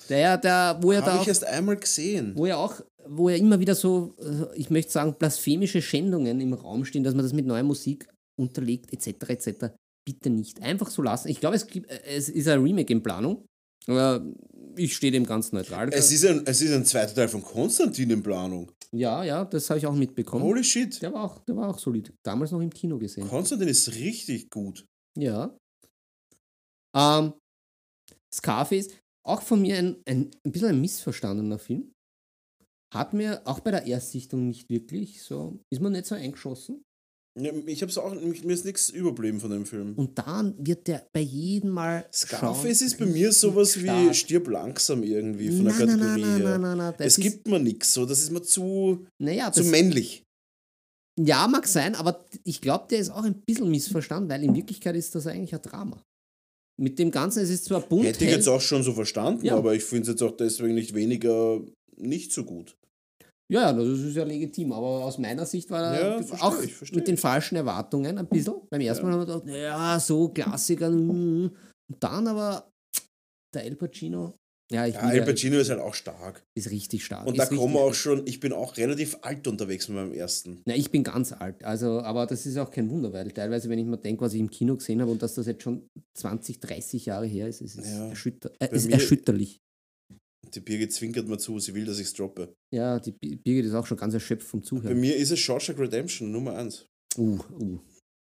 [0.09, 2.33] Der, der, wo er da Habe ich erst einmal gesehen.
[2.35, 6.55] wo ja auch, wo ja immer wieder so, äh, ich möchte sagen, blasphemische Schändungen im
[6.55, 8.09] Raum stehen, dass man das mit neuer Musik
[8.41, 9.75] unterlegt, etc., etc.
[10.05, 10.63] Bitte nicht.
[10.63, 11.29] Einfach so lassen.
[11.29, 13.45] Ich glaube, es, gibt, äh, es ist ein Remake in Planung,
[13.87, 14.25] aber
[14.77, 15.91] ich stehe dem ganz neutral.
[15.93, 18.73] Es ist, ein, es ist ein zweiter Teil von Konstantin in Planung.
[18.93, 20.43] ja, ja, das habe ich auch mitbekommen.
[20.43, 21.01] Holy shit.
[21.03, 22.13] Der war, auch, der war auch solid.
[22.25, 23.29] Damals noch im Kino gesehen.
[23.29, 24.87] Konstantin ist richtig gut.
[25.19, 25.55] Ja.
[26.97, 27.35] Ähm,
[28.35, 28.89] Scarface,
[29.27, 31.93] auch von mir ein, ein, ein bisschen ein missverstandener Film.
[32.93, 36.83] Hat mir auch bei der Erstsichtung nicht wirklich so, ist mir nicht so eingeschossen.
[37.41, 39.95] Ja, Ich hab's auch, mir ist nichts überblieben von dem Film.
[39.95, 42.07] Und dann wird der bei jedem Mal.
[42.13, 44.15] Scarface ist bei mir sowas wie stark.
[44.15, 46.59] Stirb langsam irgendwie von der Kategorie nein, nein, her.
[46.59, 50.25] nein, nein, nein, Es gibt mir nichts so, das ist mir zu, Naja, zu männlich.
[51.19, 54.97] ja, mag sein, aber ich glaube, der ist auch ein bisschen missverstanden, weil in Wirklichkeit
[54.97, 56.03] ist das eigentlich ein Drama.
[56.81, 59.57] Mit dem Ganzen, es ist zwar bunt, Hätte ich jetzt auch schon so verstanden, Ja.
[59.57, 61.61] aber ich finde es jetzt auch deswegen nicht weniger
[61.97, 62.77] nicht so gut.
[63.51, 67.07] Ja, das ist ja legitim, aber aus meiner Sicht war Ja, er auch ich, mit
[67.07, 68.55] den falschen Erwartungen ein bisschen.
[68.71, 70.91] Beim ersten Mal haben wir gedacht, ja, so Klassiker.
[70.91, 71.51] mm.
[71.91, 72.71] Und dann aber
[73.55, 74.35] der El Pacino,
[74.73, 76.43] Ja, ich Ja, Al ja- Pacino ist halt auch stark.
[76.57, 77.27] ist richtig stark.
[77.27, 80.63] Und da kommen wir auch schon, ich bin auch relativ alt unterwegs mit meinem ersten.
[80.67, 83.79] Na, ich bin ganz alt, also, aber das ist auch kein Wunder, weil teilweise, wenn
[83.79, 86.59] ich mir denke, was ich im Kino gesehen habe und dass das jetzt schon 20,
[86.61, 88.09] 30 Jahre her ist, ist es Ja.
[88.09, 89.61] erschütter äh, Bei ist erschütterlich.
[90.55, 92.53] Die Birgit zwinkert mir zu, sie will, dass ich es droppe.
[92.75, 95.01] Ja, die Bi- Birgit ist auch schon ganz erschöpft vom Bei Zuhören.
[95.01, 96.87] mir ist es Shawshank Redemption Nummer eins.
[97.17, 97.79] Uh, uh.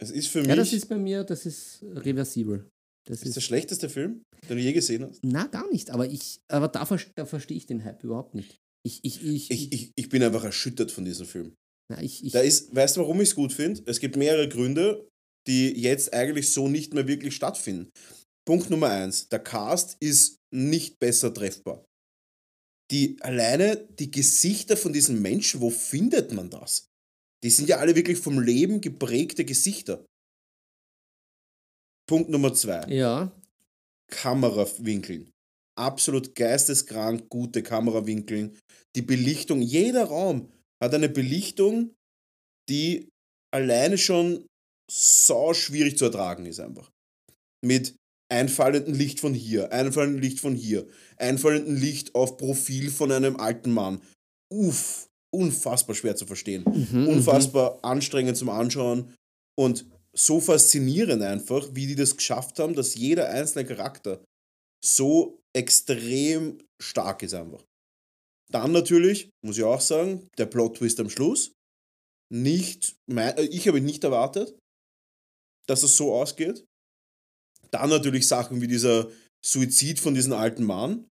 [0.00, 2.68] Es ist für Ja, mich das ist bei mir, das ist reversibel.
[3.06, 5.20] Das ist ist, der schlechteste Film, den du je gesehen hast.
[5.24, 6.84] na, gar nicht, aber ich, aber da,
[7.14, 8.58] da verstehe ich den Hype überhaupt nicht.
[8.86, 11.54] Ich, ich, ich, Ich, ich, ich bin einfach erschüttert von diesem Film.
[11.90, 13.82] na, ich, ich Da ist, weißt du, warum ich es gut finde?
[13.86, 15.08] Es gibt mehrere Gründe,
[15.46, 17.90] die jetzt eigentlich so nicht mehr wirklich stattfinden.
[18.46, 21.84] Punkt Nummer eins: Der Cast ist nicht besser treffbar.
[22.90, 26.86] Die alleine die Gesichter von diesen Menschen, wo findet man das?
[27.44, 30.04] Die sind ja alle wirklich vom Leben geprägte Gesichter.
[32.08, 33.30] Punkt Nummer zwei: ja,
[34.10, 35.30] Kamerawinkeln.
[35.78, 38.58] Absolut geisteskrank gute Kamerawinkeln.
[38.96, 40.50] Die Belichtung, jeder Raum
[40.82, 41.94] hat eine Belichtung,
[42.68, 43.08] die
[43.54, 44.44] alleine schon
[44.90, 46.90] sau schwierig zu ertragen ist einfach.
[47.64, 47.94] Mit
[48.30, 53.72] einfallendem Licht von hier, einfallendem Licht von hier, einfallendem Licht auf Profil von einem alten
[53.72, 54.00] Mann.
[54.52, 56.64] Uff, unfassbar schwer zu verstehen.
[56.64, 59.14] Mhm, Unfassbar anstrengend zum Anschauen
[59.58, 59.86] und
[60.18, 64.24] so faszinierend einfach, wie die das geschafft haben, dass jeder einzelne Charakter
[64.84, 67.64] so extrem stark ist einfach.
[68.50, 71.52] Dann natürlich, muss ich auch sagen, der Plot-Twist am Schluss.
[72.32, 74.58] Nicht, mein, äh, ich habe nicht erwartet,
[75.66, 76.64] dass es so ausgeht.
[77.70, 79.10] Dann natürlich Sachen wie dieser
[79.44, 81.06] Suizid von diesem alten Mann.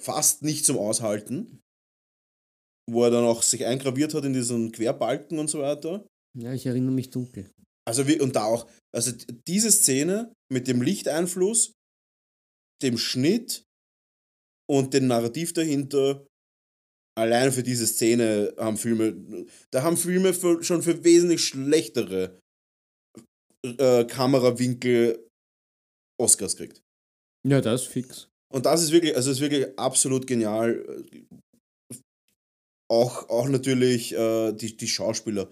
[0.00, 1.60] Fast nicht zum Aushalten.
[2.88, 6.06] Wo er dann auch sich eingraviert hat in diesen Querbalken und so weiter.
[6.34, 7.50] ja, ich erinnere mich dunkel.
[7.86, 9.12] Also wie, und da auch, also
[9.46, 11.72] diese Szene mit dem Lichteinfluss,
[12.82, 13.64] dem Schnitt
[14.68, 16.26] und dem Narrativ dahinter,
[17.16, 22.40] allein für diese Szene haben Filme, da haben Filme für, schon für wesentlich schlechtere
[23.64, 25.28] äh, Kamerawinkel
[26.20, 26.82] Oscars gekriegt.
[27.46, 28.28] Ja, das ist fix.
[28.52, 31.04] Und das ist wirklich, also ist wirklich absolut genial.
[32.88, 35.50] Auch, auch natürlich äh, die, die Schauspieler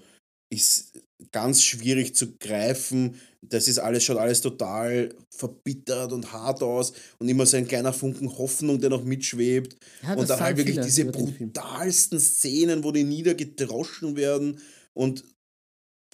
[0.52, 3.20] ist ganz schwierig zu greifen.
[3.42, 7.92] Das ist alles, schaut alles total verbittert und hart aus und immer so ein kleiner
[7.92, 9.76] Funken Hoffnung, der noch mitschwebt.
[10.02, 11.12] Ja, und dann halt wirklich diese Film.
[11.12, 14.60] brutalsten Szenen, wo die niedergedroschen werden
[14.94, 15.24] und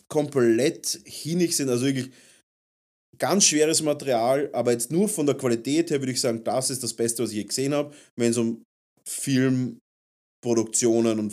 [0.09, 1.69] komplett hinig sind.
[1.69, 2.11] Also wirklich
[3.19, 6.83] ganz schweres Material, aber jetzt nur von der Qualität her würde ich sagen, das ist
[6.83, 8.65] das Beste, was ich je gesehen habe, wenn es um
[9.07, 11.31] Filmproduktionen und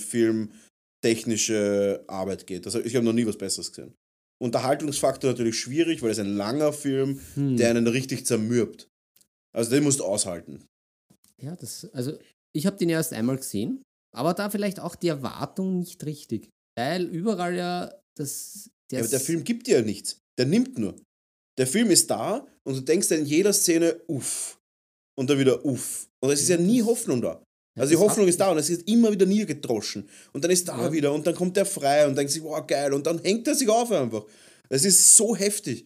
[1.02, 2.66] filmtechnische Arbeit geht.
[2.66, 3.94] Also ich habe noch nie was Besseres gesehen.
[4.42, 7.58] Unterhaltungsfaktor natürlich schwierig, weil es ein langer Film, Hm.
[7.58, 8.88] der einen richtig zermürbt.
[9.56, 10.66] Also den musst du aushalten.
[11.42, 12.18] Ja, das, also
[12.56, 13.82] ich habe den erst einmal gesehen,
[14.16, 16.50] aber da vielleicht auch die Erwartung nicht richtig.
[16.78, 18.70] Weil überall ja das.
[18.92, 20.20] Ja, aber der Film gibt dir ja nichts.
[20.38, 20.96] Der nimmt nur.
[21.58, 24.60] Der Film ist da und du denkst in jeder Szene, uff.
[25.18, 26.08] Und dann wieder uff.
[26.24, 27.44] Und es ist ja nie Hoffnung da.
[27.78, 30.10] Also die Hoffnung ist da und es ist immer wieder niedergedroschen.
[30.34, 30.92] Und dann ist da Ja.
[30.92, 32.94] wieder und dann kommt der frei und denkt sich, wow, geil.
[32.94, 34.26] Und dann hängt er sich auf einfach.
[34.70, 35.86] Es ist so heftig.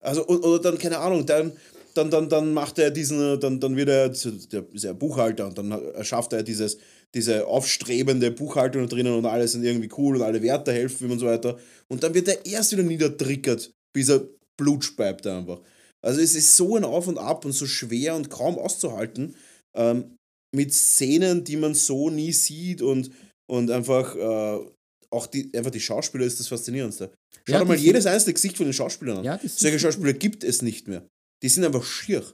[0.00, 1.52] Also, oder dann, keine Ahnung, dann,
[1.94, 5.58] dann, dann, dann macht er diesen, dann, dann wird er, der ist ja Buchhalter und
[5.58, 6.78] dann erschafft er dieses,
[7.14, 11.12] diese aufstrebende Buchhaltung da drinnen und alles sind irgendwie cool und alle Werte helfen ihm
[11.12, 11.58] und so weiter.
[11.88, 14.26] Und dann wird er erst wieder niedertriggert, bis er
[14.56, 15.60] Blut speibt einfach.
[16.02, 19.36] Also es ist so ein Auf und Ab und so schwer und kaum auszuhalten.
[19.74, 20.16] Ähm,
[20.54, 23.10] mit Szenen, die man so nie sieht und,
[23.50, 24.66] und einfach äh,
[25.10, 27.12] auch die, einfach die Schauspieler ist das Faszinierendste.
[27.46, 29.24] Schau Ja, dir mal jedes einzelne Gesicht von den Schauspielern an.
[29.24, 31.06] Ja, Solche Schauspieler gibt es nicht mehr.
[31.42, 32.24] Die sind einfach schier.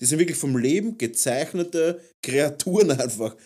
[0.00, 3.36] Die sind wirklich vom Leben gezeichnete Kreaturen einfach.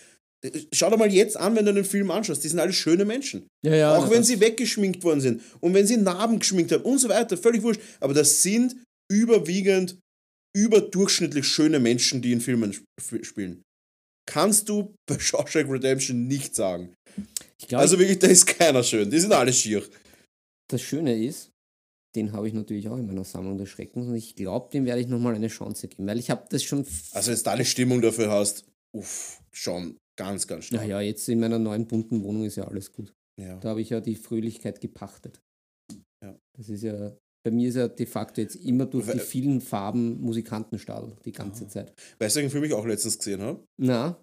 [0.72, 2.44] Schau dir mal jetzt an, wenn du den Film anschaust.
[2.44, 3.46] Die sind alle schöne Menschen.
[3.64, 6.98] Ja, ja, Auch wenn sie weggeschminkt worden sind und wenn sie Narben geschminkt haben und
[6.98, 7.80] so weiter, völlig wurscht.
[8.00, 8.76] Aber das sind
[9.10, 9.98] überwiegend
[10.56, 13.62] überdurchschnittlich schöne Menschen, die in Filmen sp spielen.
[14.26, 16.94] Kannst du bei Shawshank Redemption nicht sagen.
[17.58, 19.10] Ich glaube, Also wirklich, da ist keiner schön.
[19.10, 19.82] Die sind alle schier.
[20.70, 21.50] das Schöne ist,
[22.14, 25.00] den habe ich natürlich auch in meiner Sammlung des Schreckens und ich glaube, dem werde
[25.00, 26.86] ich nochmal eine Chance geben, weil ich habe das schon.
[27.12, 30.82] Also wenn du da die Stimmung dafür hast, uff, schon ganz, ganz stark.
[30.82, 33.12] Naja, jetzt in meiner neuen bunten Wohnung ist ja alles gut.
[33.40, 33.58] Ja.
[33.58, 35.40] Da habe ich ja die Fröhlichkeit gepachtet.
[36.24, 36.38] Ja.
[36.56, 37.14] Das ist ja,
[37.46, 41.68] bei mir ist ja de facto jetzt immer durch die vielen Farben Musikantenstadel die ganze
[41.68, 41.92] Zeit.
[42.18, 43.64] Weißt du, welchen Film ich auch letztens gesehen habe?
[43.80, 44.20] Na,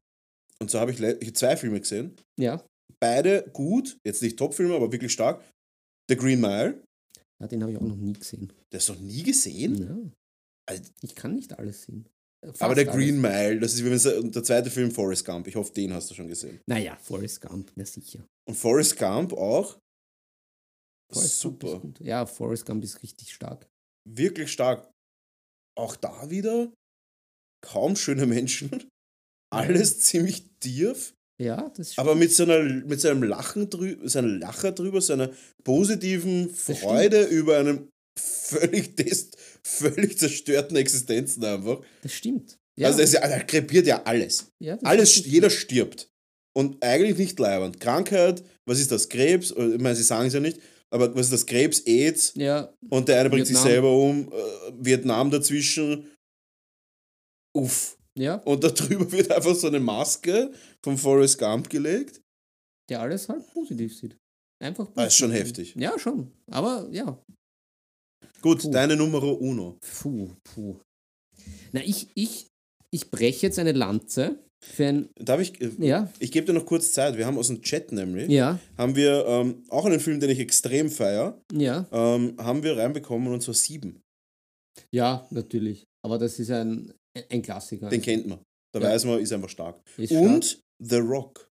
[0.59, 2.15] Und zwar habe ich, ich zwei Filme gesehen.
[2.37, 2.61] ja,
[2.99, 5.41] Beide gut, jetzt nicht Topfilme, aber wirklich stark.
[6.09, 6.83] The Green Mile.
[7.41, 8.51] ja den habe ich auch noch nie gesehen.
[8.73, 9.77] Der ist noch nie gesehen?
[9.81, 10.11] Ja.
[10.69, 12.07] Also, Ich kann nicht alles sehen.
[12.45, 12.85] fast Aber der.
[12.85, 15.47] Green Mile, das ist wie wenn der zweite Film Forrest Gump.
[15.47, 16.59] Ich hoffe, den hast du schon gesehen.
[16.67, 18.25] Naja, Forrest Gump, na sicher.
[18.49, 19.77] Und Forrest Gump auch
[21.14, 21.81] Forrest super.
[21.99, 23.68] Ja, Forrest Gump ist richtig stark.
[24.10, 24.90] wirklich stark.
[25.77, 26.72] Auch da wieder
[27.65, 28.88] kaum schöne Menschen.
[29.52, 34.07] Alles ziemlich tief, Ja, das ist aber mit so, einer, mit so einem Lachen drüber,
[34.10, 35.31] so einem Lacher drüber, so einer
[35.64, 39.31] positiven Freude über einen völlig, des,
[39.65, 41.81] völlig zerstörten Existenzen einfach.
[42.02, 42.57] Das stimmt.
[42.80, 44.48] Ja, Also das da krepiert ja alles.
[44.61, 46.07] ja, Alles, ist- jeder stirbt.
[46.56, 47.80] Und eigentlich nicht leibend.
[47.80, 49.10] Krankheit, was ist das?
[49.10, 49.49] Krebs?
[49.52, 50.60] Ich meine, sie sagen es ja nicht,
[50.93, 51.45] aber was ist das?
[51.45, 53.71] Krebs, AIDS, Ja, und der eine bringt sich Vietnam.
[53.71, 56.09] selber um, äh, Vietnam dazwischen.
[57.55, 57.97] Uff.
[58.17, 60.53] ja, Und da drüber wird einfach so eine Maske
[60.83, 62.21] von Forrest Gump gelegt.
[62.89, 64.17] der alles halt positiv sieht.
[64.61, 65.47] Einfach Ah, ist schon positiv.
[65.47, 65.75] heftig.
[65.75, 66.31] Ja, schon.
[66.51, 67.21] Aber ja,
[68.41, 68.71] Gut, Puh.
[68.71, 69.77] deine Nummer uno.
[69.81, 70.79] puh, puh.
[71.71, 72.47] Na, ich, ich,
[72.91, 74.43] ich breche jetzt eine Lanze
[74.80, 75.10] ein.
[75.19, 77.18] Darf ich, äh, Ja, ich gebe dir noch kurz Zeit.
[77.18, 80.40] Wir haben aus dem Chat nämlich, ja, haben wir ähm, auch einen Film, den ich
[80.40, 81.88] extrem feier, ja.
[81.91, 84.02] ähm, haben wir reinbekommen und zwar sieben.
[84.91, 85.84] Ja, natürlich.
[86.06, 86.94] Aber das ist ein,
[87.30, 87.90] ein Klassiker.
[87.90, 88.40] Den kennt man.
[88.73, 88.90] Da Ja.
[88.90, 89.80] weiß man, ist einfach stark.
[89.98, 91.38] Ist Und The Rock.
[91.38, 91.49] stark.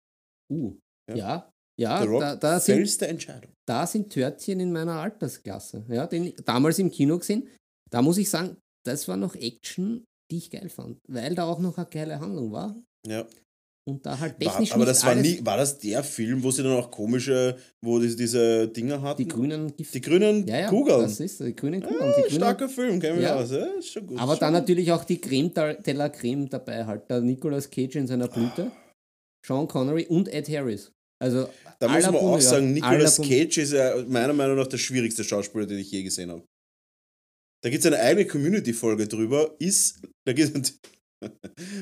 [0.53, 0.77] Uh,
[1.11, 1.17] Ja.
[1.17, 3.53] ja, ja, The Rock, da, da, sind, Entscheidung.
[3.69, 5.85] da sind Törtchen in meiner Altersklasse.
[5.89, 7.49] Ja, den damals im Kino gesehen.
[7.91, 10.99] Da muss ich sagen, das war noch Action, die ich geil fand.
[11.09, 12.75] Weil da auch noch eine geile Handlung war.
[13.07, 13.27] Ja.
[13.87, 16.51] Und da halt War, technisch aber nicht das war nie, war das der Film, wo
[16.51, 19.23] sie dann auch komische, wo diese, diese Dinger hatten?
[19.23, 19.93] die grünen Gift.
[19.93, 21.03] Die grünen ja, ja, Kugeln.
[21.03, 22.01] Das ist die grünen Kugeln.
[22.03, 23.37] Ah, die grünen, starker Film, kennen wir Ja.
[23.37, 23.51] aus.
[23.51, 24.19] Ja, ist schon gut.
[24.19, 27.11] aber schon dann natürlich auch die Creme de la Creme dabei halt.
[27.11, 28.73] Der Nicolas Cage in seiner Blüte,
[29.47, 30.91] Sean Connery und Ed Harris.
[31.23, 31.49] Also
[31.79, 33.19] Da muss man auch sagen, Nicolas.
[33.21, 36.43] Cage ist ja meiner Meinung nach der schwierigste Schauspieler, den ich je gesehen habe.
[37.63, 39.55] Da gibt es eine eigene Community-Folge drüber.
[39.59, 40.79] Ist, da gibt's,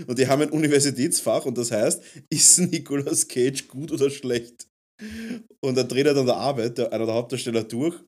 [0.07, 4.69] und die haben ein Universitätsfach und das heißt, ist Nicolas Cage gut oder schlecht?
[5.61, 7.99] Und da dreht er dann der Arbeit, der, einer der Hauptdarsteller durch,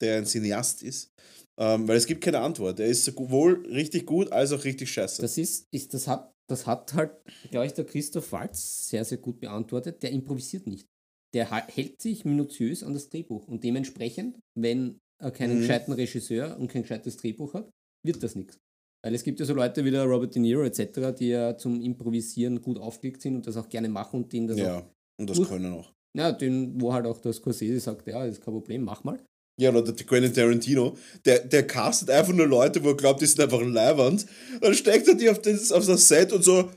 [0.00, 1.10] der ein Cineast ist.
[1.58, 2.80] Ähm, weil es gibt keine Antwort.
[2.80, 5.22] Er ist sowohl richtig gut als auch richtig scheiße.
[5.22, 7.12] Das ist, ist das hat, das hat halt,
[7.50, 10.02] glaube ich, der Christoph Waltz sehr, sehr gut beantwortet.
[10.02, 10.86] Der improvisiert nicht.
[11.32, 15.60] Der hält sich minutiös an das Drehbuch und dementsprechend, wenn er keinen Mhm.
[15.60, 17.70] gescheiten Regisseur und kein gescheites Drehbuch hat,
[18.04, 18.58] wird das nichts.
[19.04, 21.80] Weil es gibt ja so Leute wie der Robert De Niro etc., die ja zum
[21.82, 24.90] Improvisieren gut aufgelegt sind und das auch gerne machen und denen das auch, ja,
[25.20, 25.92] und das Durch- können auch.
[26.16, 29.20] ja, den, wo halt auch der Scorsese sagt, ja, ist kein Problem, mach mal.
[29.60, 33.26] Ja, oder der Quentin Tarantino, der, der castet einfach nur Leute, wo er glaubt, die
[33.26, 34.26] sind einfach ein Leiwand.
[34.60, 36.70] Dann steckt er die auf das, auf das Set und so,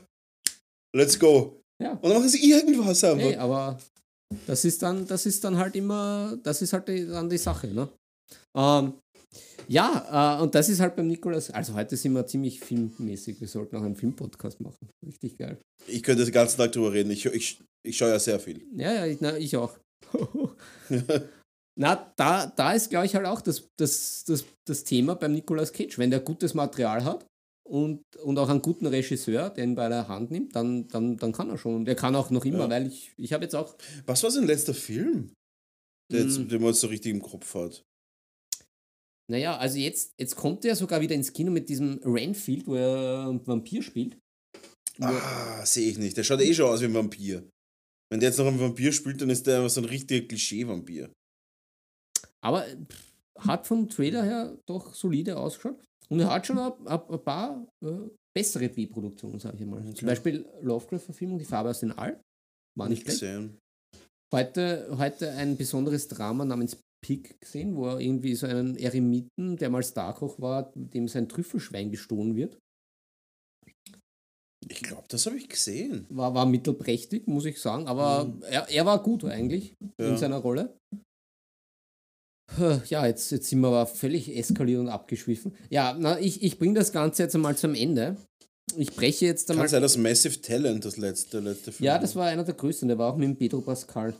[0.94, 1.60] let's go.
[1.82, 1.92] Ja.
[1.92, 3.18] Und dann machen sie irgendwas einfach.
[3.24, 3.78] Hey, aber
[4.46, 7.68] das ist dann, das ist dann halt immer, das ist halt die, dann die Sache,
[7.68, 7.88] ne?
[8.56, 8.92] Ähm,
[9.68, 13.48] ja, äh, und das ist halt beim Nikolas, also heute sind wir ziemlich filmmäßig, wir
[13.48, 14.88] sollten auch einen Filmpodcast machen.
[15.06, 15.58] Richtig geil.
[15.86, 17.10] Ich könnte den ganzen Tag drüber reden.
[17.10, 18.66] Ich, ich, ich schaue ja sehr viel.
[18.74, 19.78] Ja, ja, ich, na, ich auch.
[21.78, 25.72] na, da, da ist, glaube ich, halt auch das, das, das, das Thema beim Nicolas
[25.72, 25.98] Cage.
[25.98, 27.26] Wenn der gutes Material hat
[27.68, 31.32] und, und auch einen guten Regisseur, der ihn bei der Hand nimmt, dann, dann, dann
[31.32, 31.76] kann er schon.
[31.76, 32.70] Und er kann auch noch immer, Ja.
[32.70, 33.76] weil ich, ich habe jetzt auch
[34.06, 35.32] Was war sein letzter Film,
[36.10, 36.48] der jetzt, Mm.
[36.48, 37.82] den man jetzt so richtig im Kopf hat?
[39.30, 43.28] Naja, also jetzt, jetzt kommt er sogar wieder ins Kino mit diesem Renfield, wo er
[43.28, 44.16] einen Vampir spielt.
[45.00, 46.16] Ah, sehe ich nicht.
[46.16, 47.48] Der schaut eh schon aus wie ein Vampir.
[48.10, 51.12] Wenn der jetzt noch einen Vampir spielt, dann ist der einfach so ein richtiger Klischee-Vampir.
[52.40, 55.78] Aber pff, hat vom Trailer her doch solide ausgeschaut.
[56.08, 59.94] Und er hat schon ein, paar äh, bessere B-Produktionen, sage ich mal.
[59.94, 62.18] Zum Beispiel Lovecraft-Verfilmung, Die Farbe aus den All.
[62.78, 63.20] War nicht schlecht.
[63.20, 63.58] gesehen.
[64.32, 69.70] Heute, heute ein besonderes Drama namens Pig gesehen, wo er irgendwie so einen Eremiten, der
[69.70, 72.58] mal Starkoch war, dem sein Trüffelschwein gestohlen wird.
[74.70, 76.06] Ich glaube, das habe ich gesehen.
[76.10, 80.08] war, war mittelprächtig, muss ich sagen, aber er, er war gut eigentlich Ja.
[80.08, 80.76] in seiner Rolle.
[82.88, 85.54] Ja, jetzt, jetzt sind wir aber völlig eskaliert und abgeschwiffen.
[85.70, 88.16] Ja, na, ich, ich bringe das Ganze jetzt einmal zum Ende.
[88.76, 89.68] Ich breche jetzt Kann einmal.
[89.68, 92.98] sein, dass Massive Talent das letzte, letzte Film Ja, das war einer der größten, der
[92.98, 94.14] war auch mit dem Pedro Pascal.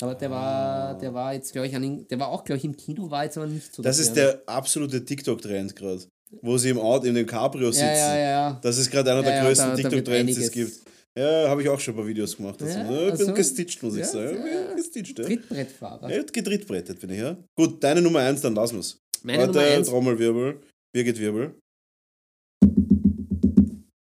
[0.00, 2.64] Aber der war, der war jetzt, glaube ich, an den, der war auch, glaube ich,
[2.64, 3.80] im Kino, war jetzt aber nicht so.
[3.82, 6.02] Das ist er- der absolute TikTok-Trend gerade.
[6.42, 7.84] Wo sie im Auto, in dem Cabrio sitzen.
[7.86, 8.28] Ja, ja, ja.
[8.50, 8.58] ja.
[8.60, 10.72] Das ist gerade einer Ja, der ja, größten da- TikTok-Trends, die es gibt.
[11.16, 12.60] Ja, habe ich auch schon ein paar Videos gemacht.
[12.60, 14.36] Ja, Ja, ein bisschen also- gestitcht, muss ich Ja, sagen.
[14.44, 14.46] ja.
[14.70, 15.24] Ja, gestitcht, ja.
[15.26, 16.10] Trittbrettfahrer.
[16.10, 17.36] Er hat gedrittbrettet, bin ich, ja.
[17.56, 18.98] Gut, deine Nummer 1, dann lassen wir's.
[19.22, 19.88] Meine Warte, Nummer eins.
[19.88, 20.60] Trommelwirbel,
[20.92, 21.54] Birgit Wirbel.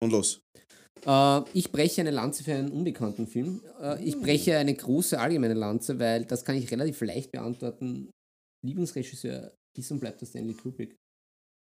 [0.01, 0.39] Und los.
[1.07, 3.63] Äh, ich breche eine Lanze für einen unbekannten Film.
[3.81, 8.11] Äh, ich breche eine große allgemeine Lanze, weil das kann ich relativ leicht beantworten.
[8.65, 10.95] Lieblingsregisseur ist und bleibt der Stanley Kubrick.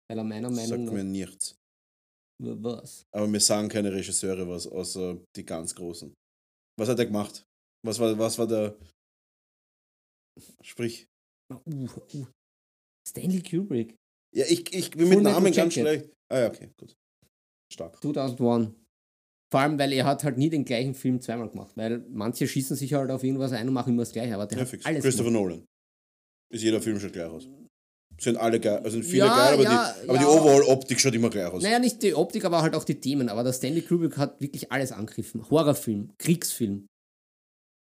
[0.08, 1.54] Weil er meiner Meinung Sagt nach mir nichts.
[2.38, 3.04] Was?
[3.14, 6.12] Aber mir sagen keine Regisseure was, außer die ganz Großen.
[6.78, 7.44] Was hat er gemacht?
[7.84, 8.76] Was war, was war der.
[10.60, 11.06] Sprich.
[11.50, 12.26] Uh, uh.
[13.08, 13.94] Stanley Kubrick,
[14.34, 16.10] Ja, ich, ich bin Full mit Namen ganz schlecht.
[16.28, 16.94] Ah ja, okay, gut.
[17.72, 18.02] Stark.
[18.02, 18.74] 2001.
[19.52, 22.76] Vor allem, weil er hat halt nie den gleichen Film zweimal gemacht, weil manche schießen
[22.76, 24.84] sich halt auf irgendwas ein und machen immer das Gleiche, aber der Ja, hat fix.
[24.84, 25.42] alles Christopher gemacht.
[25.44, 25.64] Nolan.
[26.52, 27.48] Ist jeder Film schon gleich aus.
[28.18, 30.24] Sind alle geil, also sind viele Ja, geil, aber, ja, die, aber die.
[30.24, 31.62] Overall-Optik schaut immer gleich aus.
[31.62, 33.28] Naja, nicht die Optik, aber halt auch die Themen.
[33.28, 35.48] Aber der Stanley Kubrick hat wirklich alles angegriffen.
[35.50, 36.86] Horrorfilm, Kriegsfilm,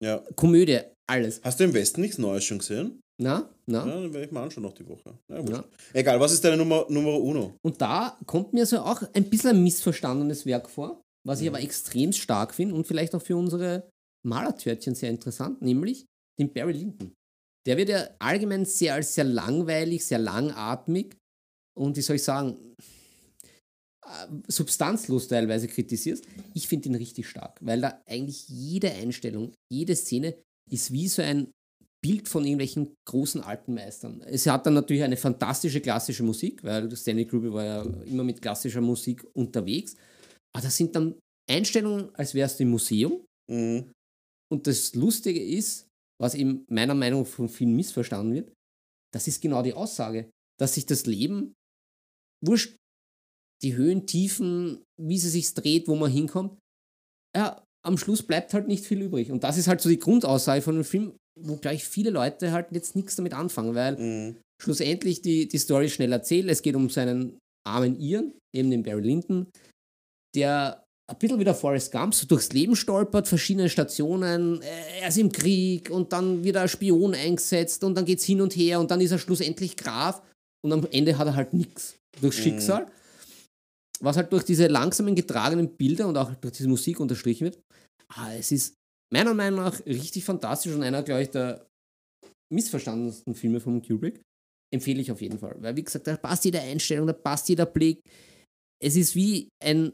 [0.02, 0.22] Ja.
[0.34, 1.40] Komödie, alles.
[1.44, 3.00] Hast du im Westen nichts Neues schon gesehen?
[3.22, 3.86] Na, na.
[3.86, 5.16] Ja, dann werde ich mal anschauen noch die Woche.
[5.30, 5.64] Ja.
[5.92, 7.54] Egal, was ist deine Nummer, Nummer uno?
[7.62, 11.60] Und da kommt mir so auch ein bisschen ein missverstandenes Werk vor, was ich aber
[11.60, 13.88] extrem stark finde und vielleicht auch für unsere
[14.26, 16.06] Malertörtchen sehr interessant, nämlich
[16.38, 17.14] den Barry Lyndon.
[17.66, 21.16] Der wird ja allgemein sehr als sehr langweilig, sehr langatmig
[21.78, 22.74] und wie soll ich sagen,
[24.04, 26.26] äh, substanzlos teilweise kritisierst.
[26.52, 30.36] Ich finde ihn richtig stark, weil da eigentlich jede Einstellung, jede Szene
[30.70, 31.50] ist wie so ein
[32.02, 34.20] Bild von irgendwelchen großen alten Meistern.
[34.26, 38.42] Es hat dann natürlich eine fantastische klassische Musik, weil Stanley Kubrick war ja immer mit
[38.42, 39.96] klassischer Musik unterwegs.
[40.54, 41.18] Aber das sind dann
[41.50, 43.24] Einstellungen, als wärst du im Museum.
[43.50, 43.92] Mhm.
[44.52, 45.88] Und das Lustige ist,
[46.20, 48.52] was eben meiner Meinung nach von vielen missverstanden wird,
[49.12, 51.54] das ist genau die Aussage, dass sich das Leben,
[52.44, 52.76] wurscht,
[53.62, 56.58] die Höhen, Tiefen, wie sie sich dreht, wo man hinkommt,
[57.36, 59.30] ja, am Schluss bleibt halt nicht viel übrig.
[59.30, 62.70] Und das ist halt so die Grundaussage von dem Film, wo gleich viele Leute halt
[62.72, 64.36] jetzt nichts damit anfangen, weil Mhm.
[64.62, 66.48] schlussendlich die, die Story schnell erzählt.
[66.48, 69.46] Es geht um seinen armen Iren, eben den Barry Lyndon,
[70.34, 75.08] der ein bisschen wie der Forrest Gump so durchs Leben stolpert, verschiedene Stationen, äh, er
[75.08, 78.40] ist im Krieg und dann wird er als Spion eingesetzt und dann geht es hin
[78.40, 80.22] und her und dann ist er schlussendlich Graf
[80.64, 82.90] und am Ende hat er halt nichts durchs Schicksal.
[84.00, 87.60] Was halt durch diese langsamen getragenen Bilder und auch durch diese Musik unterstrichen wird.
[88.08, 88.74] Ah, es ist
[89.12, 91.66] meiner Meinung nach richtig fantastisch und einer, glaube ich, der
[92.52, 94.20] missverstandensten Filme von Kubrick.
[94.72, 95.56] Empfehle ich auf jeden Fall.
[95.60, 98.00] Weil, wie gesagt, da passt jede Einstellung, da passt jeder Blick.
[98.82, 99.92] Es ist wie ein,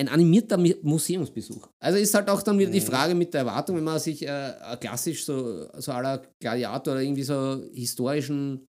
[0.00, 1.68] ein animierter Mi- Museumsbesuch.
[1.82, 4.76] Also ist halt auch dann wieder die Frage mit der Erwartung, wenn man sich äh,
[4.80, 8.66] klassisch so, so aller Gladiator oder irgendwie so historischen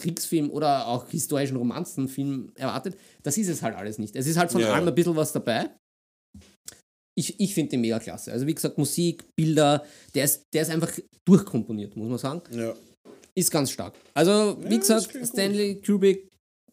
[0.00, 2.96] Kriegsfilm oder auch historischen Romanzenfilm erwartet.
[3.24, 4.14] Das ist es halt alles nicht.
[4.14, 4.72] Es ist halt von Ja.
[4.72, 5.68] allem ein bisschen was dabei.
[7.16, 8.30] Ich, ich finde den mega klasse.
[8.30, 9.84] Also wie gesagt, Musik, Bilder,
[10.14, 10.92] der ist, der ist einfach
[11.28, 12.42] durchkomponiert, muss man sagen.
[12.56, 12.74] Ja.
[13.36, 13.94] Ist ganz stark.
[14.14, 15.32] Also, wie Ja, gesagt, klingt gut.
[15.32, 16.28] Stanley Kubrick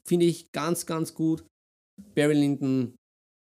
[0.07, 1.43] finde ich ganz, ganz gut.
[2.13, 2.95] Barry Lyndon,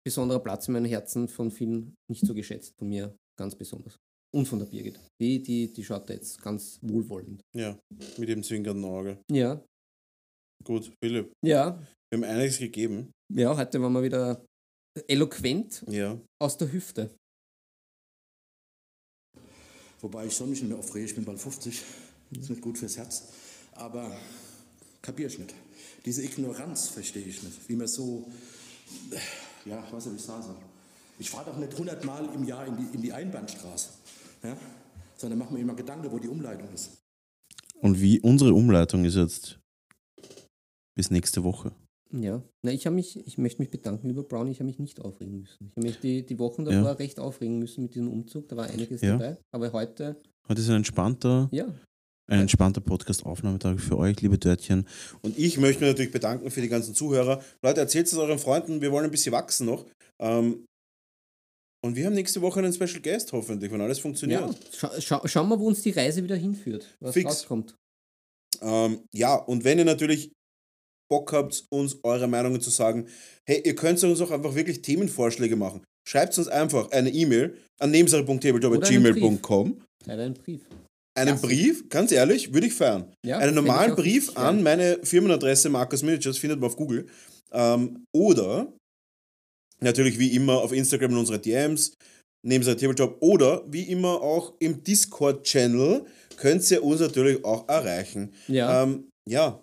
[0.04, 3.96] besonderer Platz in meinem Herzen, von vielen nicht so geschätzt, von mir ganz besonders.
[4.34, 4.98] Und von der Birgit.
[5.20, 7.40] Die, die, die schaut da jetzt ganz wohlwollend.
[7.54, 7.78] ja,
[8.18, 9.20] mit dem zwinkernden Auge.
[9.30, 9.64] Ja.
[10.64, 11.78] Gut, Philipp, Ja.
[12.10, 13.12] wir haben einiges gegeben.
[13.32, 14.44] Ja, heute waren wir wieder
[15.08, 16.20] eloquent Ja.
[16.40, 17.14] aus der Hüfte.
[20.00, 21.82] Wobei ich soll mich nicht mehr aufregen, ich bin bald 50.
[22.32, 23.28] Ist nicht gut fürs Herz.
[23.72, 24.14] Aber
[25.02, 25.54] kapier ich nicht.
[26.04, 27.68] Diese Ignoranz verstehe ich nicht.
[27.68, 28.26] Wie man so,
[29.66, 30.54] ja, was soll ich sagen?
[31.18, 33.90] Ich fahre doch nicht 100 Mal im Jahr in die, in die Einbahnstraße.
[34.42, 34.56] Ja?
[35.16, 36.98] Sondern mache mir immer Gedanken, wo die Umleitung ist.
[37.80, 39.58] Und wie unsere Umleitung ist jetzt
[40.96, 41.72] bis nächste Woche.
[42.12, 42.42] Ja.
[42.62, 45.40] Na, ich habe mich, ich möchte mich bedanken, lieber Brown, ich habe mich nicht aufregen
[45.40, 45.66] müssen.
[45.70, 46.92] Ich habe mich die, die Wochen davor Ja.
[46.92, 48.48] recht aufregen müssen mit diesem Umzug.
[48.48, 49.16] Da war einiges Ja.
[49.18, 49.36] dabei.
[49.52, 50.16] Aber heute,
[50.48, 51.66] Heute ist ein entspannter, ja,
[52.26, 54.86] ein entspannter Podcast-Aufnahmetag für euch, liebe Dörtchen.
[55.22, 57.42] Und ich möchte mich natürlich bedanken für die ganzen Zuhörer.
[57.62, 59.86] Leute, erzählt es euren Freunden, wir wollen ein bisschen wachsen noch.
[60.20, 60.64] Ähm,
[61.84, 64.40] und wir haben nächste Woche einen Special Guest, hoffentlich, wenn alles funktioniert.
[64.40, 67.26] ja scha scha schauen wir, wo uns die Reise wieder hinführt, was Fix.
[67.30, 67.76] rauskommt.
[68.62, 70.32] Ähm, ja, und wenn ihr natürlich
[71.10, 73.06] Bock habt, uns eure Meinungen zu sagen,
[73.46, 75.84] hey, ihr könnt uns auch einfach wirklich Themenvorschläge machen.
[76.08, 79.82] Schreibt uns einfach eine E-Mail an einen nebensache.tabletop.gmail.com.
[80.06, 80.62] Leider ein Brief.
[81.16, 81.46] Einen Klasse.
[81.46, 83.12] Brief, ganz ehrlich, würde ich feiern.
[83.24, 87.06] Ja, einen normalen Brief richtig an meine Firmenadresse Markus Miniatures, findet man auf Google.
[87.52, 88.72] Ähm, oder
[89.80, 91.94] natürlich wie immer auf Instagram in unsere DMs,
[92.44, 96.04] neben seinem Tabletop oder wie immer auch im Discord-Channel
[96.36, 98.32] könnt ihr uns natürlich auch erreichen.
[98.48, 99.62] Ja, Ähm, ja,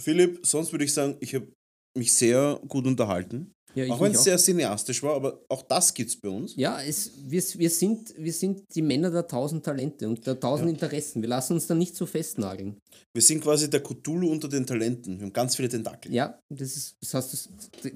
[0.00, 1.48] Philipp, sonst würde ich sagen, ich habe
[1.96, 3.52] mich sehr gut unterhalten.
[3.74, 6.56] Ja, auch wenn es sehr cineastisch war, aber auch das gibt's bei uns.
[6.56, 10.68] Ja, es, wir, wir, sind, wir sind die Männer der tausend Talente und der tausend
[10.68, 10.74] Ja.
[10.74, 11.22] Interessen.
[11.22, 12.76] Wir lassen uns da nicht so festnageln.
[13.12, 15.18] Wir sind quasi der Cthulhu unter den Talenten.
[15.18, 16.12] Wir haben ganz viele Tentakel.
[16.12, 17.48] Ja, das ist, das heißt, das,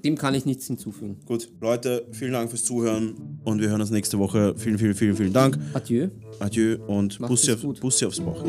[0.03, 1.21] dem kann ich nichts hinzufügen.
[1.25, 4.55] Gut, Leute, vielen Dank fürs Zuhören und wir hören uns nächste Woche.
[4.57, 5.59] Vielen, vielen, vielen, vielen Dank.
[5.75, 6.09] Adieu.
[6.39, 7.81] Adieu und Bussi, es auf.
[7.81, 8.43] Bussi aufs Bauch.